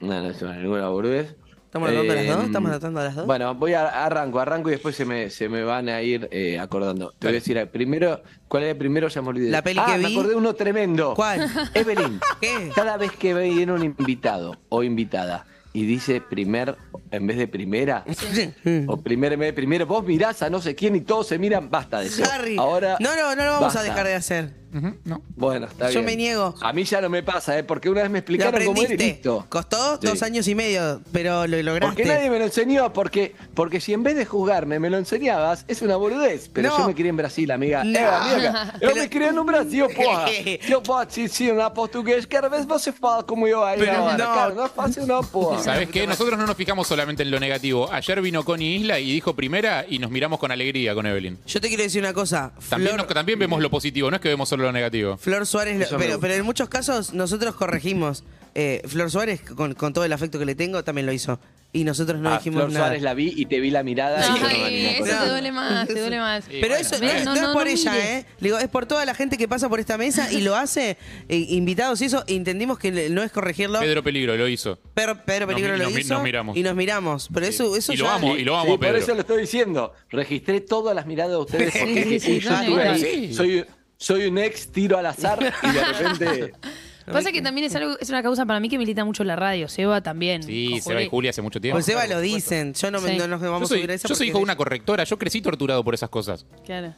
No, 0.00 0.20
no 0.20 0.28
es 0.30 0.42
ninguna 0.42 0.88
boludez. 0.88 1.36
¿Estamos 1.74 1.88
anotando 1.88 2.14
las 2.14 2.36
dos? 2.36 2.44
¿Estamos 2.46 2.70
anotando 2.70 3.02
las 3.02 3.14
dos? 3.16 3.26
Bueno, 3.26 3.54
voy 3.56 3.72
a 3.72 3.88
arranco, 4.04 4.38
arranco 4.38 4.68
y 4.68 4.72
después 4.72 4.94
se 4.94 5.04
me, 5.04 5.28
se 5.28 5.48
me 5.48 5.64
van 5.64 5.88
a 5.88 6.00
ir 6.02 6.28
eh, 6.30 6.56
acordando. 6.60 7.12
Te 7.18 7.26
voy 7.26 7.32
a 7.36 7.40
decir, 7.40 7.68
primero, 7.72 8.22
¿cuál 8.46 8.62
era 8.62 8.72
el 8.72 8.78
primero? 8.78 9.08
Ya 9.08 9.20
me 9.22 9.30
olvidé. 9.30 9.50
La 9.50 9.60
peli 9.60 9.80
ah, 9.82 9.86
que 9.86 9.98
me 9.98 10.06
vi. 10.06 10.14
acordé 10.14 10.36
uno 10.36 10.54
tremendo. 10.54 11.14
¿Cuál? 11.14 11.50
Evelyn. 11.74 12.20
¿Qué? 12.40 12.70
Cada 12.76 12.96
vez 12.96 13.10
que 13.10 13.34
viene 13.34 13.72
un 13.72 13.82
invitado 13.82 14.56
o 14.68 14.84
invitada 14.84 15.46
y 15.72 15.84
dice 15.84 16.20
primer 16.20 16.76
en 17.10 17.26
vez 17.26 17.38
de 17.38 17.48
primera, 17.48 18.04
o 18.86 18.96
primer 18.98 19.32
en 19.32 19.40
vez 19.40 19.48
de 19.48 19.52
primero, 19.52 19.84
vos 19.84 20.04
mirás 20.04 20.42
a 20.42 20.50
no 20.50 20.60
sé 20.60 20.76
quién 20.76 20.94
y 20.94 21.00
todos 21.00 21.26
se 21.26 21.40
miran, 21.40 21.70
basta 21.70 21.98
de 21.98 22.06
eso. 22.06 22.22
Harry. 22.32 22.56
Ahora, 22.56 22.98
no, 23.00 23.16
no, 23.16 23.34
no 23.34 23.44
lo 23.44 23.50
vamos 23.50 23.74
basta. 23.74 23.80
a 23.80 23.82
dejar 23.82 24.06
de 24.06 24.14
hacer. 24.14 24.63
No. 25.04 25.22
Bueno, 25.36 25.66
está 25.66 25.86
Yo 25.90 26.00
bien. 26.00 26.04
me 26.06 26.16
niego. 26.16 26.54
A 26.60 26.72
mí 26.72 26.84
ya 26.84 27.00
no 27.00 27.08
me 27.08 27.22
pasa, 27.22 27.56
¿eh? 27.58 27.62
porque 27.64 27.88
una 27.88 28.02
vez 28.02 28.10
me 28.10 28.18
Lo 28.18 28.18
explicaron 28.20 28.64
cómo 28.64 28.82
era 28.82 28.94
y 28.94 28.96
listo. 28.96 29.46
Costó 29.48 29.98
Sí. 30.00 30.06
dos 30.08 30.22
años 30.22 30.48
y 30.48 30.54
medio, 30.54 31.00
pero 31.12 31.46
lo 31.46 31.62
lograste. 31.62 31.86
Porque 31.86 32.04
nadie 32.04 32.28
me 32.30 32.38
lo 32.38 32.44
enseñó, 32.46 32.92
porque, 32.92 33.34
porque 33.54 33.80
si 33.80 33.92
en 33.92 34.02
vez 34.02 34.16
de 34.16 34.24
juzgarme 34.26 34.78
me 34.80 34.90
lo 34.90 34.98
enseñabas, 34.98 35.64
es 35.68 35.80
una 35.82 35.96
boludez. 35.96 36.50
Pero 36.52 36.70
No. 36.70 36.78
yo 36.78 36.86
me 36.88 36.94
crié 36.94 37.10
en 37.10 37.16
Brasil, 37.16 37.50
amiga. 37.50 37.84
No. 37.84 37.98
Eh, 37.98 38.04
amiga, 38.04 38.72
eu 38.80 38.90
Pero- 38.90 38.96
me 39.02 39.08
criei 39.08 39.32
no 39.32 39.44
Brasil, 39.44 39.84
porra. 39.96 40.26
Se 40.28 40.60
eu 40.72 40.80
vou 40.80 41.06
te 41.06 41.22
ensinar 41.22 41.70
português, 41.72 42.26
quero 42.26 42.50
ver 42.50 42.60
se 42.62 42.66
você 42.66 42.92
fala 42.92 43.22
como 43.22 43.46
eu 43.46 43.62
aí 43.64 43.78
Pero 43.78 43.92
no. 43.92 44.16
Cara, 44.16 44.54
não 44.54 44.64
é 44.66 44.68
fácil 44.68 45.06
porra. 45.30 45.58
¿Sabes 45.62 45.88
qué? 45.90 46.06
Nosotros 46.06 46.36
no 46.38 46.46
nos 46.46 46.56
fijamos 46.56 46.86
solamente 46.88 47.22
en 47.22 47.30
lo 47.30 47.38
negativo. 47.38 47.88
Ayer 47.92 48.20
vino 48.20 48.44
Connie 48.44 48.76
Isla 48.76 48.98
y 48.98 49.12
dijo 49.12 49.34
primera 49.34 49.84
y 49.88 49.98
nos 49.98 50.10
miramos 50.10 50.38
con 50.38 50.50
alegría 50.50 50.94
con 50.94 51.06
Evelyn. 51.06 51.38
Yo 51.46 51.60
te 51.60 51.68
quiero 51.68 51.82
decir 51.82 52.02
una 52.02 52.12
cosa. 52.12 52.52
También, 52.68 52.96
nos- 52.96 53.06
también 53.06 53.38
vemos 53.38 53.60
lo 53.62 53.70
positivo, 53.70 54.10
no 54.10 54.16
es 54.16 54.22
que 54.22 54.28
vemos 54.28 54.48
solo 54.48 54.63
lo 54.64 54.72
negativo. 54.72 55.16
Flor 55.16 55.46
Suárez, 55.46 55.78
lo- 55.78 55.84
Eso 55.84 55.94
me 55.94 56.04
pero, 56.04 56.14
gusta. 56.14 56.26
pero 56.28 56.34
en 56.40 56.44
muchos 56.44 56.68
casos 56.68 57.14
nosotros 57.14 57.54
corregimos. 57.54 58.24
Eh, 58.56 58.82
Flor 58.86 59.10
Suárez, 59.10 59.40
con, 59.40 59.74
con 59.74 59.92
todo 59.92 60.04
el 60.04 60.12
afecto 60.12 60.38
que 60.38 60.44
le 60.44 60.54
tengo, 60.54 60.84
también 60.84 61.06
lo 61.06 61.12
hizo. 61.12 61.40
Y 61.72 61.82
nosotros 61.82 62.20
no 62.20 62.28
A 62.32 62.36
dijimos 62.38 62.60
Flor 62.60 62.72
nada. 62.72 62.84
Suárez 62.86 63.02
la 63.02 63.14
vi 63.14 63.32
y 63.36 63.46
te 63.46 63.58
vi 63.58 63.70
la 63.72 63.82
mirada 63.82 64.20
y 64.24 64.28
yo 64.28 64.34
no 64.42 64.46
me 64.46 64.54
Ay, 64.54 64.62
animé 64.64 64.98
eso 64.98 65.04
te 65.24 65.28
duele 65.28 65.50
más, 65.50 65.88
te 65.88 66.00
duele 66.00 66.18
más. 66.20 66.44
Sí, 66.44 66.50
Pero 66.60 66.68
bueno, 66.68 66.76
eso 66.76 66.98
no, 67.04 67.10
es- 67.10 67.24
No, 67.24 67.34
no 67.34 67.40
no, 67.40 67.46
es 67.48 67.52
por 67.52 67.64
no 67.64 67.70
ella, 67.72 67.90
mires. 67.92 68.06
¿eh? 68.06 68.26
Le 68.38 68.46
Digo, 68.48 68.58
es 68.60 68.68
por 68.68 68.86
toda 68.86 69.04
la 69.04 69.14
gente 69.16 69.36
que 69.36 69.48
pasa 69.48 69.68
por 69.68 69.80
esta 69.80 69.98
mesa 69.98 70.32
y 70.32 70.42
lo 70.42 70.54
hace, 70.54 70.96
eh, 71.28 71.36
invitados 71.48 72.00
y 72.02 72.04
eso, 72.04 72.22
e 72.28 72.36
entendimos 72.36 72.78
que 72.78 72.92
le- 72.92 73.10
no 73.10 73.24
es 73.24 73.32
corregirlo. 73.32 73.80
Pedro 73.80 74.04
Peligro 74.04 74.36
lo 74.36 74.46
hizo. 74.46 74.78
Pero 74.94 75.20
Pedro 75.24 75.46
Nos 75.46 75.54
Peligro 75.56 75.72
mi- 75.72 75.78
lo 75.80 75.84
nos 75.86 75.94
mi- 75.94 76.00
hizo 76.02 76.14
nos 76.14 76.22
miramos. 76.22 76.56
y 76.56 76.62
nos 76.62 76.76
miramos. 76.76 77.28
Pero 77.34 77.46
eso, 77.46 77.74
eso 77.74 77.92
Y 77.92 77.96
lo 77.96 78.04
ya- 78.04 78.14
amo, 78.14 78.36
y 78.36 78.44
lo 78.44 78.54
amo, 78.54 78.64
Sí, 78.66 78.70
por 78.70 78.78
Pedro. 78.86 78.98
eso 78.98 79.14
lo 79.14 79.20
estoy 79.22 79.40
diciendo. 79.40 79.92
Registré 80.10 80.60
todas 80.60 80.94
las 80.94 81.06
miradas 81.06 81.32
de 81.32 81.38
ustedes 81.38 81.72
porque 81.76 82.04
Sí, 82.04 82.20
sí, 82.20 82.20
sí, 82.20 82.38
yo 82.40 82.50
no, 82.50 82.60
estuve 82.60 82.84
no, 82.84 82.90
ahí. 82.92 83.00
sí. 83.00 83.34
Soy, 83.34 83.64
soy 83.96 84.26
un 84.26 84.38
ex 84.38 84.68
tiro 84.72 84.98
al 84.98 85.06
azar 85.06 85.38
y 85.62 85.66
de 85.72 85.84
repente... 85.84 86.54
Pasa 87.06 87.32
que 87.32 87.42
también 87.42 87.66
es 87.66 87.74
algo, 87.76 87.98
es 88.00 88.08
una 88.08 88.22
causa 88.22 88.46
para 88.46 88.60
mí 88.60 88.70
que 88.70 88.78
milita 88.78 89.04
mucho 89.04 89.24
la 89.24 89.36
radio. 89.36 89.68
Seba 89.68 90.00
también. 90.02 90.42
Sí, 90.42 90.70
con 90.70 90.80
Seba 90.80 90.94
y 91.02 91.04
Juli. 91.04 91.10
Julia 91.10 91.30
hace 91.30 91.42
mucho 91.42 91.60
tiempo. 91.60 91.76
Pues 91.76 91.86
Eva 91.90 92.06
lo 92.06 92.18
dicen. 92.18 92.72
Yo 92.72 92.90
no, 92.90 92.98
me- 93.02 93.10
Sí. 93.10 93.16
no 93.18 93.26
nos 93.28 93.42
Yo 93.42 93.50
vamos 93.52 93.66
a 93.66 93.68
soy, 93.68 93.78
subir 93.80 93.90
a 93.90 93.94
esa 93.94 94.08
yo 94.08 94.14
soy 94.14 94.18
porque 94.28 94.28
hijo 94.30 94.38
de 94.38 94.44
una 94.44 94.56
correctora, 94.56 95.04
yo 95.04 95.18
crecí 95.18 95.42
torturado 95.42 95.84
por 95.84 95.92
esas 95.92 96.08
cosas. 96.08 96.46
Claro. 96.64 96.94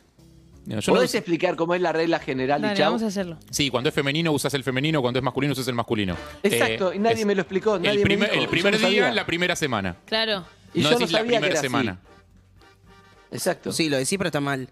No, 0.65 0.79
yo 0.79 0.93
no- 0.93 0.99
¿Podés 0.99 1.13
explicar 1.17 1.57
cómo 1.57 1.75
es 1.75 1.81
la 1.81 1.93
regla 1.93 2.21
general 2.21 2.63
Dale, 2.63 2.75
y 2.75 2.77
chau? 2.77 2.87
vamos 2.93 3.03
a 3.03 3.07
hacerlo. 3.09 3.37
sí, 3.51 3.69
cuando 3.69 3.89
es 3.89 3.95
femenino 3.97 4.31
usas 4.31 4.55
el 4.55 4.63
femenino, 4.63 5.03
cuando 5.03 5.19
es 5.19 5.25
masculino 5.25 5.55
usas 5.55 5.67
el 5.67 5.75
masculino. 5.75 6.15
Exacto, 6.45 6.93
Eh, 6.93 6.97
y 6.97 6.99
nadie 7.01 7.21
es 7.23 7.27
me 7.27 7.35
lo 7.35 7.41
explicó, 7.43 7.77
nadie 7.77 7.91
el 7.91 7.99
me 7.99 8.05
primer, 8.05 8.29
dijo, 8.31 8.39
el 8.43 8.45
yo 8.47 8.51
primer 8.53 8.73
no 8.75 8.79
día, 8.79 8.87
sabía. 9.03 9.13
la 9.13 9.27
primera 9.27 9.57
semana. 9.57 9.97
Claro. 10.07 10.45
Y 10.73 10.83
no 10.83 10.85
yo 10.85 10.91
no 10.91 10.99
decís 11.01 11.13
la 11.13 11.19
sabía 11.19 11.33
que 11.33 11.37
primera 11.39 11.47
era 11.49 11.59
así. 11.59 11.67
semana. 11.67 11.99
Exacto. 13.33 13.73
Sí, 13.73 13.89
lo 13.89 13.97
decís, 13.97 14.17
pero 14.19 14.29
está 14.29 14.41
mal. 14.41 14.69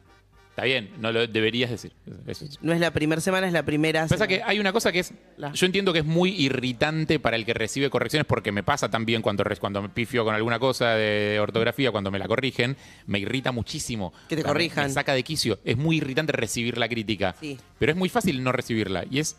Está 0.55 0.63
bien, 0.67 0.91
no 1.01 1.11
lo 1.11 1.27
deberías 1.27 1.69
decir. 1.69 1.91
Eso 2.29 2.45
es- 2.45 2.63
No 2.63 2.73
es 2.73 2.79
la 2.79 2.93
primera 2.93 3.21
semana, 3.21 3.49
es 3.49 3.53
la 3.53 3.65
primera 3.65 4.03
Pasa 4.03 4.15
semana. 4.15 4.29
que 4.29 4.43
hay 4.45 4.61
una 4.61 4.73
cosa 4.73 4.93
que 4.93 5.01
es. 5.01 5.13
Yo 5.53 5.67
entiendo 5.67 5.93
que 5.93 5.99
es 5.99 6.05
muy 6.05 6.31
irritante 6.31 7.19
para 7.19 7.35
el 7.35 7.45
que 7.45 7.55
recibe 7.55 7.91
correcciones, 7.91 8.25
porque 8.25 8.53
me 8.53 8.63
pasa 8.63 8.89
también 8.89 9.21
cuando, 9.21 9.43
cuando 9.59 9.83
me 9.83 9.89
pifio 9.89 10.25
con 10.25 10.33
alguna 10.33 10.61
cosa 10.61 10.91
de 10.95 11.41
ortografía, 11.41 11.91
cuando 11.91 12.13
me 12.13 12.21
la 12.21 12.29
corrigen, 12.29 12.77
me 13.07 13.19
irrita 13.19 13.51
muchísimo. 13.51 14.13
Que 14.29 14.37
te 14.37 14.43
O 14.43 14.45
sea, 14.45 14.45
me- 14.45 14.53
corrijan. 14.53 14.85
Me 14.87 14.91
saca 14.93 15.13
de 15.13 15.25
quicio. 15.25 15.59
Es 15.65 15.77
muy 15.77 15.97
irritante 15.97 16.31
recibir 16.31 16.79
la 16.79 16.89
crítica. 16.89 17.35
Sí. 17.41 17.59
Pero 17.81 17.91
es 17.91 17.99
muy 17.99 18.09
fácil 18.09 18.41
no 18.45 18.53
recibirla. 18.53 19.05
Y 19.11 19.19
es. 19.19 19.37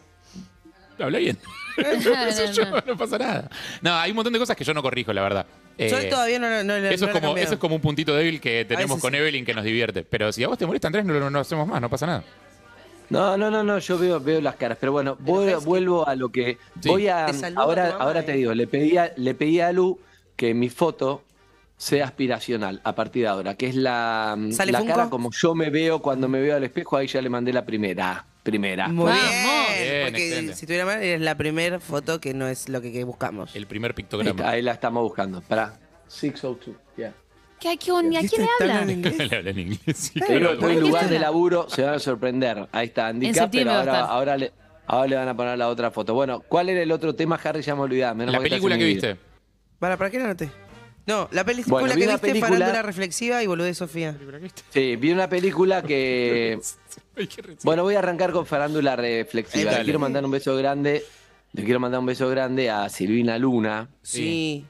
Habla 1.00 1.20
bien. 1.20 1.38
No, 1.78 2.02
Soy 2.32 2.46
no, 2.48 2.52
yo, 2.54 2.66
no. 2.72 2.84
no 2.88 2.98
pasa 2.98 3.18
nada. 3.18 3.50
No, 3.82 3.94
hay 3.96 4.12
un 4.12 4.16
montón 4.16 4.32
de 4.34 4.40
cosas 4.40 4.56
que 4.58 4.64
yo 4.66 4.74
no 4.74 4.82
corrijo, 4.82 5.12
la 5.14 5.22
verdad. 5.22 5.46
Yo 5.78 5.98
Eh, 6.00 6.08
todavía 6.10 6.40
no, 6.40 6.50
no, 6.50 6.64
no, 6.64 6.74
eso, 6.76 7.06
es 7.06 7.12
como, 7.12 7.14
cambiado. 7.14 7.38
eso 7.38 7.54
es 7.56 7.60
como 7.60 7.76
un 7.76 7.82
puntito 7.82 8.16
débil 8.16 8.40
que 8.40 8.64
tenemos 8.66 9.00
con 9.02 9.12
sí. 9.12 9.18
Evelyn 9.18 9.44
que 9.46 9.54
nos 9.54 9.64
divierte. 9.66 10.04
Pero 10.04 10.32
si 10.32 10.44
a 10.44 10.48
vos 10.48 10.58
te 10.58 10.66
molesta, 10.66 10.88
Andrés, 10.88 11.04
no 11.06 11.14
lo 11.14 11.30
no 11.30 11.40
hacemos 11.40 11.68
más, 11.68 11.82
no 11.82 11.90
pasa 11.90 12.06
nada. 12.06 12.24
No, 13.10 13.38
no, 13.38 13.52
no, 13.52 13.62
no, 13.64 13.78
yo 13.80 13.98
veo, 14.00 14.20
veo 14.20 14.42
las 14.42 14.56
caras, 14.56 14.78
pero 14.80 14.92
bueno, 14.92 15.16
Pero 15.18 15.32
voy- 15.32 15.46
sabes 15.50 15.60
que- 15.64 15.66
vuelvo 15.70 16.08
a 16.08 16.16
lo 16.16 16.30
que 16.30 16.58
Sí. 16.82 16.90
voy 16.90 17.08
a 17.08 17.28
ahora, 17.56 17.98
ahora 18.00 18.24
te 18.26 18.32
digo, 18.34 18.54
le 18.54 18.66
pedí 18.68 18.98
a, 18.98 19.12
le 19.16 19.36
pedí 19.36 19.60
a 19.60 19.72
Lu 19.72 20.00
que 20.36 20.54
mi 20.54 20.70
foto 20.70 21.22
sea 21.78 22.06
aspiracional 22.06 22.80
a 22.84 22.96
partir 22.96 23.24
de 23.24 23.28
ahora, 23.28 23.56
que 23.56 23.68
es 23.68 23.76
la, 23.76 24.38
¿Sale 24.52 24.72
la 24.72 24.80
Funko? 24.80 24.94
cara 24.96 25.10
como 25.10 25.32
yo 25.32 25.54
me 25.56 25.70
veo 25.70 26.02
cuando 26.02 26.28
me 26.30 26.40
veo 26.40 26.56
al 26.56 26.64
espejo, 26.64 26.96
ahí 26.98 27.08
ya 27.08 27.22
le 27.22 27.30
mandé 27.30 27.52
la 27.52 27.66
primera, 27.66 28.26
primera. 28.44 28.88
Muy 28.88 29.12
bien. 29.12 29.26
Bien, 29.26 30.06
porque 30.08 30.28
excelente. 30.28 30.56
si 30.56 30.66
tuviera 30.66 30.86
mal, 30.86 31.04
es 31.04 31.20
la 31.20 31.36
primera 31.36 31.80
foto 31.80 32.20
que 32.22 32.34
no 32.34 32.48
es 32.48 32.70
lo 32.70 32.82
que, 32.82 32.92
que 32.94 33.04
buscamos. 33.04 33.56
El 33.56 33.68
primer 33.68 33.92
Ahí, 33.92 33.96
pictograma. 33.96 34.30
está, 34.40 34.50
ahí 34.52 34.62
la 34.62 34.72
estamos 34.72 35.04
buscando. 35.04 35.42
Para 35.42 35.74
602. 36.08 36.76
ya. 36.98 37.14
¿Qué, 37.60 37.78
qué, 37.78 37.92
¿A 37.92 38.00
quién 38.02 38.12
le 38.14 38.20
¿Está 38.20 38.46
habla? 38.62 38.80
hablando 38.80 38.92
en 38.92 38.98
inglés? 39.00 39.18
Le 39.32 39.38
habla 39.38 39.50
en 39.50 39.60
inglés. 39.60 39.82
sí. 39.98 40.20
Estoy 40.20 40.36
en 40.38 40.44
¿Por 40.44 40.70
qué 40.70 40.80
lugar 40.80 41.10
de 41.10 41.20
laburo, 41.20 41.70
se 41.70 41.84
van 41.84 41.96
a 41.96 42.00
sorprender. 42.00 42.68
Ahí 42.72 42.88
está, 42.88 43.10
En 43.10 43.16
Andica, 43.18 43.50
pero 43.50 43.72
a 43.72 43.80
ahora, 43.80 44.00
ahora, 44.06 44.38
le, 44.38 44.54
ahora 44.86 45.08
le 45.08 45.16
van 45.16 45.28
a 45.30 45.36
poner 45.36 45.58
la 45.58 45.68
otra 45.70 45.90
foto. 45.92 46.14
Bueno, 46.14 46.42
¿cuál 46.48 46.70
era 46.70 46.82
el 46.82 46.92
otro 46.92 47.16
tema, 47.16 47.40
Harry? 47.44 47.62
Ya 47.62 47.76
me 47.76 47.82
olvidaba. 47.82 48.14
menos 48.14 48.34
La 48.34 48.40
película 48.42 48.78
que 48.78 48.84
viste. 48.86 49.18
¿Para, 49.80 49.98
¿Para 49.98 50.10
qué 50.10 50.20
la 50.20 50.26
anoté? 50.26 50.50
No, 51.08 51.30
la 51.32 51.44
película 51.44 51.82
Bueno, 51.82 51.94
que 51.96 52.00
viste, 52.08 52.18
película- 52.20 52.50
Farándula 52.50 52.82
Reflexiva 52.82 53.44
y 53.44 53.48
Boludez 53.48 53.78
Sofía. 53.78 54.16
Sí, 54.72 54.96
vi 54.96 55.12
una 55.12 55.30
película 55.30 55.82
que. 55.84 56.60
Bueno, 57.64 57.84
voy 57.84 57.96
a 57.96 58.00
arrancar 58.00 58.32
con 58.34 58.46
farándula 58.46 58.96
reflexiva. 58.98 59.66
Dale. 59.72 59.78
Le 59.80 59.84
quiero 59.86 60.00
mandar 60.00 60.26
un 60.26 60.32
beso 60.32 60.56
grande. 60.58 61.04
Le 61.54 61.64
quiero 61.64 61.80
mandar 61.80 62.02
un 62.02 62.06
beso 62.08 62.28
grande 62.30 62.70
a 62.70 62.90
Silvina 62.90 63.38
Luna, 63.38 63.88
Sí. 64.02 64.66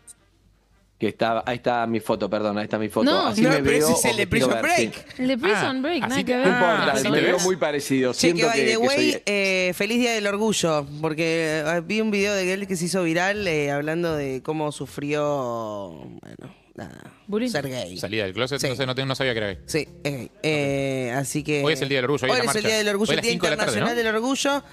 Que 0.98 1.10
está. 1.10 1.44
Ahí 1.46 1.58
está 1.58 1.86
mi 1.88 2.00
foto, 2.00 2.30
perdón, 2.30 2.58
ahí 2.58 2.64
está 2.64 2.78
mi 2.80 2.88
foto. 2.90 3.04
No, 3.12 3.28
Así 3.28 3.42
no, 3.42 3.50
me 3.50 3.58
pero 3.58 3.70
veo. 3.80 3.90
ese 3.90 3.94
es 3.94 4.06
el 4.06 4.18
de 4.18 4.28
Prison. 4.28 4.56
Break. 4.62 5.20
El 5.20 5.28
de 5.28 5.38
Prison 5.38 5.78
Ah, 5.78 5.82
Break, 5.82 6.04
así 6.04 6.10
nada 6.10 6.24
que 6.24 6.32
No 6.36 6.40
ver. 6.40 6.48
importa, 6.48 6.92
Ah, 6.94 6.98
¿sí 6.98 7.10
me 7.10 7.18
te 7.20 7.24
veo 7.26 7.40
muy 7.40 7.56
parecido. 7.58 8.14
Che, 8.14 8.20
Siento 8.20 8.42
que 8.42 8.46
by 8.48 8.56
que, 8.60 8.66
the 8.66 8.72
que 8.72 8.78
way, 8.78 9.12
soy- 9.12 9.22
eh, 9.26 9.72
feliz 9.76 10.00
día 10.00 10.14
del 10.14 10.28
orgullo, 10.28 10.86
porque 11.02 11.64
eh, 11.66 11.82
vi 11.86 12.00
un 12.02 12.12
video 12.12 12.34
de 12.34 12.54
él 12.54 12.66
que 12.68 12.76
se 12.78 12.86
hizo 12.86 13.04
viral 13.04 13.46
eh, 13.48 13.72
hablando 13.72 14.16
de 14.16 14.42
cómo 14.42 14.72
sufrió, 14.72 15.90
bueno, 16.22 16.56
nada, 16.76 17.14
Bullying. 17.28 17.50
ser 17.50 17.68
gay. 17.68 17.98
Salida 17.98 18.24
del 18.24 18.34
closet, 18.34 18.60
Sí. 18.62 18.68
no, 18.78 18.86
no, 18.86 18.96
te- 18.96 19.06
no 19.06 19.16
sabía 19.16 19.34
que 19.34 19.38
era 19.40 19.48
gay. 19.48 19.58
Sí, 19.66 19.88
es 20.04 20.14
gay. 20.14 20.32
Eh, 20.44 21.14
así 21.16 21.44
que... 21.44 21.64
Hoy 21.64 21.74
es 21.74 21.82
el 21.82 21.90
Día 21.90 21.98
del 21.98 22.06
Orgullo, 22.06 22.26
hoy 22.26 22.40
Hoy 22.40 22.48
es 22.48 22.56
el. 22.56 22.64
Día 22.64 22.78
del 22.78 22.88
Orgullo, 22.90 23.12
el 23.14 23.22
Día 23.22 23.32
de 23.32 23.38
tarde, 23.38 23.54
Internacional 23.54 23.90
¿no? 23.90 23.96
del 23.96 24.08
Orgullo. 24.16 24.64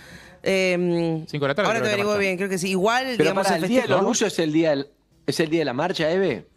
Eh, 0.44 1.24
Cinco 1.28 1.44
de 1.44 1.48
la 1.48 1.54
tarde 1.54 1.68
Ahora 1.68 1.82
te 1.82 1.88
averiguo 1.88 2.18
bien, 2.18 2.37
creo 2.37 2.48
que 2.48 2.58
sí. 2.58 2.70
Igual, 2.70 3.04
Pero 3.16 3.16
digamos, 3.24 3.44
para 3.44 3.56
el 3.56 3.62
el 3.64 3.68
Día 3.68 3.82
del 3.82 3.92
Orgullo 3.92 4.26
es 4.26 4.38
el 4.38 4.52
día, 4.52 4.70
del- 4.70 4.88
es 5.26 5.40
el 5.40 5.50
día 5.50 5.61
de 5.61 5.64
la 5.64 5.72
marcha, 5.72 6.11
Eve. 6.11 6.48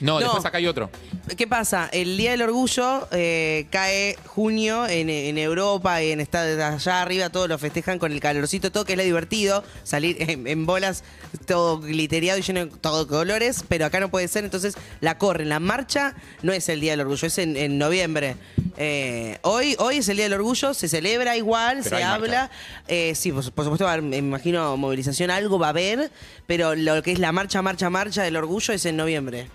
No, 0.00 0.14
No. 0.14 0.20
después 0.20 0.44
acá 0.44 0.58
hay 0.58 0.66
otro. 0.66 0.90
¿Qué 1.36 1.46
pasa? 1.46 1.88
El 1.92 2.16
Día 2.16 2.30
del 2.32 2.42
Orgullo 2.42 3.06
eh, 3.12 3.66
cae 3.70 4.16
junio 4.26 4.86
en, 4.86 5.10
en 5.10 5.38
Europa 5.38 6.02
y 6.02 6.10
en 6.12 6.20
Estados 6.20 6.58
allá 6.58 7.02
arriba 7.02 7.30
todos 7.30 7.48
lo 7.48 7.58
festejan 7.58 7.98
con 7.98 8.10
el 8.12 8.20
calorcito, 8.20 8.72
todo 8.72 8.84
que 8.84 8.92
es 8.94 8.96
lo 8.98 9.04
divertido, 9.04 9.62
salir 9.84 10.16
en, 10.30 10.46
en 10.46 10.66
bolas 10.66 11.04
todo 11.46 11.80
glittereado 11.80 12.38
y 12.38 12.42
lleno 12.42 12.66
de 12.66 12.72
todo 12.80 13.06
colores, 13.06 13.64
pero 13.68 13.86
acá 13.86 14.00
no 14.00 14.10
puede 14.10 14.26
ser, 14.28 14.44
entonces 14.44 14.74
la 15.00 15.18
corren. 15.18 15.48
La 15.48 15.60
marcha 15.60 16.14
no 16.42 16.52
es 16.52 16.68
el 16.68 16.80
Día 16.80 16.92
del 16.92 17.00
Orgullo, 17.02 17.26
es 17.26 17.38
en, 17.38 17.56
en 17.56 17.78
noviembre. 17.78 18.36
Eh, 18.76 19.38
hoy, 19.42 19.76
hoy 19.78 19.98
es 19.98 20.08
el 20.08 20.16
Día 20.16 20.24
del 20.26 20.34
Orgullo, 20.34 20.74
se 20.74 20.88
celebra 20.88 21.36
igual, 21.36 21.78
Pero 21.82 21.90
se 21.90 21.96
hay 21.96 22.02
habla. 22.02 22.50
Eh, 22.88 23.14
sí, 23.14 23.30
por, 23.32 23.44
por 23.52 23.64
supuesto, 23.64 23.84
va 23.84 23.90
a 23.90 23.94
haber, 23.94 24.04
me 24.04 24.16
imagino 24.16 24.76
movilización, 24.76 25.30
algo 25.30 25.58
va 25.58 25.66
a 25.66 25.70
haber, 25.70 26.10
pero 26.46 26.74
lo 26.74 27.02
que 27.02 27.12
es 27.12 27.18
la 27.18 27.32
marcha, 27.32 27.62
marcha, 27.62 27.90
marcha 27.90 28.22
del 28.22 28.36
orgullo 28.36 28.74
es 28.74 28.84
en 28.86 28.96
noviembre. 28.96 29.48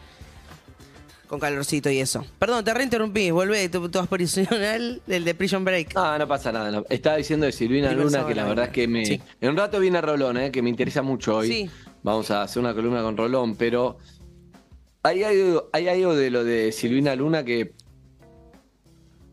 Con 1.27 1.39
calorcito 1.39 1.89
y 1.89 1.99
eso. 1.99 2.25
Perdón, 2.39 2.63
te 2.63 2.73
reinterrumpí. 2.73 3.31
Volvé 3.31 3.69
tu, 3.69 3.89
tu 3.89 3.99
aspiracional 3.99 5.01
del 5.05 5.25
de 5.25 5.35
Prison 5.35 5.65
Break. 5.65 5.95
No, 5.95 6.17
no 6.17 6.27
pasa 6.27 6.51
nada. 6.51 6.71
no. 6.71 6.85
Estaba 6.89 7.17
diciendo 7.17 7.45
de 7.45 7.51
Silvina 7.51 7.91
Luna 7.93 8.25
que 8.25 8.35
la 8.35 8.45
verdad 8.45 8.65
es 8.65 8.71
que 8.71 8.87
me. 8.87 9.05
Sí. 9.05 9.21
En 9.41 9.49
un 9.51 9.57
rato 9.57 9.79
viene 9.79 10.01
Rolón, 10.01 10.37
eh, 10.37 10.51
que 10.51 10.61
me 10.61 10.69
interesa 10.69 11.01
mucho 11.01 11.37
hoy. 11.37 11.47
Sí. 11.47 11.69
Vamos 12.03 12.29
a 12.31 12.43
hacer 12.43 12.61
una 12.61 12.73
columna 12.73 13.01
con 13.01 13.17
Rolón, 13.17 13.55
pero. 13.55 13.97
Hay 15.03 15.23
algo, 15.23 15.69
hay 15.71 15.87
algo 15.87 16.15
de 16.15 16.31
lo 16.31 16.43
de 16.43 16.71
Silvina 16.71 17.15
Luna 17.15 17.43
que. 17.43 17.73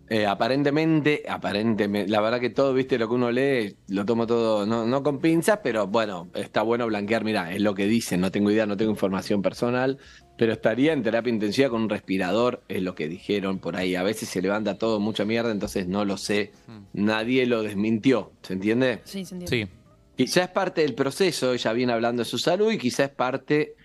Eh, 0.09 0.27
aparentemente, 0.27 1.23
aparentemente, 1.27 2.11
la 2.11 2.21
verdad 2.21 2.39
que 2.39 2.51
todo, 2.51 2.75
viste, 2.75 2.99
lo 2.99 3.09
que 3.09 3.15
uno 3.15 3.31
lee, 3.31 3.77
lo 3.89 4.05
tomo 4.05 4.27
todo, 4.27 4.67
no, 4.67 4.85
no 4.85 5.03
con 5.03 5.21
pinzas, 5.21 5.61
pero 5.63 5.87
bueno, 5.87 6.29
está 6.35 6.61
bueno 6.61 6.87
blanquear, 6.87 7.25
mira, 7.25 7.51
es 7.51 7.63
lo 7.63 7.75
que 7.75 7.87
dicen, 7.87 8.21
no 8.21 8.31
tengo 8.31 8.51
idea, 8.51 8.67
no 8.67 8.77
tengo 8.77 8.91
información 8.91 9.41
personal, 9.41 9.97
pero 10.43 10.55
estaría 10.55 10.93
en 10.93 11.05
terapia 11.05 11.31
intensiva 11.33 11.71
con 11.71 11.83
un 11.83 11.89
respirador, 11.89 12.65
es 12.67 12.83
lo 12.83 12.97
que 12.97 13.07
dijeron 13.07 13.61
por 13.61 13.77
ahí. 13.77 13.95
A 13.95 14.03
veces 14.03 14.29
se 14.29 14.43
levanta 14.43 14.77
todo 14.77 14.99
mucha 14.99 15.25
mierda, 15.25 15.53
entonces 15.53 15.87
no 15.87 16.05
lo 16.05 16.17
sé, 16.17 16.51
nadie 16.93 17.47
lo 17.47 17.63
desmintió, 17.63 18.33
¿se 18.43 18.55
entiende? 18.55 19.03
Sí, 19.05 19.25
se 19.25 19.37
entiende. 19.37 19.67
Sí. 19.69 19.73
Quizá 20.17 20.43
es 20.43 20.49
parte 20.51 20.81
del 20.81 20.97
proceso, 20.97 21.53
ella 21.53 21.73
viene 21.73 21.93
hablando 21.93 22.23
de 22.23 22.29
su 22.29 22.39
salud 22.39 22.73
y 22.73 22.79
quizá 22.79 23.05
es 23.05 23.11
parte, 23.11 23.77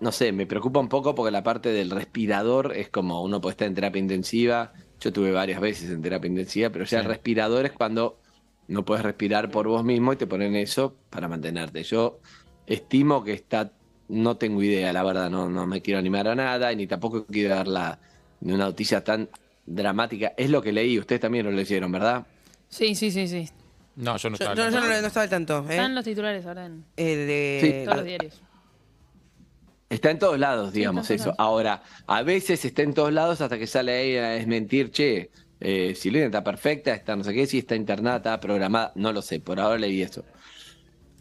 no 0.00 0.10
sé, 0.10 0.32
me 0.32 0.46
preocupa 0.46 0.80
un 0.80 0.88
poco 0.88 1.14
porque 1.14 1.30
la 1.32 1.42
parte 1.42 1.68
del 1.70 1.90
respirador 1.90 2.72
es 2.74 2.88
como 2.88 3.22
uno 3.22 3.38
puede 3.38 3.52
estar 3.52 3.68
en 3.68 3.74
terapia 3.74 4.00
intensiva, 4.00 4.72
yo 4.98 5.12
tuve 5.12 5.32
varias 5.32 5.60
veces 5.60 5.90
en 5.90 6.00
terapia 6.00 6.28
intensiva, 6.30 6.70
pero 6.70 6.86
ya 6.86 6.88
Sí. 6.88 6.96
el 6.96 7.04
respirador 7.04 7.66
es 7.66 7.72
cuando 7.72 8.18
no 8.68 8.86
puedes 8.86 9.04
respirar 9.04 9.50
por 9.50 9.68
vos 9.68 9.84
mismo 9.84 10.14
y 10.14 10.16
te 10.16 10.26
ponen 10.26 10.56
eso 10.56 10.96
para 11.10 11.28
mantenerte. 11.28 11.82
Yo 11.82 12.20
estimo 12.66 13.22
que 13.22 13.34
está, 13.34 13.70
no 14.08 14.36
tengo 14.36 14.62
idea, 14.62 14.92
la 14.92 15.02
verdad, 15.02 15.30
no, 15.30 15.48
no 15.48 15.66
me 15.66 15.80
quiero 15.82 15.98
animar 15.98 16.28
a 16.28 16.34
nada 16.34 16.72
y 16.72 16.76
ni 16.76 16.86
tampoco 16.86 17.26
quiero 17.26 17.54
dar 17.54 17.68
la, 17.68 17.98
ni 18.40 18.52
una 18.52 18.64
noticia 18.66 19.02
tan 19.04 19.28
dramática. 19.66 20.32
Es 20.36 20.50
lo 20.50 20.62
que 20.62 20.72
leí, 20.72 20.98
ustedes 20.98 21.20
también 21.20 21.44
lo 21.44 21.52
leyeron, 21.52 21.92
¿verdad? 21.92 22.26
Sí, 22.68 22.94
sí, 22.94 23.10
sí, 23.10 23.28
sí. 23.28 23.48
No, 23.96 24.16
yo 24.16 24.30
no 24.30 24.36
Yo, 24.36 24.44
estaba. 24.44 24.54
no, 24.54 24.70
yo 24.70 24.80
no, 24.80 24.86
no 25.00 25.06
estaba 25.06 25.24
al 25.24 25.30
tanto. 25.30 25.58
¿eh? 25.68 25.70
Están 25.72 25.94
los 25.94 26.04
titulares 26.04 26.46
ahora 26.46 26.66
en 26.66 26.84
El 26.96 27.26
de- 27.26 27.58
Sí. 27.62 27.84
todos 27.84 27.96
los 27.96 28.06
diarios. 28.06 28.42
Está 29.90 30.10
en 30.10 30.18
todos 30.18 30.38
lados, 30.38 30.72
digamos 30.72 31.02
está 31.02 31.14
en 31.14 31.20
eso. 31.20 31.24
todos 31.30 31.38
Ahora, 31.38 31.82
a 32.06 32.22
veces 32.22 32.64
está 32.64 32.82
en 32.82 32.92
todos 32.92 33.12
lados 33.12 33.40
hasta 33.40 33.58
que 33.58 33.66
sale 33.66 33.92
ahí 33.92 34.16
a 34.16 34.28
desmentir, 34.30 34.90
che, 34.90 35.30
eh, 35.60 35.94
Silvina 35.96 36.26
está 36.26 36.44
perfecta, 36.44 36.92
está 36.94 37.16
no 37.16 37.24
sé 37.24 37.32
qué, 37.32 37.46
si 37.46 37.58
está 37.58 37.74
internada, 37.74 38.18
está 38.18 38.38
programada, 38.40 38.92
no 38.96 39.12
lo 39.12 39.22
sé, 39.22 39.40
por 39.40 39.58
ahora 39.58 39.78
leí 39.78 40.02
eso. 40.02 40.24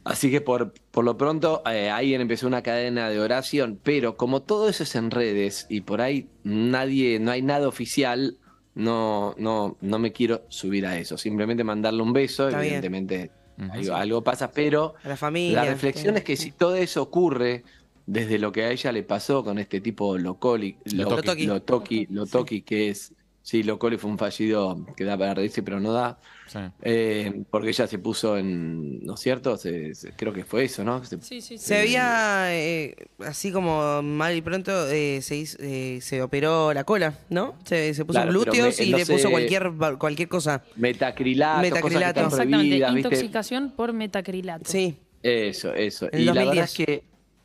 Así 0.07 0.31
que 0.31 0.41
por, 0.41 0.73
por 0.91 1.03
lo 1.05 1.17
pronto 1.17 1.61
eh, 1.69 1.89
ahí 1.89 2.13
empezó 2.13 2.47
una 2.47 2.61
cadena 2.63 3.09
de 3.09 3.19
oración, 3.19 3.79
pero 3.83 4.15
como 4.17 4.41
todo 4.41 4.69
eso 4.69 4.83
es 4.83 4.95
en 4.95 5.11
redes 5.11 5.65
y 5.69 5.81
por 5.81 6.01
ahí 6.01 6.29
nadie, 6.43 7.19
no 7.19 7.31
hay 7.31 7.41
nada 7.41 7.67
oficial, 7.67 8.37
no, 8.73 9.35
no, 9.37 9.77
no 9.81 9.99
me 9.99 10.11
quiero 10.11 10.43
subir 10.49 10.85
a 10.85 10.97
eso. 10.97 11.17
Simplemente 11.17 11.63
mandarle 11.63 12.01
un 12.01 12.13
beso, 12.13 12.47
Está 12.47 12.63
evidentemente 12.63 13.31
algo, 13.71 13.95
algo 13.95 14.23
pasa, 14.23 14.51
pero 14.51 14.93
A 15.03 15.09
la 15.09 15.17
familia. 15.17 15.63
la 15.63 15.69
reflexión 15.71 16.15
es 16.17 16.23
que 16.23 16.37
si 16.37 16.51
todo 16.51 16.75
eso 16.75 17.01
ocurre 17.01 17.63
desde 18.05 18.37
lo 18.39 18.51
que 18.51 18.63
a 18.63 18.71
ella 18.71 18.91
le 18.93 19.03
pasó 19.03 19.43
con 19.43 19.57
este 19.59 19.81
tipo 19.81 20.17
Locoli, 20.17 20.77
Lo- 20.93 21.09
Lotoki. 21.09 21.45
Lotoki, 21.47 22.07
Lotoki, 22.09 22.61
que 22.61 22.89
es, 22.89 23.13
sí, 23.47 23.63
Locoli 23.63 23.97
fue 23.97 24.11
un 24.11 24.17
fallido 24.17 24.85
que 24.97 25.05
da 25.05 25.17
para 25.17 25.33
reírse, 25.33 25.63
pero 25.63 25.79
no 25.79 25.93
da, 25.93 26.19
Sí. 26.47 26.59
eh, 26.81 27.43
porque 27.49 27.69
ella 27.69 27.87
se 27.87 27.97
puso 27.97 28.37
en, 28.37 28.99
¿no 29.05 29.13
es 29.13 29.21
cierto? 29.21 29.55
Se- 29.55 29.95
se- 29.95 30.11
creo 30.11 30.33
que 30.33 30.43
fue 30.43 30.65
eso, 30.65 30.83
¿no? 30.83 31.01
Se- 31.05 31.21
Sí, 31.21 31.39
sí, 31.39 31.57
sí. 31.57 31.65
Se 31.65 31.77
había, 31.79 32.53
eh, 32.53 33.07
así 33.25 33.53
como 33.53 34.01
mal 34.03 34.35
y 34.35 34.41
pronto, 34.41 34.89
eh, 34.89 35.21
se, 35.21 35.37
hizo- 35.37 35.57
eh, 35.61 35.99
se 36.01 36.21
operó 36.21 36.73
la 36.73 36.83
cola, 36.83 37.17
¿no? 37.29 37.55
Se, 37.63 37.93
se 37.93 38.03
puso 38.03 38.17
Claro, 38.19 38.31
glúteos 38.31 38.77
me- 38.79 38.85
y 38.85 38.89
no 38.91 38.97
le 38.97 39.05
sé- 39.05 39.13
puso 39.13 39.31
cualquier, 39.31 39.71
cualquier 39.97 40.27
cosa. 40.27 40.63
Metacrilato, 40.75 41.61
Metacrilato. 41.61 42.23
cosas 42.25 42.39
que 42.39 42.45
están 42.45 42.61
Exactamente, 42.65 42.99
intoxicación 42.99 43.71
por 43.71 43.93
metacrilato. 43.93 44.69
Sí. 44.69 44.97
Eso, 45.23 45.73
eso. 45.73 46.07
En 46.11 46.19
y 46.19 46.25
la 46.25 46.33
2010. 46.33 46.49
verdad 46.55 46.63
es 46.65 46.73
que 46.85 47.03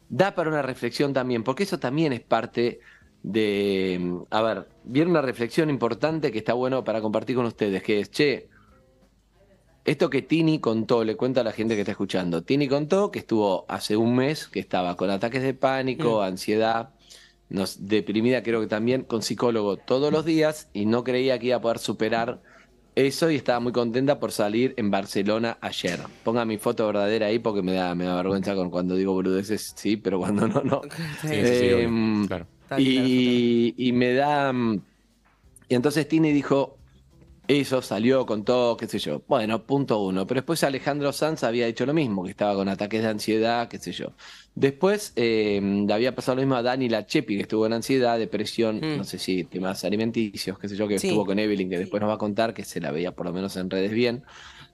da 0.09 0.35
para 0.35 0.51
una 0.51 0.63
reflexión 0.63 1.13
también, 1.13 1.43
porque 1.45 1.63
eso 1.63 1.79
también 1.79 2.13
es 2.13 2.21
parte 2.21 2.81
de, 3.23 3.99
mm, 4.01 4.23
a 4.31 4.43
ver, 4.43 4.69
viene 4.85 5.11
una 5.11 5.23
reflexión 5.23 5.71
importante 5.71 6.33
que 6.33 6.39
está 6.39 6.55
bueno 6.55 6.85
para 6.85 7.01
compartir 7.01 7.37
con 7.37 7.47
ustedes, 7.47 7.83
que 7.83 8.01
es, 8.01 8.11
che, 8.11 8.49
esto 9.85 10.11
que 10.11 10.23
Tini 10.23 10.61
contó, 10.61 11.03
le 11.05 11.17
cuento 11.17 11.41
a 11.41 11.45
la 11.45 11.53
gente 11.53 11.75
que 11.75 11.81
está 11.81 11.93
escuchando, 11.93 12.43
Tini 12.43 12.69
contó 12.69 13.11
que 13.11 13.19
estuvo 13.19 13.65
hace 13.69 13.97
un 13.97 14.15
mes, 14.17 14.47
que 14.49 14.61
estaba 14.61 14.97
con 14.97 15.11
ataques 15.11 15.43
de 15.43 15.55
pánico, 15.55 16.23
ansiedad, 16.23 16.91
nos, 17.49 17.87
deprimida 17.87 18.43
creo 18.43 18.61
que 18.61 18.67
también, 18.67 19.03
con 19.03 19.23
psicólogo 19.23 19.77
todos 19.77 20.13
los 20.13 20.25
días 20.25 20.71
y 20.73 20.87
no 20.87 21.05
creía 21.05 21.39
que 21.39 21.49
iba 21.49 21.57
a 21.57 21.61
poder 21.61 21.79
superar 21.79 22.41
eso 22.95 23.31
y 23.31 23.37
estaba 23.37 23.59
muy 23.61 23.73
contenta 23.73 24.21
por 24.21 24.33
salir 24.33 24.75
en 24.77 24.91
Barcelona 24.91 25.59
ayer. 25.61 25.99
Ponga 26.25 26.45
mi 26.45 26.59
foto 26.59 26.87
verdadera 26.87 27.27
ahí 27.27 27.39
porque 27.39 27.63
me 27.63 27.73
da, 27.73 27.95
me 27.95 28.05
da 28.05 28.17
vergüenza 28.17 28.55
con 28.55 28.71
cuando 28.71 28.95
digo 28.97 29.13
boludeces, 29.13 29.73
sí, 29.77 29.97
pero 29.97 30.19
cuando 30.19 30.47
no, 30.47 30.63
no. 30.63 30.83
Sí, 31.23 31.29
sí, 31.29 31.45
sí. 31.45 31.69
Em, 31.69 32.27
Claro. 32.27 32.47
Y, 32.81 33.75
y 33.77 33.93
me 33.93 34.15
da. 34.15 34.53
mm, 34.53 34.81
Y 35.69 35.75
entonces 35.75 36.07
Tini 36.09 36.33
dijo. 36.33 36.79
Eso 37.49 37.83
salió, 37.83 38.25
contó, 38.25 38.77
qué 38.79 38.87
sé 38.87 39.01
yo. 39.01 39.21
Bueno, 39.27 39.67
punto 39.67 39.99
uno. 39.99 40.27
Pero 40.29 40.39
después 40.39 40.63
Alejandro 40.63 41.13
Sanz 41.13 41.43
había 41.43 41.67
dicho 41.67 41.85
lo 41.85 41.93
mismo, 41.93 42.23
que 42.25 42.31
estaba 42.31 42.55
con 42.55 42.69
ataques 42.69 43.03
de 43.03 43.09
ansiedad, 43.09 43.69
qué 43.69 43.79
sé 43.79 43.91
yo. 43.91 44.13
Después 44.55 45.13
eh, 45.17 45.61
le 45.87 45.93
había 45.93 46.15
pasado 46.15 46.37
lo 46.37 46.43
mismo 46.43 46.55
a 46.55 46.63
Dani 46.63 46.89
Lachepi, 46.89 47.35
que 47.35 47.43
estuvo 47.43 47.67
en 47.67 47.73
ansiedad, 47.73 48.17
depresión, 48.17 48.77
Mm. 48.81 48.97
no 48.99 49.05
sé 49.05 49.19
si 49.19 49.43
temas 49.43 49.85
alimenticios, 49.85 50.57
qué 50.57 50.69
sé 50.69 50.77
yo, 50.77 50.87
que 50.87 51.01
Sí. 51.01 51.09
estuvo 51.09 51.27
con 51.27 51.39
Evelyn, 51.41 51.69
que 51.69 51.79
después 51.79 52.01
nos 52.01 52.11
va 52.11 52.15
a 52.15 52.19
contar, 52.19 52.55
que 52.55 52.65
se 52.65 52.81
la 52.81 52.93
veía 52.93 53.11
por 53.11 53.27
lo 53.27 53.33
menos 53.33 53.57
en 53.57 53.69
redes 53.69 53.91
bien. 53.91 54.23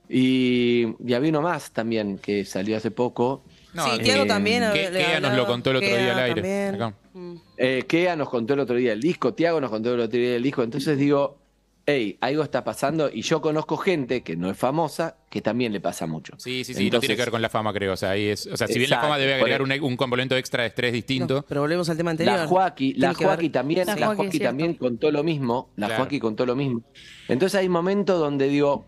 Y, 0.07 0.85
y 1.05 1.13
había 1.13 1.29
uno 1.29 1.41
más 1.41 1.71
también 1.71 2.17
que 2.19 2.45
salió 2.45 2.77
hace 2.77 2.91
poco. 2.91 3.43
No, 3.73 3.83
sí, 3.85 3.91
eh, 3.99 4.03
Tiago 4.03 4.25
también. 4.25 4.63
Ke- 4.63 4.89
le 4.91 4.99
Kea 4.99 5.19
nos 5.19 5.35
lo 5.35 5.45
contó 5.47 5.71
el 5.71 5.77
otro 5.77 5.89
día 5.89 6.13
al 6.13 6.19
aire. 6.19 6.41
también. 6.41 6.75
acá. 6.75 6.95
Mm. 7.19 7.35
Eh, 7.57 7.83
Kea 7.87 8.15
nos 8.15 8.29
contó 8.29 8.53
el 8.53 8.61
otro 8.61 8.77
día 8.77 8.93
el 8.93 9.01
disco, 9.01 9.33
Tiago 9.33 9.59
nos 9.59 9.69
contó 9.69 9.93
el 9.93 9.99
otro 9.99 10.17
día 10.17 10.35
el 10.37 10.43
disco, 10.43 10.63
entonces 10.63 10.97
digo, 10.97 11.37
hey, 11.85 12.17
algo 12.21 12.43
está 12.43 12.63
pasando 12.63 13.09
y 13.11 13.23
yo 13.23 13.41
conozco 13.41 13.75
gente 13.75 14.21
que 14.21 14.35
no 14.37 14.49
es 14.49 14.57
famosa 14.57 15.17
que 15.29 15.41
también 15.41 15.73
le 15.73 15.81
pasa 15.81 16.05
mucho. 16.07 16.33
Sí, 16.37 16.63
sí, 16.63 16.73
sí, 16.73 16.79
no 16.81 16.85
Entonces, 16.85 17.07
tiene 17.07 17.15
que 17.17 17.21
ver 17.23 17.31
con 17.31 17.41
la 17.41 17.49
fama, 17.49 17.73
creo. 17.73 17.93
O 17.93 17.97
sea, 17.97 18.11
ahí 18.11 18.27
es, 18.27 18.47
o 18.47 18.55
sea 18.55 18.67
si 18.67 18.77
bien 18.77 18.89
la 18.89 19.01
fama 19.01 19.17
debe 19.17 19.33
agregar 19.35 19.61
un, 19.61 19.71
un 19.71 19.97
componente 19.97 20.37
extra 20.37 20.63
de 20.63 20.69
estrés 20.69 20.93
distinto. 20.93 21.35
No, 21.35 21.45
pero 21.47 21.61
volvemos 21.61 21.89
al 21.89 21.97
tema 21.97 22.11
anterior. 22.11 22.37
La 22.37 22.47
Joaquí, 22.47 22.93
Tiene 22.93 23.07
la 23.07 23.13
Joaquí 23.13 23.49
también, 23.49 23.87
La 23.87 23.95
la 23.95 24.05
Joaquí, 24.07 24.21
Joaquí 24.23 24.39
también 24.39 24.73
contó 24.75 25.11
lo 25.11 25.23
mismo, 25.23 25.71
la 25.75 25.87
Claro. 25.87 26.03
Joaquí 26.03 26.19
contó 26.19 26.45
lo 26.45 26.55
mismo. 26.55 26.83
Entonces 27.27 27.59
hay 27.59 27.67
momentos 27.69 28.19
donde 28.19 28.47
digo, 28.47 28.85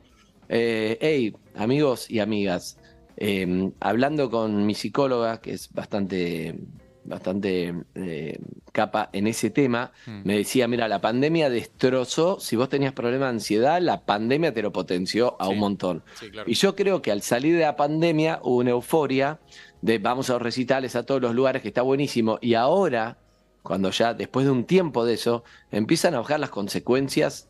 eh, 0.47 0.97
hey, 1.01 1.33
amigos 1.55 2.09
y 2.09 2.19
amigas, 2.19 2.77
eh, 3.17 3.71
hablando 3.79 4.29
con 4.29 4.65
mi 4.65 4.73
psicóloga, 4.75 5.41
que 5.41 5.53
es 5.53 5.71
bastante, 5.73 6.55
bastante 7.03 7.73
eh, 7.95 8.37
capa 8.71 9.09
en 9.13 9.27
ese 9.27 9.49
tema, 9.49 9.91
Mm. 10.05 10.21
me 10.23 10.37
decía, 10.37 10.67
mira, 10.67 10.87
la 10.87 11.01
pandemia 11.01 11.49
destrozó, 11.49 12.39
si 12.39 12.55
vos 12.55 12.69
tenías 12.69 12.93
problema 12.93 13.25
de 13.25 13.31
ansiedad, 13.31 13.81
la 13.81 14.01
pandemia 14.05 14.53
te 14.53 14.61
lo 14.61 14.71
potenció 14.71 15.35
a 15.41 15.45
Sí. 15.45 15.51
un 15.51 15.59
montón. 15.59 16.03
Sí, 16.19 16.29
claro. 16.29 16.49
Y 16.49 16.53
yo 16.53 16.75
creo 16.75 17.01
que 17.01 17.11
al 17.11 17.21
salir 17.21 17.55
de 17.55 17.61
la 17.61 17.75
pandemia 17.75 18.39
hubo 18.43 18.57
una 18.57 18.69
euforia 18.71 19.39
de 19.81 19.97
vamos 19.97 20.29
a 20.29 20.33
los 20.33 20.41
recitales 20.41 20.95
a 20.95 21.03
todos 21.03 21.21
los 21.21 21.33
lugares, 21.33 21.61
que 21.61 21.69
está 21.69 21.81
buenísimo. 21.81 22.37
Y 22.41 22.53
ahora, 22.53 23.17
cuando 23.63 23.89
ya 23.91 24.13
después 24.13 24.45
de 24.45 24.51
un 24.51 24.65
tiempo 24.65 25.03
de 25.05 25.15
eso, 25.15 25.43
empiezan 25.71 26.13
a 26.13 26.19
bajar 26.19 26.39
las 26.39 26.49
consecuencias 26.51 27.49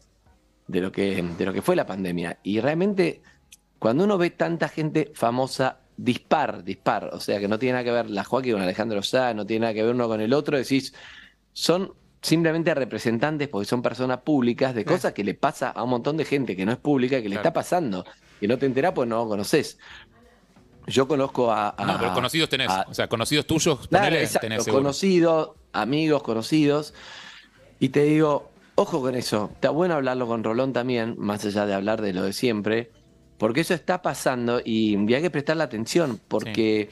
de 0.68 0.80
lo 0.82 0.92
que, 0.92 1.22
de 1.38 1.46
lo 1.46 1.52
que 1.54 1.62
fue 1.62 1.76
la 1.76 1.86
pandemia. 1.86 2.40
Y 2.44 2.62
realmente, 2.62 3.22
cuando 3.80 4.06
uno 4.06 4.18
ve 4.18 4.30
tanta 4.30 4.70
gente 4.70 5.12
famosa, 5.14 5.80
dispar, 6.04 6.64
dispar, 6.64 7.10
o 7.14 7.20
sea, 7.20 7.40
que 7.40 7.48
no 7.48 7.60
tiene 7.60 7.74
nada 7.74 7.84
que 7.84 7.92
ver 7.92 8.10
la 8.10 8.24
Joaquín 8.24 8.54
con 8.54 8.62
Alejandro 8.62 9.04
Sá, 9.04 9.34
no 9.34 9.46
tiene 9.46 9.62
nada 9.62 9.74
que 9.74 9.84
ver 9.84 9.94
uno 9.94 10.08
con 10.08 10.20
el 10.22 10.34
otro, 10.34 10.58
decís, 10.58 10.94
son 11.54 11.94
simplemente 12.22 12.74
representantes 12.74 13.48
porque 13.48 13.68
son 13.68 13.82
personas 13.82 14.20
públicas 14.22 14.74
de 14.74 14.84
cosas 14.86 15.14
que 15.14 15.24
le 15.24 15.34
pasa 15.36 15.70
a 15.70 15.84
un 15.84 15.90
montón 15.92 16.18
de 16.18 16.26
gente 16.26 16.56
que 16.56 16.66
no 16.66 16.72
es 16.72 16.78
pública 16.78 17.18
y 17.20 17.24
que 17.24 17.30
le 17.30 17.36
Claro. 17.36 17.50
está 17.50 17.54
pasando. 17.54 18.06
Que 18.40 18.48
no 18.48 18.58
te 18.58 18.66
enterás 18.66 18.94
pues 18.94 19.08
no 19.08 19.18
lo 19.18 19.28
conoces. 19.28 19.78
Yo 20.88 21.08
conozco 21.08 21.52
a... 21.52 21.76
a- 21.78 21.86
No, 21.86 21.98
pero 22.00 22.14
conocidos 22.14 22.50
tenés. 22.50 22.70
a- 22.70 22.86
o 22.90 22.94
sea, 22.94 23.08
conocidos 23.08 23.46
tuyos, 23.46 23.88
Claro, 23.88 24.06
ponele, 24.06 24.24
exacto, 24.24 24.48
tenés 24.48 24.68
conocidos, 24.68 25.52
amigos, 25.74 26.24
conocidos. 26.24 26.94
Y 27.80 27.90
te 27.90 28.04
digo, 28.04 28.52
ojo 28.76 29.02
con 29.02 29.16
eso. 29.16 29.52
Está 29.54 29.70
bueno 29.70 29.94
hablarlo 29.96 30.26
con 30.28 30.44
Rolón 30.44 30.74
también, 30.74 31.16
más 31.20 31.46
allá 31.46 31.66
de 31.66 31.74
hablar 31.76 32.02
de 32.02 32.14
lo 32.14 32.24
de 32.24 32.34
siempre, 32.34 32.92
porque 33.42 33.62
eso 33.62 33.74
está 33.74 34.04
pasando 34.04 34.62
y, 34.64 34.96
hay 35.16 35.22
que 35.24 35.32
prestarle 35.32 35.64
atención, 35.64 36.22
porque 36.28 36.92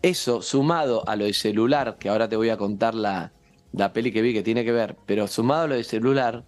eso 0.00 0.40
sumado 0.40 1.06
a 1.06 1.14
lo 1.14 1.26
de 1.26 1.34
celular, 1.34 1.98
que 2.00 2.08
ahora 2.08 2.26
te 2.26 2.36
voy 2.36 2.48
a 2.48 2.56
contar 2.56 2.94
la, 2.94 3.34
la 3.70 3.92
peli 3.92 4.10
que 4.10 4.22
vi 4.22 4.32
que 4.32 4.42
tiene 4.42 4.64
que 4.64 4.72
ver, 4.72 4.96
pero 5.04 5.26
sumado 5.26 5.64
a 5.64 5.66
lo 5.66 5.74
de 5.74 5.84
celular, 5.84 6.46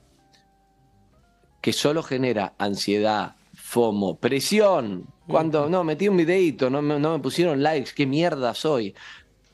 que 1.61 1.75
solo 1.75 2.03
genera 2.03 2.55
ansiedad, 2.57 3.37
FOMO, 3.53 4.17
presión. 4.17 5.07
Cuando 5.29 5.69
no, 5.69 5.85
metí 5.85 6.09
un 6.09 6.17
videito, 6.17 6.71
no, 6.71 6.81
me- 6.81 6.99
no 6.99 7.13
me 7.13 7.19
pusieron 7.23 7.63
likes, 7.63 7.91
qué 7.95 8.07
mierda 8.07 8.55
soy. 8.55 8.95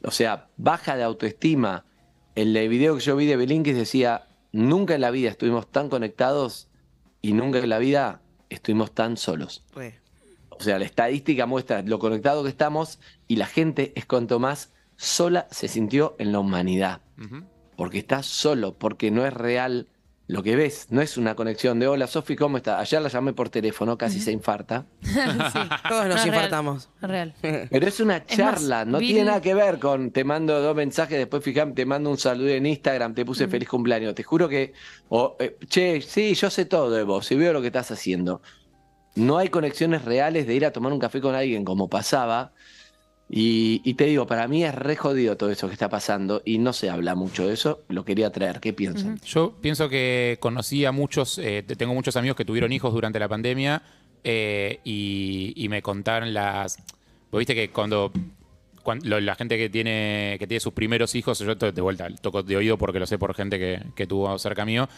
O 0.05 0.12
sea, 0.12 0.47
baja 0.57 0.97
de 0.97 1.03
autoestima. 1.03 1.87
En 2.37 2.57
el 2.57 2.68
video 2.68 2.95
que 2.95 3.03
yo 3.03 3.16
vi 3.16 3.27
de 3.27 3.35
Belinkis 3.35 3.75
decía, 3.75 4.29
nunca 4.53 4.95
en 4.95 5.01
la 5.01 5.11
vida 5.11 5.31
estuvimos 5.31 5.66
tan 5.73 5.88
conectados 5.88 6.68
y 7.21 7.33
nunca 7.33 7.59
en 7.59 7.68
la 7.68 7.80
vida 7.80 8.22
estuvimos 8.55 8.92
tan 8.92 9.16
solos. 9.16 9.64
O 10.50 10.62
sea, 10.62 10.78
la 10.78 10.84
estadística 10.84 11.46
muestra 11.46 11.82
lo 11.82 11.98
conectado 11.98 12.42
que 12.42 12.48
estamos 12.48 13.00
y 13.26 13.36
la 13.36 13.46
gente 13.46 13.92
es 13.96 14.07
cuanto 14.07 14.38
más 14.38 14.72
sola 14.96 15.48
se 15.50 15.68
sintió 15.68 16.14
en 16.18 16.32
la 16.32 16.38
humanidad. 16.38 17.00
Porque 17.76 17.98
está 17.98 18.22
solo, 18.22 18.78
porque 18.78 19.11
no 19.11 19.26
es 19.26 19.32
real 19.32 19.88
lo 20.33 20.43
que 20.43 20.57
ves 20.57 20.87
no 20.91 21.03
es 21.03 21.16
una 21.18 21.35
conexión 21.35 21.78
de 21.78 21.87
hola 21.87 22.07
Sofi, 22.07 22.37
¿cómo 22.37 22.57
está? 22.57 22.78
Ayer 22.80 23.03
la 23.03 23.09
llamé 23.09 23.33
por 23.35 23.51
teléfono, 23.51 23.99
casi 23.99 24.18
se 24.20 24.33
infarta. 24.33 24.87
Sí. 25.03 25.59
Todos 25.89 26.07
nos 26.07 26.16
No, 26.16 26.22
real, 26.22 26.26
infartamos. 26.28 26.89
es 27.03 27.09
real. 27.09 27.35
Pero 27.43 27.87
es 27.87 28.01
una 28.01 28.18
más, 28.18 28.26
charla, 28.26 28.85
no 28.85 28.99
vi- 28.99 29.09
tiene 29.09 29.24
nada 29.24 29.41
que 29.43 29.53
ver 29.55 29.78
con 29.78 30.11
te 30.11 30.24
mando 30.24 30.61
dos 30.61 30.74
mensajes, 30.74 31.18
después 31.18 31.45
fijame, 31.45 31.72
te 31.72 31.85
mando 31.85 32.09
un 32.11 32.16
saludo 32.18 32.49
en 32.49 32.64
Instagram, 32.66 33.14
te 33.14 33.24
puse 33.24 33.47
feliz 33.49 33.68
cumpleaños. 33.68 34.14
Te 34.14 34.22
juro 34.22 34.49
que, 34.49 34.72
eh, 35.39 35.57
che, 35.68 36.01
sí, 36.01 36.35
yo 36.35 36.49
sé 36.51 36.64
todo 36.64 36.91
de 36.91 37.03
vos 37.03 37.30
y 37.30 37.37
veo 37.37 37.53
lo 37.53 37.61
que 37.61 37.66
estás 37.68 37.91
haciendo. 37.91 38.41
No 39.14 39.37
hay 39.37 39.49
conexiones 39.51 40.05
reales 40.07 40.47
de 40.47 40.55
ir 40.55 40.64
a 40.64 40.72
tomar 40.72 40.93
un 40.93 40.99
café 40.99 41.20
con 41.20 41.35
alguien 41.35 41.64
como 41.64 41.89
pasaba. 41.89 42.53
Y, 43.35 43.80
y 43.83 43.95
te 43.95 44.05
digo, 44.05 44.26
para 44.26 44.47
mí 44.47 44.62
es 44.62 44.74
re 44.74 44.95
jodido 44.95 45.39
todo 45.39 45.51
eso 45.51 45.66
que 45.66 45.72
está 45.72 45.89
pasando 45.89 46.43
y 46.45 46.59
no 46.59 46.74
se 46.74 46.91
habla 46.91 47.14
mucho 47.14 47.47
de 47.49 47.55
eso. 47.55 47.80
Lo 47.89 48.05
quería 48.05 48.30
traer, 48.30 48.61
¿qué 48.61 48.74
piensan? 48.74 49.18
Yo 49.24 49.55
pienso 49.59 49.89
que 49.89 50.37
conocí 50.39 50.85
a 50.85 50.93
muchos, 50.93 51.39
eh, 51.39 51.64
te- 51.66 51.74
tengo 51.74 51.95
muchos 51.95 52.14
amigos 52.16 52.37
que 52.37 52.45
tuvieron 52.45 52.70
hijos 52.74 52.93
durante 52.93 53.18
la 53.18 53.28
pandemia 53.28 53.80
eh, 54.22 54.80
y, 54.85 55.55
y 55.57 55.68
me 55.70 55.80
contaron 55.80 56.35
las... 56.35 56.76
Vos 57.30 57.39
viste 57.39 57.55
que 57.55 57.70
cuando, 57.70 58.12
cuan- 58.83 59.01
lo- 59.03 59.18
la 59.18 59.35
gente 59.35 59.57
que 59.57 59.70
tiene, 59.70 60.37
que 60.39 60.47
tiene 60.47 60.61
sus 60.61 60.74
primeros 60.74 61.14
hijos, 61.14 61.39
yo 61.39 61.57
to- 61.57 61.72
de 61.72 61.80
vuelta 61.80 62.09
toco 62.20 62.43
de 62.43 62.55
oído 62.59 62.76
porque 62.76 62.99
lo 62.99 63.07
sé 63.07 63.16
por 63.16 63.35
gente 63.35 63.59
que, 63.59 63.80
que 63.97 64.07
tuvo 64.07 64.39
cerca 64.39 64.66
mío, 64.66 64.91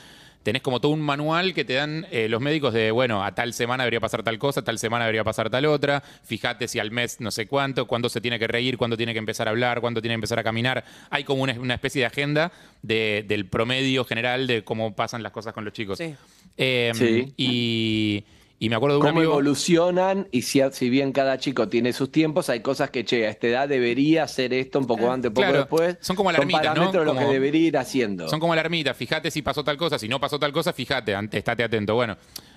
tenés 0.44 0.62
como 0.62 0.80
todo 0.80 0.92
un 0.92 1.00
manual 1.00 1.52
que 1.54 1.64
te 1.64 1.72
dan 1.74 2.06
eh, 2.12 2.28
los 2.28 2.40
médicos 2.40 2.72
de, 2.72 2.92
bueno, 2.92 3.24
a 3.24 3.34
tal 3.34 3.52
semana 3.52 3.82
debería 3.82 3.98
pasar 3.98 4.22
tal 4.22 4.38
cosa, 4.38 4.60
a 4.60 4.64
tal 4.64 4.78
semana 4.78 5.04
debería 5.06 5.24
pasar 5.24 5.50
tal 5.50 5.66
otra, 5.66 6.00
fíjate 6.22 6.68
si 6.68 6.78
al 6.78 6.92
mes 6.92 7.20
no 7.20 7.32
sé 7.32 7.46
cuánto, 7.48 7.86
cuándo 7.86 8.08
se 8.08 8.20
tiene 8.20 8.38
que 8.38 8.46
reír, 8.46 8.76
cuándo 8.78 8.96
tiene 8.96 9.12
que 9.12 9.18
empezar 9.18 9.48
a 9.48 9.50
hablar, 9.50 9.80
cuándo 9.80 10.00
tiene 10.00 10.12
que 10.12 10.16
empezar 10.16 10.38
a 10.38 10.44
caminar. 10.44 10.84
Hay 11.10 11.24
como 11.24 11.42
una, 11.42 11.54
una 11.58 11.74
especie 11.74 12.00
de 12.02 12.06
agenda 12.06 12.52
de- 12.82 13.24
del 13.26 13.46
promedio 13.46 14.04
general 14.04 14.46
de 14.46 14.62
cómo 14.62 14.94
pasan 14.94 15.22
las 15.24 15.32
cosas 15.32 15.52
con 15.54 15.64
los 15.64 15.72
chicos. 15.72 15.98
Sí. 15.98 16.14
Eh, 16.56 16.92
Sí. 16.94 17.32
Y, 17.36 18.24
y 18.64 18.68
me 18.70 18.76
acuerdo 18.76 18.96
de 18.96 19.00
un 19.02 19.06
cómo 19.08 19.18
amigo... 19.20 19.32
evolucionan 19.32 20.28
y 20.30 20.42
si, 20.42 20.60
si 20.72 20.88
bien 20.90 21.12
cada 21.12 21.38
chico 21.38 21.68
tiene 21.68 21.92
sus 21.92 22.10
tiempos, 22.10 22.48
hay 22.48 22.60
cosas 22.60 22.90
que, 22.90 23.04
che, 23.04 23.26
a 23.26 23.30
esta 23.30 23.46
edad 23.46 23.68
debería 23.68 24.22
hacer 24.24 24.54
esto 24.54 24.78
un 24.78 24.86
poco 24.86 25.10
antes, 25.10 25.28
un 25.28 25.34
poco 25.34 25.44
Claro, 25.46 25.58
después. 25.58 25.96
son 26.00 26.16
como 26.16 26.30
alarmitas, 26.30 26.74
¿no? 26.76 26.90
de 26.92 26.98
lo 27.00 27.04
Como- 27.14 27.20
que 27.20 27.32
debería 27.32 27.66
ir 27.68 27.76
haciendo. 27.76 28.28
Son 28.28 28.40
como 28.40 28.52
alarmitas, 28.52 28.96
fíjate 28.96 29.30
si 29.30 29.42
pasó 29.42 29.62
tal 29.64 29.76
cosa, 29.76 29.98
si 29.98 30.08
no 30.08 30.18
pasó 30.18 30.38
tal 30.38 30.52
cosa, 30.52 30.72
fíjate, 30.72 31.14
estate 31.32 31.62
atento. 31.64 31.94
Bueno, 31.94 32.16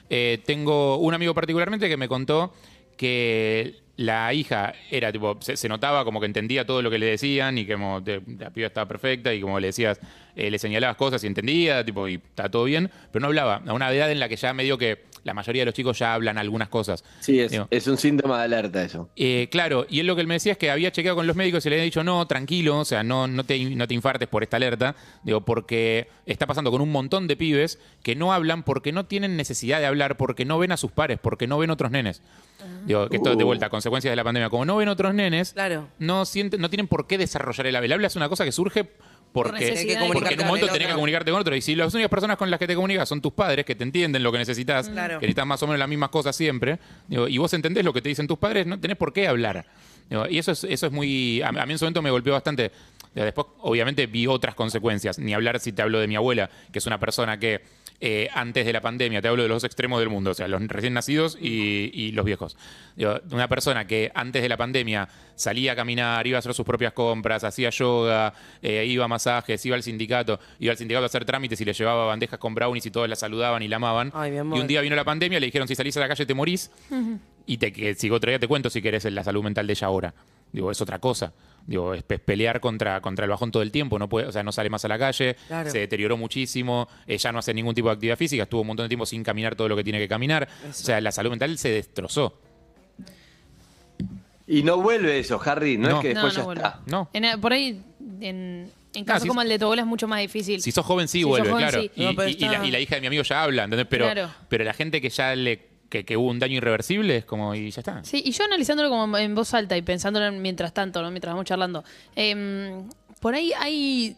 eh, 0.10 0.40
tengo 0.46 0.98
un 0.98 1.14
amigo 1.14 1.34
particularmente 1.34 1.90
que 1.90 1.98
me 1.98 2.08
contó 2.08 2.54
que 2.96 3.76
la 3.98 4.32
hija 4.34 4.74
era 4.92 5.12
tipo, 5.12 5.38
se, 5.42 5.58
se 5.58 5.68
notaba 5.68 6.04
como 6.06 6.20
que 6.20 6.28
entendía 6.28 6.66
todo 6.66 6.82
lo 6.84 6.92
que 6.92 7.00
le 7.00 7.08
decían 7.08 7.58
y 7.58 7.66
que 7.66 7.74
como 7.74 8.04
te- 8.04 8.22
la 8.40 8.52
piba 8.52 8.68
estaba 8.68 8.88
perfecta 8.88 9.34
y 9.34 9.42
como 9.42 9.60
le 9.60 9.68
decías, 9.68 10.00
eh, 10.36 10.52
le 10.52 10.60
señalabas 10.60 10.98
cosas 10.98 11.24
y 11.24 11.28
entendía, 11.28 11.84
tipo, 11.84 12.08
y 12.08 12.16
está 12.16 12.50
todo 12.50 12.66
bien, 12.66 12.92
pero 13.12 13.22
no 13.22 13.28
hablaba. 13.28 13.62
A 13.66 13.74
una 13.74 13.92
edad 13.92 14.12
en 14.12 14.20
la 14.20 14.30
que 14.30 14.36
ya 14.36 14.54
medio 14.54 14.78
que 14.78 14.98
la 15.28 15.34
mayoría 15.36 15.62
de 15.62 15.66
los 15.68 15.76
chicos 15.76 16.00
ya 16.00 16.16
hablan 16.16 16.40
algunas 16.40 16.70
cosas. 16.70 17.04
Sí, 17.20 17.40
es, 17.40 17.52
Digo, 17.52 17.68
es 17.70 17.86
un 17.86 17.98
síntoma 17.98 18.40
de 18.40 18.46
alerta 18.46 18.82
eso. 18.84 19.10
eh, 19.16 19.48
claro, 19.52 19.86
y 19.90 20.00
él 20.00 20.08
lo 20.08 20.16
que 20.16 20.22
él 20.22 20.28
me 20.28 20.34
decía 20.34 20.54
es 20.54 20.58
que 20.58 20.72
había 20.72 20.92
chequeado 20.92 21.16
con 21.18 21.28
los 21.28 21.36
médicos 21.36 21.64
y 21.66 21.70
le 21.70 21.76
había 21.76 21.84
dicho, 21.86 22.04
no, 22.04 22.26
tranquilo, 22.26 22.80
o 22.80 22.86
sea, 22.86 23.04
no, 23.04 23.28
no, 23.28 23.44
te, 23.44 23.60
no 23.76 23.88
te 23.88 23.94
infartes 23.94 24.28
por 24.28 24.42
esta 24.42 24.58
alerta, 24.58 24.96
digo, 25.24 25.42
porque 25.42 26.08
está 26.26 26.48
pasando 26.48 26.72
con 26.72 26.82
un 26.82 26.92
montón 26.92 27.28
de 27.28 27.36
pibes 27.38 27.78
que 28.02 28.16
no 28.16 28.34
hablan 28.34 28.64
porque 28.64 28.92
no 28.92 29.06
tienen 29.06 29.38
necesidad 29.38 29.80
de 29.80 29.86
hablar, 29.86 30.18
porque 30.18 30.46
no 30.46 30.58
ven 30.58 30.72
a 30.72 30.78
sus 30.78 30.92
pares, 30.92 31.20
porque 31.22 31.46
no 31.46 31.58
ven 31.60 31.70
otros 31.70 31.92
nenes. 31.92 32.22
Digo, 32.86 33.08
que 33.10 33.18
esto 33.18 33.36
de 33.36 33.44
Uh. 33.44 33.48
vuelta, 33.48 33.70
consecuencias 33.70 34.12
de 34.12 34.16
la 34.16 34.24
pandemia, 34.24 34.50
como 34.50 34.66
no 34.66 34.78
ven 34.78 34.88
otros 34.90 35.14
nenes, 35.14 35.54
Claro. 35.54 35.88
no, 36.00 36.26
sienten, 36.26 36.60
no 36.60 36.70
tienen 36.70 36.88
por 36.88 37.06
qué 37.06 37.18
desarrollar 37.18 37.68
el 37.68 37.76
habla. 37.76 37.86
El 37.86 37.94
habla 37.94 38.08
es 38.08 38.16
una 38.16 38.30
cosa 38.30 38.46
que 38.46 38.52
surge 38.52 38.88
porque, 39.34 39.52
porque 40.14 40.34
en 40.34 40.42
un 40.42 40.48
momento 40.48 40.68
tenés 40.72 40.88
que 40.88 40.94
comunicarte 40.94 41.32
con 41.32 41.42
otro. 41.42 41.56
Y 41.56 41.62
si 41.62 41.76
las 41.76 41.94
únicas 41.94 42.10
personas 42.10 42.38
con 42.38 42.50
las 42.50 42.60
que 42.60 42.68
te 42.68 42.76
comunicas 42.76 43.08
son 43.08 43.22
tus 43.22 43.34
padres, 43.34 43.66
que 43.66 43.76
te 43.76 43.84
entienden 43.84 44.24
lo 44.24 44.32
que 44.32 44.38
necesitas, 44.40 44.90
Claro. 44.90 45.20
que 45.20 45.26
necesitas 45.28 45.46
más 45.46 45.62
o 45.64 45.68
menos 45.68 45.80
las 45.80 45.90
mismas 45.90 46.10
cosas 46.10 46.36
siempre, 46.36 46.80
digo, 47.08 47.28
y 47.28 47.38
vos 47.38 47.54
entendés 47.54 47.84
lo 47.86 47.94
que 47.94 48.02
te 48.02 48.10
dicen 48.10 48.28
tus 48.28 48.38
padres, 48.38 48.66
no 48.66 48.80
tenés 48.80 48.98
por 48.98 49.14
qué 49.14 49.28
hablar. 49.28 49.66
Digo, 50.10 50.26
y 50.30 50.38
eso 50.40 50.52
es, 50.54 50.64
eso 50.64 50.86
es 50.88 50.92
muy. 50.92 51.42
A, 51.42 51.50
a 51.50 51.66
mí 51.66 51.74
en 51.74 51.78
su 51.78 51.86
momento 51.86 52.02
me 52.02 52.10
golpeó 52.12 52.34
bastante. 52.34 52.72
Después, 53.14 53.48
obviamente, 53.62 54.06
vi 54.06 54.28
otras 54.28 54.54
consecuencias. 54.56 55.18
Ni 55.20 55.34
hablar 55.34 55.60
si 55.60 55.72
te 55.72 55.82
hablo 55.82 56.00
de 56.00 56.08
mi 56.08 56.16
abuela, 56.16 56.50
que 56.72 56.80
es 56.80 56.86
una 56.86 57.00
persona 57.00 57.38
que 57.40 57.62
eh, 58.00 58.30
antes 58.34 58.66
de 58.66 58.74
la 58.74 58.82
pandemia, 58.82 59.22
te 59.22 59.28
hablo 59.28 59.44
de 59.44 59.50
los 59.50 59.58
dos 59.58 59.64
extremos 59.64 60.00
del 60.00 60.10
mundo, 60.10 60.32
o 60.32 60.34
sea, 60.34 60.48
los 60.48 60.62
recién 60.68 60.94
nacidos 60.94 61.38
y, 61.42 61.90
y 61.94 62.12
los 62.12 62.26
viejos. 62.26 62.56
Digo, 62.96 63.20
una 63.32 63.48
persona 63.48 63.88
que 63.88 64.12
antes 64.14 64.44
de 64.44 64.50
la 64.50 64.58
pandemia 64.58 65.10
salía 65.34 65.72
a 65.72 65.76
caminar, 65.76 66.26
iba 66.28 66.38
a 66.38 66.40
hacer 66.40 66.54
sus 66.54 66.66
propias 66.66 66.94
compras, 66.94 67.44
hacía 67.44 67.70
yoga, 67.72 68.34
eh, 68.62 68.86
iba 68.86 69.06
a 69.06 69.08
masajes, 69.08 69.66
iba 69.66 69.76
al 69.76 69.84
sindicato, 69.84 70.40
iba 70.60 70.72
al 70.72 70.78
sindicato 70.78 71.04
a 71.04 71.08
hacer 71.08 71.26
trámites 71.26 71.60
y 71.60 71.66
le 71.66 71.74
llevaba 71.74 72.06
bandejas 72.06 72.40
con 72.40 72.54
brownies 72.54 72.86
y 72.86 72.92
todos 72.92 73.10
la 73.10 73.16
saludaban 73.16 73.64
y 73.64 73.68
la 73.68 73.78
amaban. 73.78 74.12
Ay, 74.14 74.32
mi 74.32 74.38
amor. 74.38 74.58
y 74.58 74.62
un 74.62 74.68
día 74.68 74.82
vino 74.82 74.96
la 74.96 75.04
pandemia, 75.04 75.40
le 75.40 75.48
dijeron 75.48 75.68
si 75.68 75.74
salís 75.76 75.98
a 75.98 76.02
la 76.02 76.08
calle 76.08 76.26
te 76.26 76.34
morís. 76.34 76.70
Y 77.46 77.58
te, 77.58 77.72
que, 77.72 77.96
si 77.96 78.10
otro 78.12 78.30
día 78.30 78.40
te 78.40 78.48
cuento 78.48 78.70
si 78.70 78.82
querés 78.82 79.06
la 79.06 79.24
salud 79.24 79.44
mental 79.44 79.66
de 79.66 79.74
ella 79.74 79.88
ahora. 79.88 80.14
Digo, 80.52 80.72
es 80.72 80.80
otra 80.82 81.00
cosa. 81.00 81.34
Digo, 81.68 81.94
es, 81.94 82.04
es 82.08 82.20
pelear 82.22 82.60
contra, 82.62 83.02
contra 83.02 83.26
el 83.26 83.30
bajón 83.30 83.52
todo 83.52 83.62
el 83.62 83.72
tiempo. 83.72 84.00
No 84.00 84.08
puede, 84.10 84.28
o 84.28 84.32
sea, 84.32 84.42
no 84.42 84.52
sale 84.54 84.70
más 84.70 84.84
a 84.86 84.88
la 84.88 84.98
calle, 84.98 85.36
Claro. 85.48 85.70
se 85.70 85.80
deterioró 85.80 86.16
muchísimo, 86.18 86.88
eh, 87.06 87.18
ya 87.18 87.32
no 87.34 87.40
hace 87.40 87.54
ningún 87.54 87.76
tipo 87.76 87.90
de 87.90 87.94
actividad 87.96 88.18
física, 88.18 88.44
estuvo 88.44 88.62
un 88.62 88.68
montón 88.68 88.86
de 88.86 88.88
tiempo 88.90 89.06
sin 89.06 89.22
caminar 89.22 89.56
todo 89.56 89.68
lo 89.68 89.76
que 89.76 89.84
tiene 89.84 90.00
que 90.00 90.08
caminar. 90.08 90.48
O 90.70 90.74
sea, 90.74 91.00
la 91.02 91.12
salud 91.12 91.30
mental 91.32 91.58
se 91.58 91.70
destrozó. 91.70 92.40
Y 94.48 94.64
no 94.64 94.78
vuelve 94.82 95.20
eso, 95.20 95.42
Harry, 95.44 95.78
no, 95.78 95.90
No. 95.90 95.96
es 95.98 96.02
que 96.02 96.08
después 96.10 96.34
no 96.36 96.40
ya 96.40 96.46
vuelve. 96.46 96.64
está. 96.64 96.80
No. 96.86 97.10
En- 97.12 97.42
por 97.42 97.52
ahí, 97.52 97.82
en, 98.22 98.72
en 98.94 99.06
caso 99.06 99.24
si- 99.24 99.28
como 99.28 99.42
el 99.42 99.50
de 99.50 99.60
tu 99.60 99.66
abuela 99.66 99.82
es 99.82 99.88
mucho 99.88 100.08
más 100.08 100.22
difícil. 100.22 100.62
Si 100.62 100.72
sos 100.72 100.86
joven, 100.86 101.10
sí 101.10 101.20
Si 101.20 101.24
vuelve, 101.26 101.50
joven, 101.50 101.68
claro. 101.68 101.82
sí. 101.82 101.92
Y, 101.96 102.46
la, 102.48 102.66
y 102.66 102.72
la 102.72 102.80
hija 102.80 102.96
de 102.96 103.02
mi 103.02 103.08
amigo 103.08 103.24
ya 103.24 103.44
habla, 103.44 103.66
¿entendés? 103.66 103.88
Pero, 103.90 104.06
Claro. 104.06 104.30
pero 104.48 104.64
la 104.64 104.74
gente 104.74 105.02
que 105.02 105.10
ya 105.10 105.36
le. 105.36 105.68
Que, 105.90 106.18
hubo 106.18 106.30
un 106.30 106.40
daño 106.40 106.58
irreversible 106.58 107.18
es 107.18 107.26
como, 107.26 107.56
y 107.56 107.72
ya 107.72 107.80
está. 107.82 108.04
Sí, 108.04 108.22
y 108.26 108.32
yo 108.32 108.44
analizándolo 108.44 108.90
como 108.90 109.18
en 109.18 109.34
voz 109.36 109.54
alta 109.54 109.78
y 109.78 109.82
pensándolo 109.82 110.26
en- 110.28 110.42
mientras 110.42 110.74
tanto, 110.74 111.02
¿no? 111.02 111.10
mientras 111.12 111.34
vamos 111.34 111.46
charlando. 111.46 111.84
em, 112.16 112.90
por 113.22 113.34
ahí 113.36 113.52
hay 113.60 114.16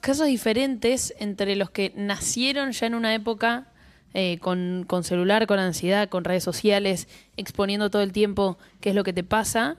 casos 0.00 0.26
diferentes 0.26 1.14
entre 1.18 1.54
los 1.56 1.70
que 1.70 1.92
nacieron 1.96 2.72
ya 2.72 2.86
en 2.86 2.94
una 2.94 3.14
época 3.14 3.66
eh, 4.14 4.38
con, 4.40 4.84
con 4.86 5.04
celular, 5.04 5.46
con 5.46 5.58
ansiedad, 5.58 6.08
con 6.08 6.24
redes 6.24 6.44
sociales, 6.44 7.08
exponiendo 7.36 7.90
todo 7.90 8.02
el 8.02 8.12
tiempo 8.12 8.58
qué 8.80 8.90
es 8.90 8.94
lo 8.94 9.04
que 9.04 9.12
te 9.14 9.24
pasa. 9.24 9.76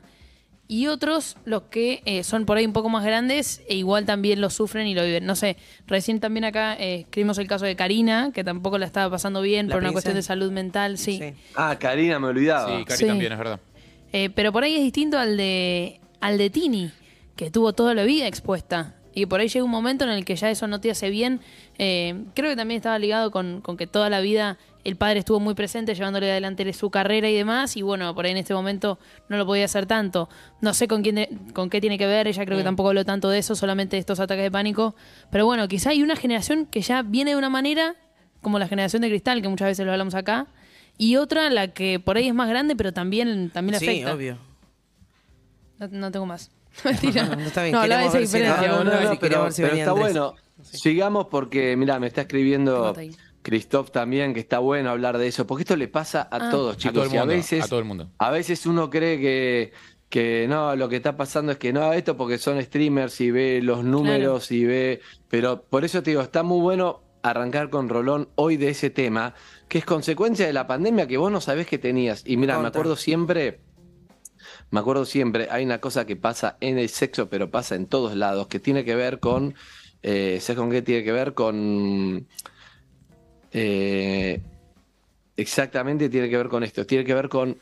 Y 0.73 0.87
otros, 0.87 1.37
los 1.45 1.61
que 1.69 2.01
eh, 2.05 2.23
son 2.23 2.47
por 2.47 2.57
ahí 2.57 2.65
un 2.65 2.73
poco 2.73 2.89
más 2.89 3.05
grandes, 3.05 3.61
e 3.69 3.75
igual 3.75 4.07
también 4.07 4.41
lo 4.41 4.49
sufren 4.49 4.87
y 4.87 4.95
lo 4.95 5.03
viven. 5.03 5.23
No 5.23 5.35
sé, 5.35 5.55
recién 5.85 6.19
también 6.19 6.45
acá 6.45 6.75
eh, 6.79 7.01
escribimos 7.01 7.37
el 7.37 7.45
caso 7.45 7.65
de 7.65 7.75
Karina, 7.75 8.31
que 8.33 8.43
tampoco 8.43 8.79
la 8.79 8.87
estaba 8.87 9.11
pasando 9.11 9.43
bien 9.43 9.67
La 9.67 9.75
por 9.75 9.83
una 9.83 9.91
cuestión 9.91 10.15
de 10.15 10.23
salud 10.23 10.51
mental, 10.51 10.97
sí. 10.97 11.19
Sí. 11.19 11.33
Ah, 11.53 11.77
Karina, 11.79 12.17
me 12.17 12.25
olvidaba. 12.25 12.75
Sí, 12.75 12.85
Cari 12.85 12.97
Sí. 12.97 13.05
también, 13.05 13.33
es 13.33 13.37
verdad. 13.37 13.59
Eh, 14.13 14.31
pero 14.33 14.51
por 14.51 14.63
ahí 14.63 14.73
es 14.75 14.81
distinto 14.81 15.19
al 15.19 15.37
de, 15.37 15.99
al 16.19 16.39
de 16.39 16.49
Tini, 16.49 16.89
que 17.35 17.51
tuvo 17.51 17.73
toda 17.73 17.93
la 17.93 18.03
vida 18.03 18.25
expuesta. 18.25 18.95
Y 19.13 19.27
por 19.27 19.41
ahí 19.41 19.49
llega 19.49 19.63
un 19.63 19.69
momento 19.69 20.05
en 20.05 20.09
el 20.09 20.25
que 20.25 20.35
ya 20.35 20.49
eso 20.49 20.65
no 20.65 20.81
te 20.81 20.89
hace 20.89 21.11
bien. 21.11 21.39
Eh, 21.77 22.15
creo 22.33 22.49
que 22.49 22.55
también 22.55 22.77
estaba 22.77 22.97
ligado 22.97 23.29
con, 23.29 23.61
con 23.61 23.77
que 23.77 23.85
toda 23.85 24.09
la 24.09 24.21
vida 24.21 24.57
el 24.83 24.95
padre 24.97 25.19
estuvo 25.19 25.39
muy 25.39 25.53
presente, 25.53 25.95
llevándole 25.95 26.29
adelante 26.31 26.71
su 26.73 26.89
carrera 26.89 27.29
y 27.29 27.35
demás. 27.35 27.77
Y 27.77 27.81
bueno, 27.81 28.13
por 28.15 28.25
ahí 28.25 28.31
en 28.31 28.37
este 28.37 28.53
momento 28.53 28.99
no 29.29 29.37
lo 29.37 29.45
podía 29.45 29.65
hacer 29.65 29.85
tanto. 29.85 30.29
No 30.61 30.73
sé 30.73 30.87
con, 30.87 31.01
quién 31.03 31.15
de- 31.15 31.29
con 31.53 31.69
qué 31.69 31.79
tiene 31.81 31.97
que 31.97 32.05
ver, 32.07 32.27
ella 32.27 32.45
creo 32.45 32.57
que 32.57 32.63
tampoco 32.63 32.89
habló 32.89 33.05
tanto 33.05 33.29
de 33.29 33.39
eso, 33.39 33.55
solamente 33.55 33.95
de 33.95 34.01
estos 34.01 34.19
ataques 34.19 34.43
de 34.43 34.51
pánico. 34.51 34.95
Pero 35.31 35.45
bueno, 35.45 35.67
quizá 35.67 35.91
hay 35.91 36.03
una 36.03 36.15
generación 36.15 36.65
que 36.65 36.81
ya 36.81 37.01
viene 37.01 37.31
de 37.31 37.37
una 37.37 37.49
manera, 37.49 37.95
como 38.41 38.59
la 38.59 38.67
generación 38.67 39.01
de 39.01 39.09
cristal, 39.09 39.41
que 39.41 39.47
muchas 39.47 39.67
veces 39.67 39.85
lo 39.85 39.91
hablamos 39.93 40.15
acá. 40.15 40.47
Y 40.97 41.15
otra, 41.15 41.49
la 41.49 41.69
que 41.69 41.99
por 41.99 42.17
ahí 42.17 42.27
es 42.27 42.33
más 42.35 42.49
grande, 42.49 42.75
pero 42.75 42.91
también, 42.93 43.49
también 43.51 43.79
Sí, 43.79 43.85
afecta. 43.87 44.13
obvio. 44.13 44.37
No, 45.79 45.87
no 45.87 46.11
tengo 46.11 46.25
más. 46.25 46.51
Mentira. 46.83 47.23
No, 47.25 47.39
está 47.41 47.63
bien, 47.63 47.73
No, 47.73 47.81
hablaba 47.81 48.01
de 48.01 48.07
esa 48.07 48.17
queremos 48.19 48.23
ver 48.23 48.27
si 48.27 48.37
diferencia. 48.37 48.67
no, 48.67 48.77
No, 48.77 48.83
no, 48.83 48.89
boludo, 48.91 49.03
no, 49.09 49.11
si 49.51 49.61
pero, 49.61 49.73
está 49.75 49.91
bueno. 49.93 50.35
Sigamos 50.61 51.27
porque, 51.29 51.75
mira, 51.77 51.99
me 51.99 52.07
está 52.07 52.21
escribiendo. 52.21 52.93
Christoph 53.43 53.91
también, 53.91 54.33
que 54.33 54.39
está 54.39 54.57
bueno 54.59 54.89
hablar 54.89 55.17
de 55.19 55.27
eso, 55.27 55.45
porque 55.45 55.61
esto 55.63 55.75
le 55.75 55.87
pasa 55.87 56.21
a 56.31 56.47
Ah. 56.47 56.49
todos, 56.49 56.75
A 56.75 56.77
chicos. 56.79 56.93
todo 56.95 57.03
el 57.05 57.13
y 57.13 57.17
a 57.17 57.19
mundo. 57.21 57.35
veces, 57.35 57.63
a 57.63 57.67
todo 57.67 57.79
el 57.79 57.85
mundo. 57.85 58.09
a 58.17 58.31
veces 58.31 58.65
uno 58.65 58.89
cree 58.89 59.19
que, 59.19 59.73
que 60.09 60.45
no, 60.49 60.75
lo 60.75 60.89
que 60.89 60.95
está 60.95 61.15
pasando 61.17 61.51
es 61.51 61.57
que 61.57 61.71
no, 61.73 61.93
esto 61.93 62.17
porque 62.17 62.37
son 62.37 62.61
streamers 62.61 63.19
y 63.21 63.31
ve 63.31 63.61
los 63.61 63.83
números 63.83 64.51
y 64.51 64.65
ve. 64.65 65.01
Pero 65.29 65.61
por 65.63 65.83
eso 65.85 66.01
te 66.01 66.11
digo, 66.11 66.21
está 66.21 66.41
muy 66.43 66.61
bueno 66.61 67.01
arrancar 67.21 67.69
con 67.69 67.87
Rolón 67.89 68.29
hoy 68.35 68.57
de 68.57 68.69
ese 68.69 68.89
tema, 68.89 69.33
que 69.69 69.77
es 69.77 69.85
consecuencia 69.85 70.45
de 70.45 70.53
la 70.53 70.67
pandemia 70.67 71.07
que 71.07 71.17
vos 71.17 71.31
no 71.31 71.39
sabés 71.41 71.67
que 71.67 71.77
tenías. 71.77 72.23
Y 72.25 72.37
mira, 72.37 72.59
me 72.59 72.67
acuerdo 72.67 72.95
siempre. 72.95 73.59
Me 74.71 74.79
acuerdo 74.79 75.05
siempre, 75.05 75.47
hay 75.51 75.63
una 75.63 75.79
cosa 75.79 76.05
que 76.05 76.15
pasa 76.15 76.57
en 76.59 76.77
el 76.77 76.89
sexo, 76.89 77.29
pero 77.29 77.49
pasa 77.49 77.75
en 77.75 77.85
todos 77.85 78.15
lados, 78.15 78.47
que 78.47 78.59
tiene 78.59 78.83
que 78.83 78.95
ver 78.95 79.19
con. 79.19 79.55
Eh, 80.01 80.39
¿Sabes 80.41 80.59
con 80.59 80.69
qué 80.69 80.81
tiene 80.81 81.03
que 81.03 81.11
ver? 81.11 81.33
Con. 81.33 82.27
Eh, 83.53 84.41
exactamente 85.37 86.09
tiene 86.09 86.29
que 86.29 86.37
ver 86.37 86.49
con 86.49 86.63
esto. 86.63 86.85
Tiene 86.85 87.03
que 87.05 87.13
ver 87.13 87.29
con 87.29 87.57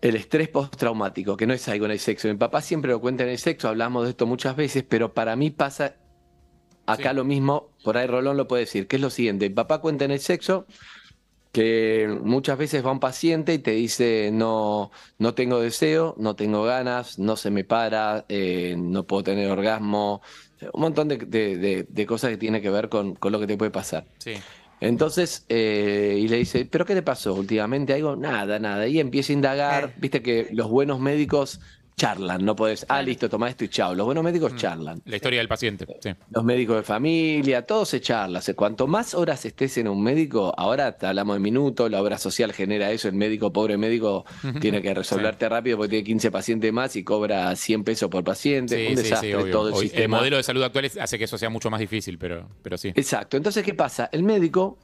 el 0.00 0.16
estrés 0.16 0.48
postraumático, 0.48 1.36
que 1.36 1.46
no 1.46 1.54
es 1.54 1.68
algo 1.68 1.84
en 1.86 1.92
el 1.92 1.98
sexo. 2.00 2.28
Mi 2.28 2.34
papá 2.34 2.60
siempre 2.60 2.90
lo 2.90 3.00
cuenta 3.00 3.22
en 3.24 3.30
el 3.30 3.38
sexo, 3.38 3.68
hablamos 3.68 4.04
de 4.04 4.10
esto 4.10 4.26
muchas 4.26 4.56
veces, 4.56 4.84
pero 4.88 5.12
para 5.14 5.36
mí 5.36 5.50
pasa 5.50 5.96
Acá 6.84 7.10
Sí. 7.10 7.16
lo 7.16 7.22
mismo, 7.24 7.70
por 7.84 7.96
ahí 7.96 8.08
Rolón 8.08 8.36
lo 8.36 8.48
puede 8.48 8.64
decir, 8.64 8.88
que 8.88 8.96
es 8.96 9.02
lo 9.02 9.08
siguiente, 9.08 9.46
el 9.46 9.54
papá 9.54 9.80
cuenta 9.80 10.04
en 10.04 10.10
el 10.10 10.18
sexo 10.18 10.66
que 11.52 12.08
muchas 12.24 12.58
veces 12.58 12.84
va 12.84 12.90
un 12.90 12.98
paciente 12.98 13.54
y 13.54 13.58
te 13.60 13.70
dice 13.70 14.30
no, 14.32 14.90
no 15.18 15.32
tengo 15.32 15.60
deseo, 15.60 16.16
no 16.18 16.34
tengo 16.34 16.64
ganas, 16.64 17.20
no 17.20 17.36
se 17.36 17.52
me 17.52 17.62
para, 17.62 18.24
eh, 18.28 18.74
no 18.76 19.04
puedo 19.06 19.22
tener 19.22 19.48
orgasmo, 19.48 20.22
un 20.72 20.80
montón 20.80 21.06
de, 21.06 21.18
de- 21.18 21.56
de- 21.56 21.86
de 21.88 22.06
cosas 22.06 22.30
que 22.30 22.36
tiene 22.36 22.60
que 22.60 22.70
ver 22.70 22.88
con, 22.88 23.14
con 23.14 23.30
lo 23.30 23.38
que 23.38 23.46
te 23.46 23.56
puede 23.56 23.70
pasar. 23.70 24.04
Sí. 24.18 24.34
Entonces, 24.82 25.44
eh, 25.48 26.18
y 26.18 26.26
le 26.26 26.38
dice, 26.38 26.64
¿pero 26.64 26.84
qué 26.84 26.94
te 26.94 27.02
pasó 27.02 27.34
últimamente? 27.34 27.92
Algo, 27.94 28.16
nada, 28.16 28.58
nada. 28.58 28.88
Y 28.88 28.98
empieza 28.98 29.32
a 29.32 29.36
indagar, 29.36 29.84
Eh. 29.84 29.92
viste 29.98 30.22
que 30.22 30.48
los 30.52 30.68
buenos 30.68 30.98
médicos 30.98 31.60
charlan, 32.02 32.44
no 32.44 32.56
podés, 32.56 32.84
ah, 32.88 33.00
listo, 33.00 33.28
toma 33.28 33.48
esto 33.48 33.62
y 33.62 33.68
chao. 33.68 33.94
Los 33.94 34.04
buenos 34.06 34.24
médicos 34.24 34.56
charlan. 34.56 35.00
La 35.04 35.14
historia 35.14 35.38
del 35.38 35.46
paciente. 35.46 35.86
Sí. 36.00 36.10
Los 36.30 36.42
médicos 36.42 36.78
de 36.78 36.82
familia, 36.82 37.62
todo 37.64 37.84
se 37.84 38.00
charla. 38.00 38.40
O 38.40 38.42
sea, 38.42 38.54
Cuanto 38.54 38.88
más 38.88 39.14
horas 39.14 39.44
estés 39.44 39.78
en 39.78 39.86
un 39.86 40.02
médico, 40.02 40.52
ahora 40.56 40.98
te 40.98 41.06
hablamos 41.06 41.36
de 41.36 41.40
minutos, 41.40 41.88
la 41.88 42.02
obra 42.02 42.18
social 42.18 42.52
genera 42.52 42.90
eso, 42.90 43.06
el 43.06 43.14
médico, 43.14 43.52
pobre 43.52 43.76
médico, 43.76 44.24
tiene 44.60 44.82
que 44.82 44.92
resolverte 44.92 45.48
rápido 45.48 45.76
porque 45.76 45.90
tiene 45.90 46.04
15 46.04 46.32
pacientes 46.32 46.72
más 46.72 46.96
y 46.96 47.04
cobra 47.04 47.54
100 47.54 47.84
pesos 47.84 48.10
por 48.10 48.24
paciente. 48.24 48.76
Sí, 48.76 48.90
un 48.90 48.96
sí, 48.96 49.02
desastre 49.04 49.44
todo 49.52 49.68
el 49.68 49.74
Hoy 49.74 49.82
sistema. 49.82 50.16
modelo 50.18 50.38
de 50.38 50.42
salud 50.42 50.62
actual 50.64 50.90
hace 51.00 51.18
que 51.18 51.24
eso 51.24 51.38
sea 51.38 51.50
mucho 51.50 51.70
más 51.70 51.78
difícil, 51.78 52.18
pero, 52.18 52.48
pero 52.62 52.76
sí. 52.76 52.88
Exacto. 52.96 53.36
Entonces, 53.36 53.62
¿qué 53.62 53.74
pasa? 53.74 54.08
El 54.10 54.24
médico, 54.24 54.76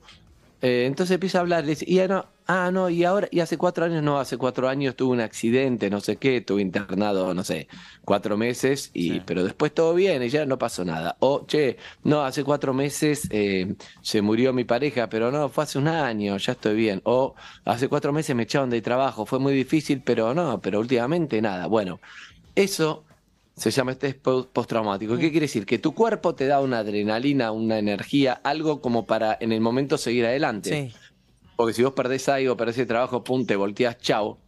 eh, 0.61 0.87
entonces 0.87 1.15
empieza 1.15 1.39
a 1.39 1.41
hablar, 1.43 1.65
le 1.65 1.71
dice, 1.71 1.85
y 1.89 1.97
ya 1.97 2.09
no, 2.09 2.35
ah, 2.47 2.71
no, 2.73 2.91
y 2.91 3.05
ahora, 3.05 3.29
y 3.31 3.41
hace 3.41 3.57
cuatro 3.59 3.85
años, 3.85 4.03
no, 4.03 4.19
hace 4.19 4.37
cuatro 4.37 4.69
años 4.69 4.97
tuve 4.97 5.13
un 5.13 5.21
accidente, 5.21 5.91
no 5.91 6.01
sé 6.01 6.19
qué, 6.19 6.39
estuve 6.39 6.63
internado, 6.63 7.33
no 7.35 7.45
sé, 7.45 7.69
cuatro 8.05 8.37
meses, 8.37 8.91
y, 8.93 9.21
Sí. 9.21 9.21
pero 9.21 9.45
después 9.45 9.73
todo 9.73 9.95
bien 9.95 10.23
y 10.23 10.29
ya 10.31 10.47
no 10.47 10.59
pasó 10.59 10.85
nada. 10.85 11.17
O, 11.21 11.47
che, 11.47 11.79
no, 12.03 12.23
hace 12.25 12.45
cuatro 12.45 12.75
meses 12.75 13.29
eh, 13.31 13.77
se 14.03 14.21
murió 14.23 14.53
mi 14.53 14.65
pareja, 14.65 15.09
pero 15.09 15.31
no, 15.31 15.49
fue 15.49 15.65
hace 15.65 15.79
un 15.79 15.89
año, 15.89 16.37
ya 16.39 16.53
estoy 16.53 16.75
bien. 16.77 17.01
O, 17.05 17.35
hace 17.65 17.89
cuatro 17.89 18.13
meses 18.13 18.35
me 18.35 18.43
echaron 18.45 18.71
de 18.71 18.83
trabajo, 18.83 19.27
fue 19.27 19.39
muy 19.39 19.55
difícil, 19.55 20.03
pero 20.03 20.35
no, 20.35 20.61
pero 20.61 20.81
últimamente 20.81 21.41
nada. 21.43 21.67
Bueno, 21.67 22.01
eso 22.55 23.08
se 23.59 23.71
llama 23.71 23.97
po- 24.23 24.49
postraumático. 24.53 25.17
¿Qué 25.17 25.31
quiere 25.31 25.45
decir? 25.45 25.67
Que 25.67 25.79
tu 25.79 25.95
cuerpo 25.95 26.35
te 26.35 26.47
da 26.47 26.61
una 26.61 26.79
adrenalina, 26.79 27.53
una 27.53 27.79
energía, 27.79 28.41
algo 28.45 28.81
como 28.81 29.07
para 29.07 29.37
en 29.41 29.53
el 29.53 29.61
momento 29.61 29.99
seguir 29.99 30.25
adelante. 30.27 30.89
Sí. 30.91 30.97
Porque 31.57 31.75
si 31.75 31.83
vos 31.83 31.93
perdés 31.93 32.29
algo, 32.29 32.57
perdés 32.57 32.79
el 32.79 32.87
trabajo, 32.87 33.25
pum, 33.25 33.45
te 33.45 33.57
volteás, 33.57 33.99
chau. 33.99 34.39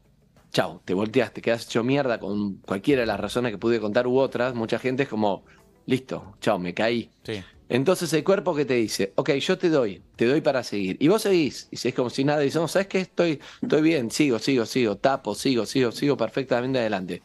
Chau, 0.53 0.81
te 0.85 0.95
volteás, 0.95 1.33
te 1.33 1.41
quedas 1.43 1.67
hecho 1.67 1.85
mierda 1.85 2.19
con 2.19 2.57
cualquiera 2.57 3.01
de 3.03 3.07
las 3.07 3.21
razones 3.21 3.53
que 3.53 3.59
pude 3.59 3.81
contar 3.81 4.07
u 4.07 4.19
otras. 4.19 4.55
Mucha 4.55 4.79
gente 4.79 5.05
es 5.05 5.09
como, 5.09 5.45
listo, 5.87 6.37
chau, 6.41 6.59
me 6.59 6.75
caí. 6.75 7.11
Sí. 7.25 7.43
Entonces 7.69 8.13
el 8.15 8.25
cuerpo 8.25 8.53
que 8.55 8.65
te 8.65 8.75
dice, 8.75 9.13
ok, 9.15 9.31
yo 9.35 9.57
te 9.57 9.69
doy, 9.69 10.03
te 10.17 10.27
doy 10.27 10.41
para 10.41 10.65
seguir. 10.65 10.97
Y 10.99 11.07
vos 11.07 11.23
seguís, 11.23 11.69
y 11.71 11.77
es 11.89 11.95
como 11.95 12.11
si 12.11 12.25
nada, 12.25 12.43
y 12.43 12.47
dices, 12.47 12.61
no, 12.61 12.67
¿sabes 12.67 12.89
qué? 12.89 12.99
Estoy, 12.99 13.39
estoy 13.63 13.81
bien, 13.81 14.11
sigo, 14.11 14.41
sigo, 14.41 14.67
sigo, 14.67 14.97
tapo, 14.97 15.37
sigo, 15.37 15.67
sigo, 15.67 15.93
sigo 15.93 16.17
perfectamente 16.17 16.81
adelante. 16.81 17.23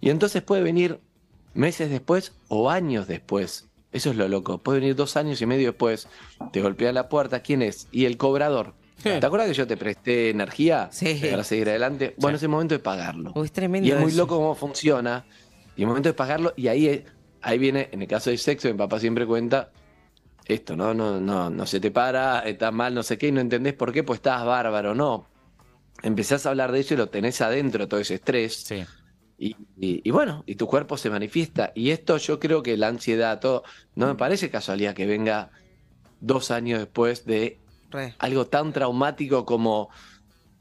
Y 0.00 0.10
entonces 0.10 0.42
puede 0.42 0.62
venir 0.62 1.00
meses 1.54 1.90
después 1.90 2.32
o 2.48 2.70
años 2.70 3.06
después. 3.06 3.66
Eso 3.92 4.10
es 4.10 4.16
lo 4.16 4.28
loco. 4.28 4.58
Puede 4.58 4.80
venir 4.80 4.94
dos 4.96 5.16
años 5.16 5.40
y 5.42 5.46
medio 5.46 5.68
después, 5.68 6.08
te 6.52 6.62
golpea 6.62 6.92
la 6.92 7.08
puerta, 7.08 7.40
¿quién 7.40 7.62
es? 7.62 7.88
Y 7.90 8.04
el 8.04 8.16
cobrador. 8.16 8.74
¿Te 9.02 9.16
acuerdas 9.24 9.48
que 9.48 9.54
yo 9.54 9.66
te 9.66 9.76
presté 9.78 10.28
energía 10.30 10.90
Sí. 10.92 11.20
para 11.30 11.42
seguir 11.42 11.70
adelante? 11.70 12.14
Bueno, 12.18 12.36
es 12.36 12.42
el 12.42 12.50
momento 12.50 12.74
de 12.74 12.80
pagarlo. 12.80 13.32
Uy, 13.34 13.46
es 13.46 13.52
tremendo 13.52 13.88
Y 13.88 13.92
es 13.92 13.98
muy 13.98 14.08
eso. 14.10 14.18
loco 14.18 14.36
cómo 14.36 14.54
funciona. 14.54 15.24
Y 15.74 15.82
el 15.82 15.88
momento 15.88 16.10
de 16.10 16.12
pagarlo, 16.12 16.52
y 16.56 16.68
ahí, 16.68 16.86
es- 16.86 17.02
ahí 17.40 17.58
viene, 17.58 17.88
en 17.92 18.02
el 18.02 18.08
caso 18.08 18.28
del 18.30 18.38
sexo, 18.38 18.68
mi 18.68 18.74
papá 18.74 19.00
siempre 19.00 19.26
cuenta 19.26 19.70
esto, 20.44 20.76
¿no? 20.76 20.92
No, 20.92 21.18
no, 21.18 21.48
no 21.48 21.66
se 21.66 21.80
te 21.80 21.90
para, 21.90 22.40
está 22.40 22.70
mal, 22.70 22.94
no 22.94 23.02
sé 23.02 23.16
qué, 23.16 23.28
y 23.28 23.32
no 23.32 23.40
entendés 23.40 23.72
por 23.72 23.90
qué, 23.92 24.02
pues 24.04 24.18
estás 24.18 24.44
bárbaro, 24.44 24.94
no. 24.94 25.26
Empezás 26.02 26.44
a 26.44 26.50
hablar 26.50 26.70
de 26.70 26.80
eso 26.80 26.94
y 26.94 26.96
lo 26.98 27.08
tenés 27.08 27.40
adentro, 27.40 27.88
todo 27.88 28.00
ese 28.00 28.14
estrés. 28.16 28.54
Sí. 28.54 28.84
Y, 29.42 29.56
y- 29.76 30.02
y 30.06 30.10
bueno, 30.10 30.44
y 30.46 30.56
tu 30.56 30.66
cuerpo 30.66 30.98
se 30.98 31.08
manifiesta. 31.10 31.72
Y 31.74 31.90
esto 31.90 32.18
yo 32.18 32.38
creo 32.38 32.62
que 32.62 32.76
la 32.76 32.88
ansiedad, 32.88 33.40
todo, 33.40 33.62
no 33.94 34.06
me 34.06 34.14
parece 34.16 34.50
casualidad 34.50 34.94
que 34.94 35.06
venga 35.06 35.50
dos 36.20 36.50
años 36.50 36.80
después 36.80 37.24
de 37.24 37.62
Re. 37.90 38.14
algo 38.18 38.48
tan 38.48 38.72
traumático 38.72 39.46
como 39.46 39.90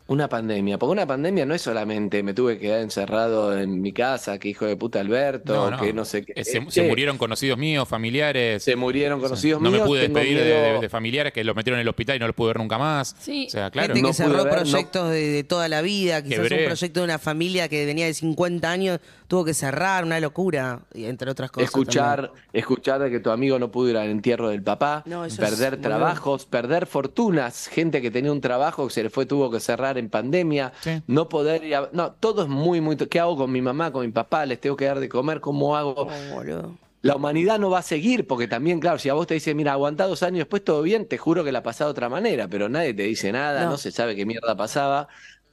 una 0.10 0.28
pandemia. 0.28 0.78
Porque 0.78 0.92
una 0.92 1.06
pandemia 1.08 1.46
no 1.46 1.54
es 1.56 1.62
solamente 1.62 2.22
me 2.24 2.34
tuve 2.34 2.56
que 2.58 2.68
quedar 2.68 2.82
encerrado 2.82 3.58
en 3.58 3.82
mi 3.82 3.92
casa, 3.94 4.38
que 4.40 4.50
hijo 4.50 4.66
de 4.66 4.76
puta 4.76 5.00
Alberto, 5.00 5.54
No, 5.54 5.72
no. 5.72 5.80
que 5.82 5.94
no 5.94 6.04
sé 6.06 6.26
qué. 6.26 6.34
Eh, 6.36 6.44
Se, 6.44 6.58
Eh, 6.58 6.66
se 6.70 6.84
murieron 6.88 7.18
conocidos 7.18 7.58
míos, 7.58 7.88
familiares. 7.88 8.64
se 8.64 8.76
murieron 8.76 9.22
conocidos 9.22 9.62
no 9.62 9.70
míos. 9.70 9.82
me 9.84 9.88
pude 9.88 10.02
despedir 10.02 10.38
de, 10.38 10.44
de- 10.46 10.80
de 10.80 10.90
familiares 10.90 11.32
que 11.34 11.44
los 11.44 11.56
metieron 11.56 11.78
en 11.80 11.82
el 11.84 11.88
hospital 11.90 12.16
y 12.16 12.20
no 12.20 12.28
los 12.28 12.36
pude 12.36 12.48
ver 12.50 12.58
nunca 12.58 12.78
más. 12.78 13.16
Sí. 13.20 13.46
O 13.48 13.50
sea, 13.52 13.70
claro. 13.72 13.88
Gente 13.94 14.02
No 14.02 14.08
que 14.10 14.14
cerró 14.16 14.44
ver, 14.44 14.46
no- 14.46 14.50
proyectos 14.60 15.10
de, 15.12 15.28
de 15.30 15.44
toda 15.44 15.68
la 15.68 15.82
vida, 15.82 16.22
quizás 16.24 16.40
Quebré. 16.40 16.60
un 16.62 16.66
proyecto 16.66 17.00
de 17.00 17.04
una 17.06 17.20
familia 17.20 17.68
que 17.70 17.86
venía 17.86 18.06
de 18.06 18.14
50 18.14 18.72
años, 18.72 19.00
tuvo 19.30 19.46
que 19.46 19.54
cerrar, 19.54 20.04
una 20.04 20.20
locura, 20.20 20.80
y 20.94 21.06
entre 21.06 21.30
otras 21.32 21.52
cosas. 21.52 21.66
Escuchar, 21.70 22.32
escuchar 22.52 23.00
de 23.00 23.12
que 23.12 23.20
tu 23.20 23.30
amigo 23.30 23.60
no 23.60 23.72
pudo 23.72 23.90
ir 23.92 23.98
al 23.98 24.10
entierro 24.10 24.50
del 24.50 24.64
papá, 24.64 25.04
No, 25.06 25.24
eso 25.24 25.42
es 25.42 25.50
perder 25.50 25.80
trabajos, 25.80 26.46
perder 26.48 26.88
fortunas, 26.88 27.68
gente 27.68 28.02
que 28.02 28.10
tenía 28.10 28.32
un 28.32 28.42
trabajo 28.42 28.88
que 28.88 28.94
se 28.94 29.04
le 29.04 29.10
fue, 29.12 29.28
tuvo 29.28 29.52
que 29.52 29.60
cerrar 29.60 30.00
en 30.00 30.10
pandemia, 30.10 30.74
Sí. 30.82 31.02
no 31.08 31.30
poder 31.30 31.64
ir 31.64 31.76
a- 31.76 31.90
No, 31.94 32.12
todo 32.14 32.42
es 32.42 32.50
muy, 32.50 32.82
muy... 32.82 32.98
¿Qué 32.98 33.20
hago 33.20 33.38
con 33.38 33.52
mi 33.52 33.62
mamá, 33.62 33.92
con 33.92 34.04
mi 34.06 34.12
papá? 34.12 34.46
¿Les 34.48 34.60
tengo 34.60 34.76
que 34.76 34.86
dar 34.86 35.00
de 35.00 35.08
comer? 35.08 35.40
¿Cómo 35.40 35.78
hago? 35.78 35.94
Oh. 36.10 36.74
La 37.04 37.16
humanidad 37.16 37.60
no 37.60 37.70
va 37.70 37.80
a 37.80 37.84
seguir, 37.84 38.26
porque 38.28 38.48
también, 38.48 38.80
claro, 38.80 38.98
si 38.98 39.08
a 39.10 39.14
vos 39.14 39.28
te 39.28 39.36
dicen, 39.36 39.56
mira, 39.56 39.72
aguantá 39.74 40.06
dos 40.08 40.22
años 40.24 40.40
después 40.40 40.64
todo 40.66 40.82
bien, 40.82 41.06
te 41.06 41.18
juro 41.20 41.44
que 41.46 41.52
la 41.54 41.62
pasás 41.64 41.86
de 41.88 41.92
otra 41.92 42.10
manera, 42.10 42.48
pero 42.50 42.68
nadie 42.68 42.94
te 42.96 43.04
dice 43.04 43.32
nada, 43.32 43.64
No. 43.66 43.70
no, 43.72 43.78
se 43.78 43.92
sabe 43.92 44.16
qué 44.18 44.26
mierda 44.26 44.58
pasaba. 44.58 45.08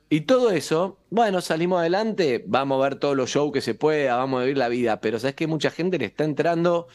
Y 0.09 0.21
todo 0.23 0.51
eso, 0.51 0.99
bueno, 1.11 1.41
salimos 1.41 1.81
adelante, 1.81 2.45
vamos 2.47 2.79
a 2.81 2.89
ver 2.89 2.95
todos 2.97 3.17
los 3.17 3.29
shows 3.31 3.53
que 3.53 3.61
se 3.61 3.75
pueda, 3.75 4.17
vamos 4.17 4.39
a 4.39 4.43
vivir 4.45 4.57
la 4.59 4.69
vida, 4.69 5.01
pero 5.01 5.19
sabes 5.19 5.35
que 5.35 5.47
mucha 5.49 5.71
gente 5.71 5.99
le 5.99 6.05
está 6.07 6.25
entrando. 6.25 6.87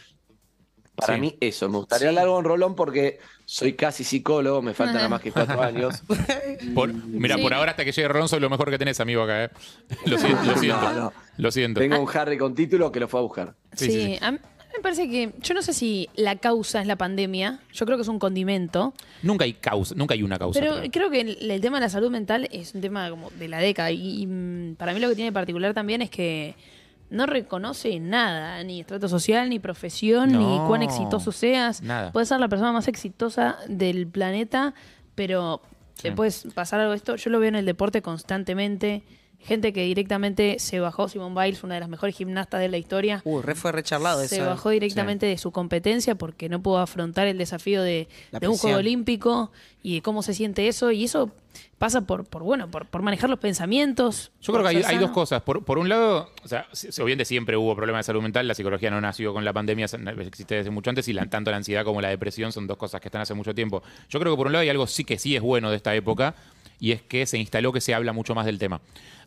Para 0.95 1.15
Sí. 1.15 1.21
mí, 1.21 1.37
eso. 1.39 1.67
Me 1.69 1.77
gustaría 1.77 2.09
Sí. 2.11 2.17
hablar 2.17 2.27
con 2.27 2.43
Rolón 2.45 2.75
porque 2.75 3.19
soy 3.45 3.73
casi 3.73 4.03
psicólogo, 4.03 4.61
me 4.61 4.73
faltan 4.73 4.95
nada 4.97 5.09
más 5.09 5.21
que 5.21 5.31
cuatro 5.31 5.61
años. 5.61 6.03
Por- 6.75 6.93
mira, 6.93 7.35
Sí. 7.37 7.41
por 7.41 7.53
ahora 7.53 7.71
hasta 7.71 7.83
que 7.85 7.91
llegue 7.91 8.07
Ron, 8.07 8.27
soy 8.29 8.39
lo 8.39 8.49
mejor 8.49 8.69
que 8.69 8.77
tenés, 8.77 8.99
amigo, 8.99 9.23
acá. 9.23 9.45
¿eh? 9.45 9.49
Lo 10.05 10.17
siento, 10.17 10.43
lo 10.43 10.57
siento. 10.57 10.81
No, 10.81 10.93
no. 10.93 11.13
Lo 11.37 11.51
siento. 11.51 11.79
Tengo 11.79 11.99
un 11.99 12.09
Harry 12.13 12.37
con 12.37 12.53
título 12.53 12.91
que 12.91 12.99
lo 12.99 13.07
fue 13.07 13.19
a 13.21 13.23
buscar. 13.23 13.55
Sí, 13.73 13.85
Sí, 13.85 13.91
sí, 13.91 14.01
sí. 14.17 14.19
a 14.21 14.37
me 14.75 14.81
parece 14.81 15.09
que. 15.09 15.33
Yo 15.41 15.53
no 15.53 15.61
sé 15.61 15.73
si 15.73 16.09
la 16.15 16.35
causa 16.37 16.81
es 16.81 16.87
la 16.87 16.95
pandemia. 16.95 17.59
Yo 17.73 17.85
creo 17.85 17.97
que 17.97 18.03
es 18.03 18.07
un 18.07 18.19
condimento. 18.19 18.93
Nunca 19.21 19.45
hay 19.45 19.53
causa, 19.53 19.95
nunca 19.95 20.13
hay 20.13 20.23
una 20.23 20.37
causa. 20.39 20.59
Pero 20.59 20.75
creo 20.91 21.09
que 21.09 21.21
el, 21.21 21.51
el 21.51 21.61
tema 21.61 21.77
de 21.77 21.85
la 21.85 21.89
salud 21.89 22.09
mental 22.11 22.47
es 22.51 22.73
un 22.75 22.81
tema 22.81 23.09
como 23.09 23.29
de 23.31 23.47
la 23.47 23.59
década. 23.59 23.91
Y, 23.91 24.21
y, 24.23 24.27
mm, 24.27 24.75
para 24.75 24.93
mí 24.93 24.99
lo 24.99 25.09
que 25.09 25.15
tiene 25.15 25.29
de 25.31 25.33
particular 25.33 25.73
también 25.73 26.01
es 26.01 26.09
que 26.09 26.55
no 27.09 27.25
reconoce 27.25 27.99
nada, 27.99 28.63
ni 28.63 28.79
estrato 28.79 29.09
social, 29.09 29.49
ni 29.49 29.59
profesión, 29.59 30.31
ni 30.31 30.57
cuán 30.67 30.81
exitoso 30.81 31.31
seas. 31.33 31.81
nada. 31.81 32.11
Puedes 32.13 32.29
ser 32.29 32.39
la 32.39 32.47
persona 32.47 32.71
más 32.71 32.87
exitosa 32.87 33.57
del 33.67 34.07
planeta, 34.07 34.73
pero 35.15 35.61
Sí. 35.95 36.03
te 36.03 36.11
puedes 36.13 36.47
pasar 36.55 36.79
algo 36.79 36.91
de 36.91 36.97
esto. 36.97 37.15
Yo 37.17 37.29
lo 37.29 37.39
veo 37.39 37.49
en 37.49 37.55
el 37.55 37.65
deporte 37.65 38.01
constantemente. 38.01 39.03
Gente 39.43 39.73
que 39.73 39.83
directamente 39.83 40.59
se 40.59 40.79
bajó, 40.79 41.07
Simone 41.09 41.39
Biles, 41.41 41.63
una 41.63 41.73
de 41.75 41.79
las 41.79 41.89
mejores 41.89 42.15
gimnastas 42.15 42.61
de 42.61 42.69
la 42.69 42.77
historia. 42.77 43.21
Uy, 43.25 43.41
re 43.41 43.55
fue 43.55 43.71
recharlado 43.71 44.25
se 44.27 44.35
eso. 44.37 44.45
bajó 44.45 44.69
directamente 44.69 45.25
de 45.25 45.37
su 45.37 45.51
competencia 45.51 46.15
porque 46.15 46.47
no 46.47 46.61
pudo 46.61 46.77
afrontar 46.77 47.27
el 47.27 47.37
desafío 47.37 47.81
de, 47.81 48.07
un 48.41 48.57
juego 48.57 48.77
olímpico 48.77 49.51
y 49.81 49.95
de 49.95 50.01
cómo 50.01 50.21
se 50.21 50.33
siente 50.33 50.67
eso. 50.67 50.91
Y 50.91 51.05
eso 51.05 51.31
pasa 51.79 52.01
por, 52.01 52.25
por 52.25 52.43
bueno, 52.43 52.69
por, 52.69 52.85
por 52.85 53.01
manejar 53.01 53.29
los 53.29 53.39
pensamientos. 53.39 54.31
Yo 54.41 54.53
creo 54.53 54.63
que 54.67 54.85
hay, 54.85 54.97
dos 54.99 55.09
cosas. 55.11 55.41
Por, 55.41 55.65
por 55.65 55.79
un 55.79 55.89
lado, 55.89 56.29
o 56.43 56.47
sea, 56.47 56.67
obviamente 57.01 57.25
siempre 57.25 57.57
hubo 57.57 57.75
problemas 57.75 58.05
de 58.05 58.07
salud 58.07 58.21
mental, 58.21 58.47
la 58.47 58.53
psicología 58.53 58.91
no 58.91 59.01
nació 59.01 59.33
con 59.33 59.43
la 59.43 59.51
pandemia, 59.51 59.85
existe 59.85 60.55
desde 60.55 60.69
mucho 60.69 60.91
antes, 60.91 61.07
y 61.07 61.13
la- 61.13 61.25
tanto 61.25 61.49
la 61.49 61.57
ansiedad 61.57 61.83
como 61.83 61.99
la 61.99 62.09
depresión 62.09 62.51
son 62.51 62.67
dos 62.67 62.77
cosas 62.77 63.01
que 63.01 63.07
están 63.07 63.21
hace 63.21 63.33
mucho 63.33 63.55
tiempo. 63.55 63.81
Yo 64.09 64.19
creo 64.19 64.33
que 64.33 64.37
por 64.37 64.47
un 64.47 64.53
lado 64.53 64.61
hay 64.61 64.69
algo 64.69 64.85
sí 64.85 65.03
que 65.03 65.17
sí 65.17 65.35
es 65.35 65.41
bueno 65.41 65.71
de 65.71 65.77
esta 65.77 65.95
época, 65.95 66.35
y 66.81 66.91
es 66.91 67.01
que 67.01 67.25
se 67.25 67.37
instaló 67.37 67.71
que 67.71 67.79
se 67.79 67.93
habla 67.93 68.11
mucho 68.11 68.35
más 68.35 68.45
del 68.45 68.59
tema. 68.59 68.81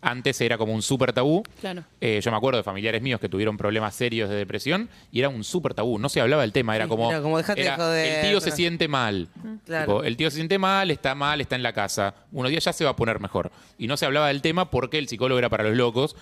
Antes 0.06 0.38
era 0.42 0.58
como 0.58 0.74
un 0.74 0.82
súper 0.82 1.14
tabú. 1.14 1.42
Claro. 1.62 1.82
Eh, 1.98 2.20
yo 2.22 2.30
me 2.30 2.36
acuerdo 2.36 2.58
de 2.58 2.62
familiares 2.62 3.00
míos 3.00 3.18
que 3.20 3.30
tuvieron 3.30 3.56
problemas 3.56 3.94
serios 3.94 4.28
de 4.28 4.36
depresión 4.36 4.90
y 5.10 5.20
era 5.20 5.30
un 5.30 5.44
súper 5.44 5.72
tabú. 5.72 5.98
No 5.98 6.10
se 6.10 6.20
hablaba 6.20 6.42
del 6.42 6.52
tema, 6.52 6.76
era 6.76 6.86
como. 6.88 7.10
era 7.10 7.22
como, 7.22 7.38
"Dejate 7.38 7.62
de 7.62 7.66
era, 7.68 7.76
joder". 7.76 8.24
El 8.24 8.30
tío 8.30 8.40
se 8.42 8.50
siente 8.50 8.86
mal. 8.86 9.28
Claro. 9.64 9.86
Tipo, 9.86 10.04
el 10.04 10.18
tío 10.18 10.28
se 10.30 10.36
siente 10.36 10.58
mal, 10.58 10.90
está 10.90 11.14
mal, 11.14 11.40
está 11.40 11.56
en 11.56 11.62
la 11.62 11.72
casa. 11.72 12.14
Unos 12.32 12.50
días 12.50 12.62
ya 12.64 12.74
se 12.74 12.84
va 12.84 12.90
a 12.90 12.96
poner 12.96 13.18
mejor. 13.18 13.50
Y 13.78 13.86
no 13.86 13.96
se 13.96 14.04
hablaba 14.04 14.28
del 14.28 14.42
tema 14.42 14.70
porque 14.70 14.98
el 14.98 15.08
psicólogo 15.08 15.38
era 15.38 15.48
para 15.48 15.64
los 15.64 15.74
locos. 15.74 16.16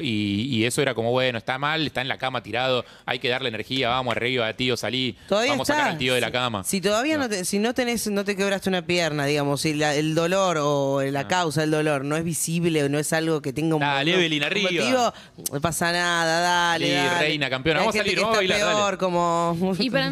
y, 0.00 0.42
y 0.56 0.64
eso 0.64 0.80
era 0.82 0.94
como, 0.94 1.10
bueno, 1.10 1.38
está 1.38 1.58
mal, 1.58 1.84
está 1.86 2.02
en 2.02 2.08
la 2.08 2.18
cama 2.18 2.40
tirado, 2.42 2.84
hay 3.04 3.18
que 3.18 3.28
darle 3.28 3.48
energía, 3.48 3.88
vamos 3.88 4.14
arriba, 4.14 4.52
tío, 4.54 4.76
salí. 4.76 5.16
Todavía 5.28 5.50
vamos 5.52 5.68
está. 5.68 5.74
a 5.74 5.76
sacar 5.78 5.92
al 5.94 5.98
tío 5.98 6.14
de 6.14 6.20
la 6.20 6.30
cama. 6.30 6.62
Si 6.62 6.80
todavía 6.80 7.18
no, 7.18 7.28
te, 7.28 7.44
si 7.44 7.58
no 7.58 7.74
tenés, 7.74 8.06
no 8.08 8.24
te 8.24 8.36
quebraste 8.36 8.68
una 8.68 8.86
pierna, 8.86 9.26
digamos, 9.26 9.62
si 9.62 9.74
la- 9.74 9.96
el 9.96 10.14
dolor 10.14 10.58
o, 10.58 10.73
la 11.10 11.28
causa 11.28 11.62
del 11.62 11.70
dolor 11.70 12.04
no 12.04 12.16
es 12.16 12.24
visible 12.24 12.82
o 12.84 12.88
no 12.88 12.98
es 12.98 13.12
algo 13.12 13.40
que 13.42 13.52
tenga 13.52 13.74
un, 13.76 13.80
Dale, 13.80 14.12
un- 14.12 14.18
Evelyn, 14.20 14.40
un 14.42 14.44
arriba. 14.46 14.70
motivo, 14.70 15.12
no 15.52 15.60
pasa 15.60 15.92
nada, 15.92 16.40
dale. 16.40 16.86
Sí, 16.86 16.92
dale. 16.92 17.18
reina, 17.20 17.50
campeona, 17.50 17.80
vamos 17.80 17.94
a 17.94 17.98
salir, 17.98 18.16
vamos 18.20 18.34
a 18.34 18.38
bailar, 18.38 18.60
peor, 18.60 18.98
como... 18.98 19.56
Y 19.78 19.90
para 19.90 20.10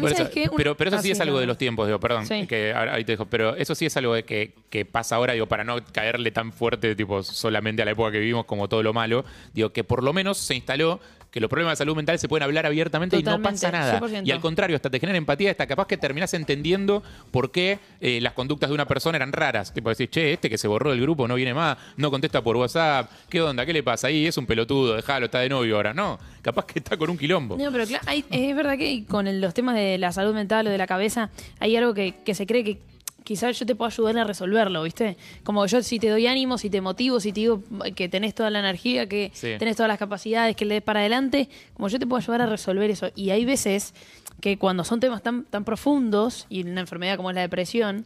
pero, 0.57 0.75
pero 0.77 0.89
eso 0.89 0.97
Ah, 0.97 1.01
sí 1.01 1.11
es 1.11 1.19
algo 1.19 1.35
no. 1.35 1.39
de 1.41 1.45
los 1.47 1.57
tiempos, 1.57 1.87
digo, 1.87 1.99
perdón, 1.99 2.25
Sí. 2.25 2.45
que 2.47 2.73
ahora- 2.73 2.93
ahí 2.95 3.03
te 3.05 3.13
dejo, 3.13 3.25
pero 3.25 3.55
eso 3.55 3.75
sí 3.75 3.85
es 3.85 3.95
algo 3.97 4.13
de 4.13 4.23
que, 4.23 4.53
que 4.69 4.85
pasa 4.85 5.15
ahora, 5.15 5.33
digo, 5.33 5.47
para 5.47 5.63
no 5.63 5.77
caerle 5.91 6.31
tan 6.31 6.51
fuerte, 6.53 6.95
tipo, 6.95 7.23
solamente 7.23 7.81
a 7.81 7.85
la 7.85 7.91
época 7.91 8.11
que 8.11 8.19
vivimos 8.19 8.45
como 8.45 8.67
todo 8.69 8.83
lo 8.83 8.93
malo, 8.93 9.25
digo, 9.53 9.71
que 9.71 9.83
por 9.83 10.03
lo 10.03 10.13
menos 10.13 10.37
se 10.37 10.55
instaló 10.55 10.99
que 11.33 11.39
los 11.39 11.49
problemas 11.49 11.71
de 11.73 11.77
salud 11.77 11.95
mental 11.95 12.19
se 12.19 12.27
pueden 12.29 12.43
hablar 12.43 12.67
abiertamente 12.67 13.17
y 13.17 13.23
no 13.23 13.41
pasa 13.41 13.71
nada. 13.71 13.99
100%. 13.99 14.21
Y 14.27 14.29
al 14.29 14.39
contrario, 14.39 14.75
hasta 14.75 14.91
te 14.91 14.99
genera 14.99 15.17
empatía, 15.17 15.49
hasta 15.49 15.65
capaz 15.65 15.87
que 15.87 15.97
terminás 15.97 16.31
entendiendo 16.35 17.01
por 17.31 17.51
qué 17.51 17.79
eh, 18.01 18.21
las 18.21 18.33
conductas 18.33 18.69
de 18.69 18.75
una 18.75 18.85
persona 18.85 19.15
eran 19.15 19.33
raras. 19.33 19.73
Tipo 19.73 19.89
decir, 19.89 20.11
che, 20.11 20.33
este 20.33 20.47
que 20.47 20.59
se 20.59 20.67
borró 20.67 20.91
del 20.91 21.01
grupo 21.01 21.27
no 21.27 21.33
viene 21.33 21.55
más, 21.55 21.75
no 21.97 22.11
contesta 22.11 22.43
por 22.43 22.55
WhatsApp, 22.55 23.09
¿qué 23.29 23.41
onda? 23.41 23.65
¿Qué 23.65 23.73
le 23.73 23.81
pasa 23.81 24.07
ahí? 24.09 24.27
Es 24.27 24.37
un 24.37 24.45
pelotudo, 24.45 24.95
déjalo, 24.95 25.25
está 25.25 25.39
de 25.39 25.49
novio 25.49 25.75
ahora. 25.77 25.91
No, 25.95 26.19
capaz 26.43 26.65
que 26.65 26.77
está 26.77 26.97
con 26.97 27.09
un 27.09 27.17
quilombo. 27.17 27.57
No, 27.57 27.71
pero 27.71 27.87
claro, 27.87 28.03
hay- 28.07 28.23
es 28.29 28.55
verdad 28.55 28.77
que 28.77 29.03
con 29.05 29.25
el- 29.25 29.41
los 29.41 29.55
temas 29.55 29.73
de 29.73 29.97
la 29.97 30.11
salud 30.11 30.35
mental 30.35 30.67
o 30.67 30.69
de 30.69 30.77
la 30.77 30.85
cabeza 30.85 31.31
hay 31.59 31.75
algo 31.75 31.95
que, 31.95 32.13
que 32.23 32.35
se 32.35 32.45
cree 32.45 32.63
que 32.63 32.77
quizás 33.23 33.57
yo 33.59 33.65
te 33.65 33.75
puedo 33.75 33.89
ayudar 33.89 34.17
a 34.19 34.23
resolverlo, 34.23 34.83
¿viste? 34.83 35.17
Como 35.43 35.65
yo 35.65 35.81
si 35.81 35.99
te 35.99 36.09
doy 36.09 36.27
ánimo, 36.27 36.57
si 36.57 36.69
te 36.69 36.81
motivo, 36.81 37.19
si 37.19 37.31
te 37.31 37.39
digo 37.41 37.63
que 37.95 38.09
tenés 38.09 38.35
toda 38.35 38.49
la 38.49 38.59
energía, 38.59 39.07
que 39.07 39.31
Sí. 39.33 39.51
tenés 39.59 39.75
todas 39.75 39.87
las 39.87 39.97
capacidades, 39.99 40.55
que 40.55 40.65
le 40.65 40.75
des 40.75 40.83
para 40.83 40.99
adelante, 41.01 41.49
como 41.73 41.87
yo 41.87 41.99
te 41.99 42.05
puedo 42.07 42.21
ayudar 42.21 42.41
a 42.41 42.45
resolver 42.45 42.89
eso. 42.89 43.09
Y 43.15 43.29
hay 43.31 43.45
veces 43.45 43.93
que 44.41 44.57
cuando 44.57 44.83
son 44.83 44.99
temas 44.99 45.21
tan, 45.23 45.45
tan 45.45 45.63
profundos 45.63 46.45
y 46.49 46.63
una 46.63 46.81
enfermedad 46.81 47.15
como 47.17 47.29
es 47.29 47.35
la 47.35 47.41
depresión, 47.41 48.05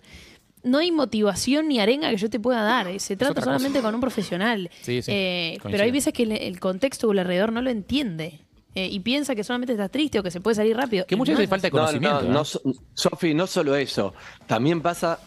no 0.63 0.80
hay 0.80 0.91
motivación 0.91 1.68
ni 1.68 1.80
arenga 1.80 2.09
que 2.09 2.18
yo 2.18 2.30
te 2.30 2.39
pueda 2.39 2.61
dar. 2.63 2.88
eh, 2.88 2.99
Se 2.99 3.15
trata 3.15 3.41
solamente 3.41 3.82
con 3.82 3.95
un 3.95 4.01
profesional. 4.01 4.70
Sí, 4.82 5.01
sí, 5.01 5.11
Eh, 5.13 5.57
pero 5.63 5.84
hay 5.84 5.91
veces 5.91 6.13
que 6.13 6.24
el, 6.24 6.32
el 6.34 6.59
contexto 6.59 7.07
o 7.07 7.11
el 7.11 7.20
alrededor 7.20 7.51
no 7.53 7.61
lo 7.61 7.70
entiende. 7.70 8.41
Eh, 8.78 8.88
y 8.91 8.99
piensa 8.99 9.34
que 9.36 9.43
solamente 9.43 9.73
estás 9.73 9.89
triste 9.89 10.19
o 10.19 10.23
que 10.23 10.30
se 10.32 10.39
puede 10.41 10.55
salir 10.55 10.75
rápido. 10.78 11.05
Que 11.07 11.15
muchas 11.15 11.34
no 11.34 11.39
veces 11.39 11.45
es 11.45 11.49
falta 11.49 11.67
de 11.67 11.71
No, 11.71 11.78
conocimiento. 11.80 12.21
no, 12.23 12.32
no, 12.34 12.45
so- 12.45 12.61
Sofi, 12.93 13.34
no 13.34 13.47
solo 13.47 13.75
eso. 13.75 14.13
También 14.45 14.82
pasa, 14.82 15.19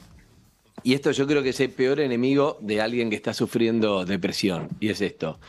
y 0.85 0.95
esto 0.95 1.11
yo 1.11 1.27
creo 1.27 1.43
que 1.43 1.49
es 1.51 1.61
el 1.61 1.71
peor 1.71 1.99
enemigo 2.01 2.59
de 2.61 2.81
alguien 2.81 3.11
que 3.11 3.17
está 3.17 3.35
sufriendo 3.35 4.05
depresión, 4.05 4.69
y 4.79 4.89
es 4.91 5.01
esto. 5.01 5.41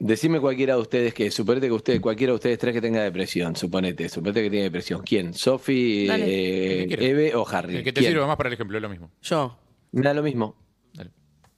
Decime 0.00 0.38
cualquiera 0.40 0.74
de 0.76 0.80
ustedes 0.80 1.12
que, 1.12 1.28
suponete 1.30 1.66
que 1.66 1.72
ustedes, 1.72 2.00
cualquiera 2.00 2.30
de 2.32 2.36
ustedes 2.36 2.56
tres 2.58 2.72
que 2.72 2.80
tenga 2.80 3.02
depresión, 3.02 3.56
suponete, 3.56 4.08
suponete 4.08 4.42
que 4.44 4.50
tiene 4.50 4.64
depresión. 4.64 5.02
¿Quién? 5.04 5.34
¿Sofi, 5.34 6.06
eh. 6.08 6.86
Eve 6.88 7.34
o 7.34 7.44
Harry? 7.48 7.76
El 7.76 7.82
que 7.84 7.92
te 7.92 8.00
¿Quién? 8.00 8.12
sirva 8.12 8.26
más 8.28 8.36
para 8.36 8.48
el 8.48 8.52
ejemplo, 8.52 8.76
es 8.78 8.82
lo 8.82 8.88
mismo. 8.88 9.10
Yo. 9.22 9.58
Me 9.90 10.02
da 10.02 10.14
lo 10.14 10.22
mismo. 10.22 10.54
Dale. 10.94 11.10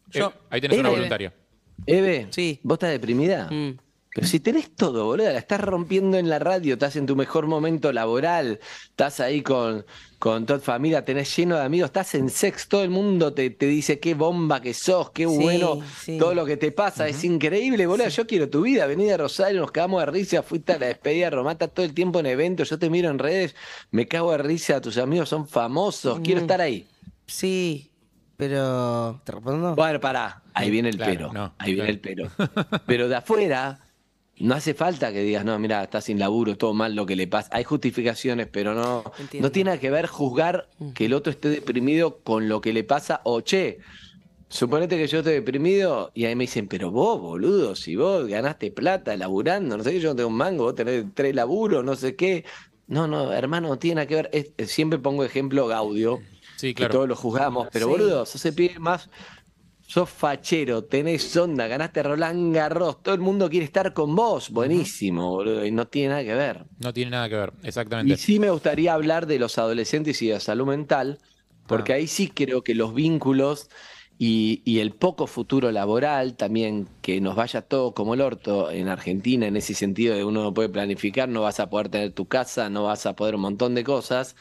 Yo- 0.08 0.28
Eh, 0.34 0.40
ahí 0.50 0.60
tenés 0.62 0.78
una 0.78 0.88
voluntaria. 0.88 1.34
Eve, 1.86 2.28
Sí. 2.30 2.60
¿vos 2.62 2.76
estás 2.76 2.90
deprimida? 2.92 3.50
Mm. 3.50 3.76
Pero 4.12 4.26
si 4.26 4.40
tenés 4.40 4.74
todo, 4.74 5.04
boludo, 5.04 5.28
la 5.30 5.38
estás 5.38 5.60
rompiendo 5.60 6.16
en 6.18 6.28
la 6.28 6.40
radio, 6.40 6.74
estás 6.74 6.96
en 6.96 7.06
tu 7.06 7.14
mejor 7.14 7.46
momento 7.46 7.92
laboral, 7.92 8.58
estás 8.88 9.20
ahí 9.20 9.40
con, 9.40 9.86
con 10.18 10.46
toda 10.46 10.58
tu 10.58 10.64
familia, 10.64 11.04
tenés 11.04 11.36
lleno 11.36 11.54
de 11.56 11.62
amigos, 11.62 11.90
estás 11.90 12.16
en 12.16 12.28
sex, 12.28 12.66
todo 12.66 12.82
el 12.82 12.90
mundo 12.90 13.32
te, 13.32 13.48
te 13.50 13.66
dice 13.66 14.00
qué 14.00 14.14
bomba 14.14 14.60
que 14.60 14.74
sos, 14.74 15.10
qué 15.12 15.28
Sí, 15.28 15.36
bueno, 15.36 15.78
sí. 16.00 16.18
todo 16.18 16.34
lo 16.34 16.44
que 16.44 16.56
te 16.56 16.72
pasa, 16.72 17.06
es 17.06 17.22
increíble, 17.22 17.86
boludo, 17.86 18.08
yo 18.08 18.26
quiero 18.26 18.50
tu 18.50 18.62
vida, 18.62 18.84
vení 18.86 19.04
de 19.04 19.16
Rosario, 19.16 19.60
nos 19.60 19.70
cagamos 19.70 20.00
de 20.00 20.06
risa, 20.06 20.42
fuiste 20.42 20.72
a 20.72 20.78
la 20.80 20.86
despedida 20.86 21.26
de 21.26 21.30
Romata 21.36 21.68
todo 21.68 21.86
el 21.86 21.94
tiempo 21.94 22.18
en 22.18 22.26
eventos, 22.26 22.68
yo 22.68 22.80
te 22.80 22.90
miro 22.90 23.10
en 23.10 23.18
redes, 23.20 23.54
me 23.92 24.08
cago 24.08 24.32
de 24.32 24.38
risa, 24.38 24.80
tus 24.80 24.98
amigos 24.98 25.28
son 25.28 25.46
famosos, 25.46 26.18
quiero 26.18 26.40
estar 26.40 26.60
ahí. 26.60 26.88
Sí, 27.26 27.92
pero... 28.36 29.20
¿Te 29.24 29.30
respondo? 29.32 29.76
Bueno, 29.76 30.00
pará, 30.00 30.42
ahí 30.52 30.68
viene 30.70 30.88
el 30.88 30.96
Claro, 30.96 31.12
pero, 31.12 31.32
no, 31.32 31.54
ahí 31.58 31.74
viene 31.74 31.96
claro. 32.00 32.24
el 32.26 32.30
pero. 32.34 32.80
Pero 32.86 33.08
de 33.08 33.14
afuera, 33.14 33.78
no 34.40 34.54
hace 34.54 34.74
falta 34.74 35.12
que 35.12 35.22
digas, 35.22 35.44
no, 35.44 35.58
mira, 35.58 35.82
está 35.82 36.00
sin 36.00 36.18
laburo, 36.18 36.56
todo 36.56 36.72
mal 36.74 36.94
lo 36.94 37.06
que 37.06 37.14
le 37.16 37.26
pasa. 37.28 37.48
Hay 37.52 37.64
justificaciones, 37.64 38.48
pero 38.50 38.74
no, 38.74 39.04
Entiendo. 39.18 39.48
no 39.48 39.52
tiene 39.52 39.78
que 39.78 39.90
ver 39.90 40.06
juzgar 40.06 40.68
que 40.94 41.06
el 41.06 41.12
otro 41.14 41.30
esté 41.30 41.48
deprimido 41.50 42.18
con 42.18 42.48
lo 42.48 42.60
que 42.60 42.72
le 42.72 42.82
pasa 42.84 43.20
o, 43.24 43.40
che, 43.42 43.78
suponete 44.48 44.96
que 44.96 45.06
yo 45.06 45.18
estoy 45.18 45.34
deprimido 45.34 46.10
y 46.14 46.24
ahí 46.24 46.34
me 46.34 46.44
dicen, 46.44 46.66
pero 46.68 46.90
vos, 46.90 47.20
boludo, 47.20 47.76
si 47.76 47.96
vos 47.96 48.26
ganaste 48.26 48.70
plata 48.72 49.16
laburando, 49.16 49.76
no 49.76 49.84
sé 49.84 49.92
qué, 49.92 50.00
yo 50.00 50.10
no 50.10 50.16
tengo 50.16 50.28
un 50.28 50.36
mango, 50.36 50.64
vos 50.64 50.74
tenés 50.74 51.04
tres 51.14 51.34
laburos, 51.34 51.84
no 51.84 51.94
sé 51.94 52.16
qué. 52.16 52.44
No, 52.88 53.06
no, 53.06 53.32
hermano, 53.32 53.68
no 53.68 53.78
tiene 53.78 53.96
nada 53.96 54.06
que 54.08 54.14
ver. 54.16 54.30
Es- 54.32 54.70
siempre 54.70 54.98
pongo 54.98 55.22
ejemplo 55.24 55.66
Gaudio, 55.68 56.18
Sí, 56.56 56.68
que 56.68 56.80
claro. 56.80 56.92
todos 56.92 57.08
lo 57.08 57.16
juzgamos, 57.16 57.68
pero 57.72 57.86
Sí. 57.86 57.92
boludo, 57.92 58.26
sos 58.26 58.44
el 58.44 58.54
pibe 58.54 58.78
más 58.80 59.08
sos 59.92 60.08
fachero, 60.10 60.76
tenés 60.92 61.36
onda, 61.44 61.66
ganaste 61.72 62.02
Roland 62.02 62.54
Garros, 62.54 63.02
todo 63.02 63.14
el 63.14 63.20
mundo 63.28 63.50
quiere 63.50 63.66
estar 63.66 63.92
con 63.92 64.14
vos, 64.14 64.50
buenísimo, 64.50 65.30
boludo, 65.36 65.64
y 65.66 65.70
no 65.72 65.86
tiene 65.88 66.08
nada 66.10 66.24
que 66.24 66.34
ver. 66.34 66.56
No 66.78 66.92
tiene 66.92 67.12
nada 67.12 67.28
que 67.28 67.36
ver, 67.36 67.52
Y 67.98 68.16
exactamente. 68.16 68.16
sí 68.16 68.38
me 68.40 68.50
gustaría 68.50 68.94
hablar 68.94 69.26
de 69.26 69.38
los 69.38 69.58
adolescentes 69.58 70.22
y 70.22 70.28
de 70.28 70.40
salud 70.40 70.66
mental, 70.66 71.18
porque 71.66 71.92
Ah. 71.92 71.94
ahí 71.94 72.06
sí 72.06 72.28
creo 72.28 72.62
que 72.62 72.74
los 72.74 72.94
vínculos 72.94 73.68
y, 74.18 74.62
y 74.64 74.78
el 74.80 74.94
poco 74.96 75.26
futuro 75.26 75.70
laboral 75.70 76.36
también, 76.36 76.88
que 77.02 77.20
nos 77.20 77.36
vaya 77.36 77.62
todo 77.62 77.94
como 77.94 78.14
el 78.14 78.20
orto 78.22 78.70
en 78.70 78.88
Argentina, 78.88 79.46
en 79.46 79.56
ese 79.56 79.74
sentido 79.74 80.14
de 80.14 80.24
uno 80.24 80.42
no 80.42 80.54
puede 80.54 80.68
planificar, 80.70 81.28
no 81.28 81.42
vas 81.42 81.60
a 81.60 81.68
poder 81.70 81.88
tener 81.90 82.12
tu 82.14 82.26
casa, 82.28 82.70
no 82.70 82.84
vas 82.84 83.04
a 83.06 83.14
poder 83.14 83.34
un 83.34 83.42
montón 83.42 83.74
de 83.74 83.84
cosas, 83.84 84.34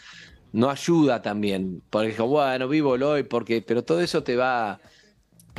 no 0.52 0.70
ayuda 0.70 1.22
también, 1.22 1.84
porque 1.90 2.22
bueno, 2.22 2.68
vivo 2.68 2.96
el 2.96 3.04
hoy, 3.04 3.24
porque, 3.24 3.62
pero 3.62 3.84
todo 3.84 4.02
eso 4.02 4.24
te 4.24 4.36
va... 4.36 4.82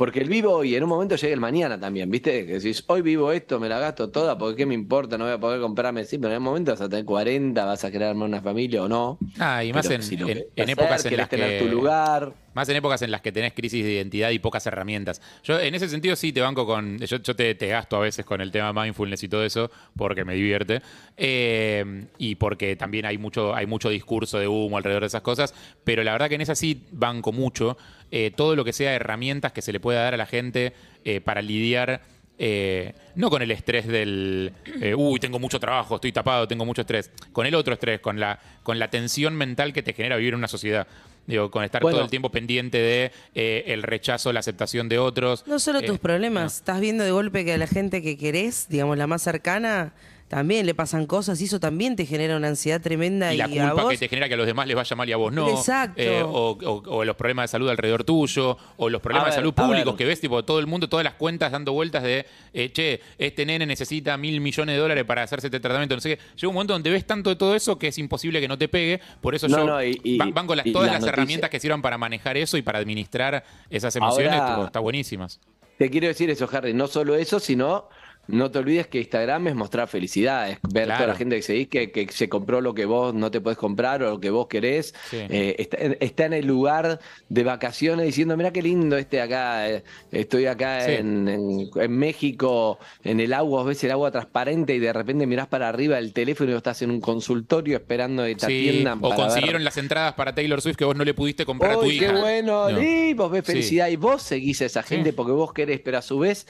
Porque 0.01 0.19
el 0.19 0.29
vivo 0.29 0.55
hoy, 0.55 0.75
en 0.75 0.81
un 0.81 0.89
momento 0.89 1.15
llega 1.15 1.31
el 1.31 1.39
mañana 1.39 1.79
también, 1.79 2.09
¿viste? 2.09 2.47
Que 2.47 2.53
decís, 2.53 2.83
hoy 2.87 3.03
vivo 3.03 3.31
esto, 3.31 3.59
me 3.59 3.69
la 3.69 3.77
gasto 3.77 4.09
toda, 4.09 4.35
porque 4.35 4.55
qué 4.57 4.65
me 4.65 4.73
importa, 4.73 5.15
no 5.15 5.25
voy 5.25 5.33
a 5.35 5.39
poder 5.39 5.61
comprarme, 5.61 6.05
sí, 6.05 6.17
pero 6.17 6.31
en 6.33 6.39
un 6.39 6.43
momento 6.45 6.71
vas 6.71 6.81
a 6.81 6.89
tener 6.89 7.05
40, 7.05 7.63
vas 7.65 7.83
a 7.83 7.91
crearme 7.91 8.25
una 8.25 8.41
familia 8.41 8.81
o 8.81 8.89
no. 8.89 9.19
Ah, 9.37 9.63
y 9.63 9.71
más 9.71 9.85
Pero 9.85 9.97
en, 9.97 10.01
si 10.03 10.17
lo 10.17 10.21
en- 10.27 10.27
querés 10.29 10.45
en 10.55 10.63
hacer, 10.63 10.71
épocas 10.79 11.05
en 11.05 11.17
las 11.17 11.29
tener 11.29 11.59
que... 11.59 11.65
tu 11.67 11.71
lugar. 11.71 12.33
Más 12.55 12.67
en 12.67 12.75
épocas 12.77 13.01
en 13.03 13.11
las 13.11 13.21
que 13.21 13.31
tenés 13.31 13.53
crisis 13.53 13.85
de 13.85 13.91
identidad 13.93 14.31
y 14.31 14.39
pocas 14.39 14.65
herramientas. 14.65 15.21
Yo 15.43 15.57
en 15.59 15.73
ese 15.75 15.87
sentido 15.87 16.15
sí 16.15 16.33
te 16.33 16.41
banco 16.41 16.65
con... 16.65 16.97
Yo, 16.97 17.17
yo 17.17 17.35
te, 17.35 17.53
te 17.55 17.67
gasto 17.67 17.95
a 17.95 17.99
veces 17.99 18.25
con 18.25 18.41
el 18.41 18.51
tema 18.51 18.73
mindfulness 18.73 19.23
y 19.23 19.29
todo 19.29 19.45
eso 19.45 19.69
porque 19.95 20.25
me 20.25 20.33
divierte. 20.33 20.81
Eh, 21.15 22.07
y 22.17 22.35
porque 22.35 22.75
también 22.75 23.05
hay 23.05 23.17
mucho, 23.17 23.55
hay 23.55 23.67
mucho 23.67 23.89
discurso 23.89 24.37
de 24.39 24.47
humo 24.47 24.77
alrededor 24.77 25.03
de 25.03 25.07
esas 25.07 25.21
cosas. 25.21 25.53
Pero 25.85 26.03
la 26.03 26.11
verdad 26.11 26.27
que 26.27 26.35
en 26.35 26.41
esa 26.41 26.55
sí 26.55 26.87
banco 26.91 27.31
mucho. 27.31 27.77
Eh, 28.11 28.31
todo 28.35 28.55
lo 28.55 28.63
que 28.65 28.73
sea 28.73 28.93
herramientas 28.93 29.51
que 29.53 29.61
se 29.61 29.71
le 29.71 29.79
pueda 29.79 30.03
dar 30.03 30.13
a 30.13 30.17
la 30.17 30.25
gente 30.25 30.73
eh, 31.05 31.21
para 31.21 31.41
lidiar... 31.41 32.01
eh, 32.43 32.93
no 33.15 33.29
con 33.29 33.41
el 33.43 33.51
estrés 33.51 33.85
del, 33.87 34.51
eh, 34.81 34.95
uy, 34.95 35.19
tengo 35.19 35.37
mucho 35.37 35.59
trabajo, 35.59 35.95
estoy 35.95 36.11
tapado, 36.11 36.47
tengo 36.47 36.65
mucho 36.65 36.81
estrés. 36.81 37.11
Con 37.33 37.45
el 37.45 37.53
otro 37.53 37.73
estrés, 37.73 37.99
con 37.99 38.19
la, 38.19 38.39
con 38.63 38.79
la 38.79 38.89
tensión 38.89 39.35
mental 39.35 39.73
que 39.73 39.83
te 39.83 39.93
genera 39.93 40.15
vivir 40.17 40.33
en 40.33 40.39
una 40.39 40.47
sociedad. 40.47 40.87
Digo, 41.27 41.51
con 41.51 41.63
estar 41.63 41.83
Bueno. 41.83 41.97
todo 41.97 42.05
el 42.05 42.09
tiempo 42.09 42.31
pendiente 42.31 42.79
de 42.79 43.11
eh, 43.35 43.65
el 43.67 43.83
rechazo, 43.83 44.33
la 44.33 44.39
aceptación 44.39 44.89
de 44.89 44.97
otros. 44.97 45.45
No 45.45 45.59
solo 45.59 45.79
Eh, 45.79 45.83
tus 45.83 45.99
problemas, 45.99 46.55
estás 46.55 46.79
viendo 46.81 47.03
de 47.03 47.11
golpe 47.11 47.45
que 47.45 47.53
a 47.53 47.57
la 47.59 47.67
gente 47.67 48.01
que 48.01 48.17
querés, 48.17 48.67
digamos, 48.69 48.97
la 48.97 49.05
más 49.05 49.21
cercana, 49.21 49.93
también 50.31 50.65
le 50.65 50.73
pasan 50.73 51.05
cosas 51.07 51.41
y 51.41 51.43
eso 51.43 51.59
también 51.59 51.97
te 51.97 52.05
genera 52.05 52.37
una 52.37 52.47
ansiedad 52.47 52.79
tremenda 52.79 53.33
y 53.33 53.35
y, 53.35 53.37
la 53.39 53.43
a 53.45 53.49
culpa 53.49 53.83
vos... 53.83 53.91
que 53.91 53.97
te 53.97 54.07
genera 54.07 54.29
que 54.29 54.35
a 54.35 54.37
los 54.37 54.45
demás 54.47 54.65
les 54.65 54.77
vaya 54.77 54.95
mal 54.95 55.09
y 55.09 55.11
a 55.11 55.17
vos 55.17 55.33
no. 55.33 55.49
Exacto. 55.49 56.01
Eh, 56.01 56.23
o, 56.23 56.57
o- 56.57 56.83
o 56.87 57.03
los 57.03 57.15
problemas 57.17 57.43
de 57.43 57.47
salud 57.51 57.67
alrededor 57.69 58.05
tuyo, 58.05 58.57
o 58.77 58.89
los 58.89 59.01
problemas 59.01 59.27
de 59.31 59.35
salud 59.35 59.53
públicos 59.53 59.93
que 59.97 60.05
ves, 60.05 60.21
tipo, 60.21 60.43
todo 60.45 60.59
el 60.59 60.67
mundo, 60.67 60.87
todas 60.87 61.03
las 61.03 61.15
cuentas 61.15 61.51
dando 61.51 61.73
vueltas 61.73 62.01
de, 62.03 62.25
eh, 62.53 62.71
che, 62.71 63.01
este 63.17 63.45
nene 63.45 63.65
necesita 63.65 64.15
mil 64.17 64.39
millones 64.39 64.73
de 64.75 64.79
dólares 64.81 65.03
para 65.03 65.23
hacerse 65.23 65.47
este 65.47 65.59
tratamiento, 65.59 65.95
no 65.95 66.01
sé 66.01 66.15
qué. 66.17 66.23
Llega 66.35 66.47
un 66.47 66.53
momento 66.53 66.73
donde 66.73 66.89
ves 66.91 67.05
tanto 67.05 67.29
de 67.29 67.35
todo 67.35 67.53
eso 67.53 67.77
que 67.77 67.87
es 67.89 67.97
imposible 67.97 68.39
que 68.39 68.47
no 68.47 68.57
te 68.57 68.69
pegue. 68.69 69.01
Por 69.19 69.35
eso 69.35 69.49
No, 69.49 69.57
yo 69.57 69.65
no, 69.65 69.83
y- 69.83 69.99
y- 70.01 70.17
va- 70.17 70.27
banco 70.31 70.55
las, 70.55 70.65
y 70.65 70.71
todas 70.71 70.91
las 70.93 71.03
herramientas 71.05 71.49
que 71.49 71.59
sirvan 71.59 71.81
para 71.81 71.97
manejar 71.97 72.37
eso 72.37 72.55
y 72.55 72.61
para 72.61 72.79
administrar 72.79 73.43
esas 73.69 73.93
emociones, 73.97 74.31
Ahora- 74.33 74.55
tipo, 74.55 74.65
está 74.65 74.79
buenísimas. 74.79 75.39
Te 75.77 75.89
quiero 75.89 76.07
decir 76.07 76.29
eso, 76.29 76.47
Harry, 76.53 76.73
no 76.75 76.87
solo 76.87 77.15
eso, 77.15 77.39
sino 77.39 77.89
no 78.27 78.49
te 78.51 78.59
olvides 78.59 78.87
que 78.87 78.99
Instagram 78.99 79.47
es 79.47 79.55
mostrar 79.55 79.87
felicidad, 79.87 80.49
es 80.49 80.59
ver 80.71 80.85
Claro. 80.85 80.99
toda 81.03 81.07
la 81.13 81.15
gente 81.17 81.35
que 81.35 81.41
seguís 81.41 81.67
que, 81.67 81.91
que 81.91 82.07
se 82.11 82.29
compró 82.29 82.61
lo 82.61 82.73
que 82.73 82.85
vos 82.85 83.13
no 83.13 83.29
te 83.31 83.41
podés 83.41 83.57
comprar 83.57 84.03
o 84.03 84.11
lo 84.11 84.19
que 84.19 84.29
vos 84.29 84.47
querés. 84.47 84.93
Sí. 85.09 85.17
Eh, 85.29 85.55
está, 85.59 85.77
en- 85.77 85.97
está 85.99 86.25
en 86.25 86.33
el 86.33 86.45
lugar 86.47 86.99
de 87.29 87.43
vacaciones 87.43 88.05
diciendo, 88.05 88.37
mira 88.37 88.51
qué 88.51 88.61
lindo 88.61 88.97
este 88.97 89.19
acá, 89.21 89.69
eh, 89.69 89.83
estoy 90.11 90.45
acá 90.45 90.85
Sí. 90.85 90.91
en, 90.93 91.27
en- 91.27 91.69
en 91.75 91.91
México, 91.91 92.79
en 93.03 93.19
el 93.19 93.33
agua, 93.33 93.63
ves 93.63 93.83
el 93.83 93.91
agua 93.91 94.11
transparente 94.11 94.75
y 94.75 94.79
de 94.79 94.93
repente 94.93 95.25
mirás 95.27 95.47
para 95.47 95.67
arriba 95.67 95.97
el 95.97 96.13
teléfono 96.13 96.51
y 96.51 96.55
estás 96.55 96.81
en 96.83 96.91
un 96.91 97.01
consultorio 97.01 97.75
esperando 97.77 98.23
que 98.23 98.35
te 98.35 98.45
Sí, 98.45 98.69
atiendan. 98.69 98.99
o 98.99 99.09
para 99.09 99.15
consiguieron 99.15 99.59
ver- 99.59 99.65
las 99.65 99.77
entradas 99.77 100.13
para 100.13 100.33
Taylor 100.33 100.61
Swift 100.61 100.77
que 100.77 100.85
vos 100.85 100.95
no 100.95 101.03
le 101.03 101.13
pudiste 101.13 101.45
comprar 101.45 101.71
a 101.71 101.75
tu 101.75 101.81
¡Uy, 101.81 101.95
hija. 101.97 102.13
qué 102.13 102.19
bueno! 102.19 102.69
No. 102.69 102.81
Y 102.81 103.13
vos 103.13 103.31
ves 103.31 103.43
felicidad 103.45 103.89
y 103.89 103.95
vos 103.97 104.21
seguís 104.21 104.61
a 104.61 104.65
esa 104.65 104.83
gente 104.83 105.11
porque 105.11 105.31
vos 105.33 105.51
querés, 105.53 105.79
pero 105.81 105.97
a 105.97 106.01
su 106.01 106.19
vez 106.19 106.45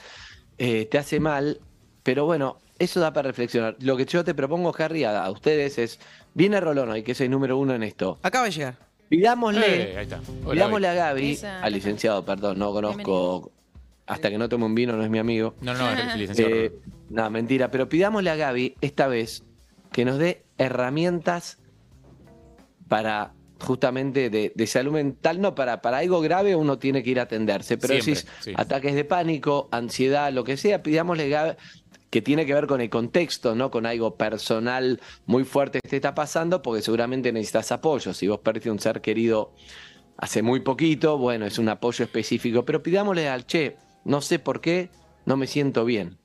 eh, 0.58 0.86
te 0.86 0.98
hace 0.98 1.20
mal. 1.20 1.60
Pero 2.02 2.24
bueno, 2.24 2.58
eso 2.78 2.98
da 3.00 3.12
para 3.12 3.28
reflexionar. 3.28 3.76
Lo 3.80 3.96
que 3.96 4.04
yo 4.06 4.24
te 4.24 4.34
propongo, 4.34 4.74
Harry, 4.78 5.04
a, 5.04 5.24
a 5.24 5.30
ustedes 5.30 5.78
es, 5.78 6.00
viene 6.34 6.60
Rolón 6.60 6.90
hoy, 6.90 7.02
que 7.02 7.12
es 7.12 7.20
el 7.20 7.30
número 7.30 7.56
uno 7.58 7.74
en 7.74 7.82
esto. 7.82 8.18
Acaba 8.22 8.46
de 8.46 8.50
llegar. 8.52 8.76
Pidámosle, 9.08 9.92
Eh, 9.92 9.96
ahí 9.98 10.04
está. 10.04 10.20
Hola, 10.44 10.52
pidámosle 10.54 10.88
a 10.88 10.94
Gaby, 10.94 11.32
Esa- 11.32 11.62
al 11.62 11.72
licenciado, 11.72 12.24
perdón, 12.24 12.58
no 12.58 12.72
conozco, 12.72 13.52
hasta 14.06 14.30
que 14.30 14.38
no 14.38 14.48
tome 14.48 14.64
un 14.64 14.74
vino, 14.74 14.96
no 14.96 15.04
es 15.04 15.10
mi 15.10 15.18
amigo. 15.18 15.54
No, 15.60 15.74
no, 15.74 15.90
es 15.90 16.16
licenciado. 16.16 16.50
Eh, 16.54 16.72
no, 17.10 17.28
mentira, 17.30 17.70
pero 17.70 17.88
pidámosle 17.88 18.30
a 18.30 18.36
Gaby 18.36 18.74
esta 18.80 19.06
vez 19.08 19.44
que 19.92 20.04
nos 20.06 20.18
dé 20.18 20.42
herramientas 20.58 21.58
para 22.88 23.32
justamente 23.62 24.30
de, 24.30 24.52
de 24.54 24.66
salud 24.66 24.92
mental, 24.92 25.40
no, 25.40 25.54
para, 25.54 25.80
para 25.80 25.98
algo 25.98 26.20
grave 26.20 26.54
uno 26.56 26.78
tiene 26.78 27.02
que 27.02 27.10
ir 27.10 27.20
a 27.20 27.24
atenderse, 27.24 27.78
pero 27.78 27.94
Siempre, 27.94 28.14
decís 28.14 28.26
sí. 28.40 28.52
ataques 28.56 28.94
de 28.94 29.04
pánico, 29.04 29.68
ansiedad, 29.70 30.32
lo 30.32 30.44
que 30.44 30.56
sea, 30.56 30.82
pidámosle 30.82 31.56
que 32.10 32.20
tiene 32.20 32.44
que 32.44 32.52
ver 32.52 32.66
con 32.66 32.80
el 32.80 32.90
contexto, 32.90 33.54
no 33.54 33.70
con 33.70 33.86
algo 33.86 34.16
personal 34.16 35.00
muy 35.24 35.44
fuerte 35.44 35.80
que 35.82 35.88
te 35.88 35.96
está 35.96 36.14
pasando, 36.14 36.60
porque 36.60 36.82
seguramente 36.82 37.32
necesitas 37.32 37.72
apoyo. 37.72 38.12
Si 38.12 38.28
vos 38.28 38.40
perdiste 38.40 38.70
un 38.70 38.80
ser 38.80 39.00
querido 39.00 39.54
hace 40.18 40.42
muy 40.42 40.60
poquito, 40.60 41.16
bueno, 41.16 41.46
es 41.46 41.58
un 41.58 41.70
apoyo 41.70 42.04
específico, 42.04 42.64
pero 42.64 42.82
pidámosle 42.82 43.28
al 43.28 43.46
che, 43.46 43.76
no 44.04 44.20
sé 44.20 44.38
por 44.38 44.60
qué, 44.60 44.90
no 45.26 45.36
me 45.36 45.46
siento 45.46 45.84
bien. 45.84 46.16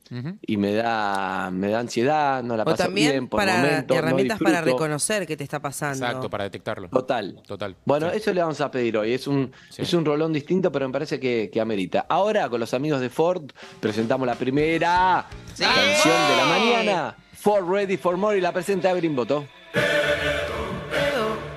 Y 0.41 0.55
me 0.55 0.73
da, 0.73 1.49
me 1.51 1.67
da 1.69 1.79
ansiedad, 1.79 2.41
no 2.41 2.55
la 2.55 2.63
O 2.63 2.65
paso 2.65 2.77
también 2.85 3.11
bien 3.11 3.27
por 3.27 3.41
para 3.41 3.57
momentos, 3.57 3.87
no 3.89 3.95
herramientas 3.95 4.39
para 4.39 4.61
reconocer 4.61 5.27
qué 5.27 5.35
te 5.35 5.43
está 5.43 5.59
pasando. 5.59 6.05
Exacto, 6.05 6.29
para 6.29 6.45
detectarlo. 6.45 6.87
Total. 6.87 7.41
Total. 7.45 7.75
Bueno, 7.83 8.09
Sí. 8.11 8.17
eso 8.19 8.33
le 8.33 8.39
vamos 8.41 8.61
a 8.61 8.71
pedir 8.71 8.95
hoy. 8.97 9.11
Es 9.13 9.27
un, 9.27 9.51
Sí. 9.69 9.81
es 9.81 9.93
un 9.93 10.05
rolón 10.05 10.31
distinto, 10.31 10.71
pero 10.71 10.87
me 10.87 10.93
parece 10.93 11.19
que, 11.19 11.49
que 11.51 11.59
amerita. 11.59 12.05
Ahora, 12.07 12.47
con 12.47 12.61
los 12.61 12.73
amigos 12.73 13.01
de 13.01 13.09
Ford, 13.09 13.51
presentamos 13.81 14.25
la 14.25 14.35
primera 14.35 15.25
Sí. 15.53 15.63
canción 15.63 16.15
de 16.29 16.37
la 16.37 16.45
mañana. 16.45 17.15
Ford 17.33 17.69
Ready 17.69 17.97
for 17.97 18.15
More 18.15 18.37
y 18.37 18.41
la 18.41 18.53
presenta 18.53 18.91
Evelyn 18.91 19.13
Boto. 19.13 19.45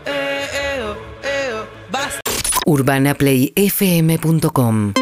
Eh, 0.07 0.47
urbanaplayfm.com 2.67 4.93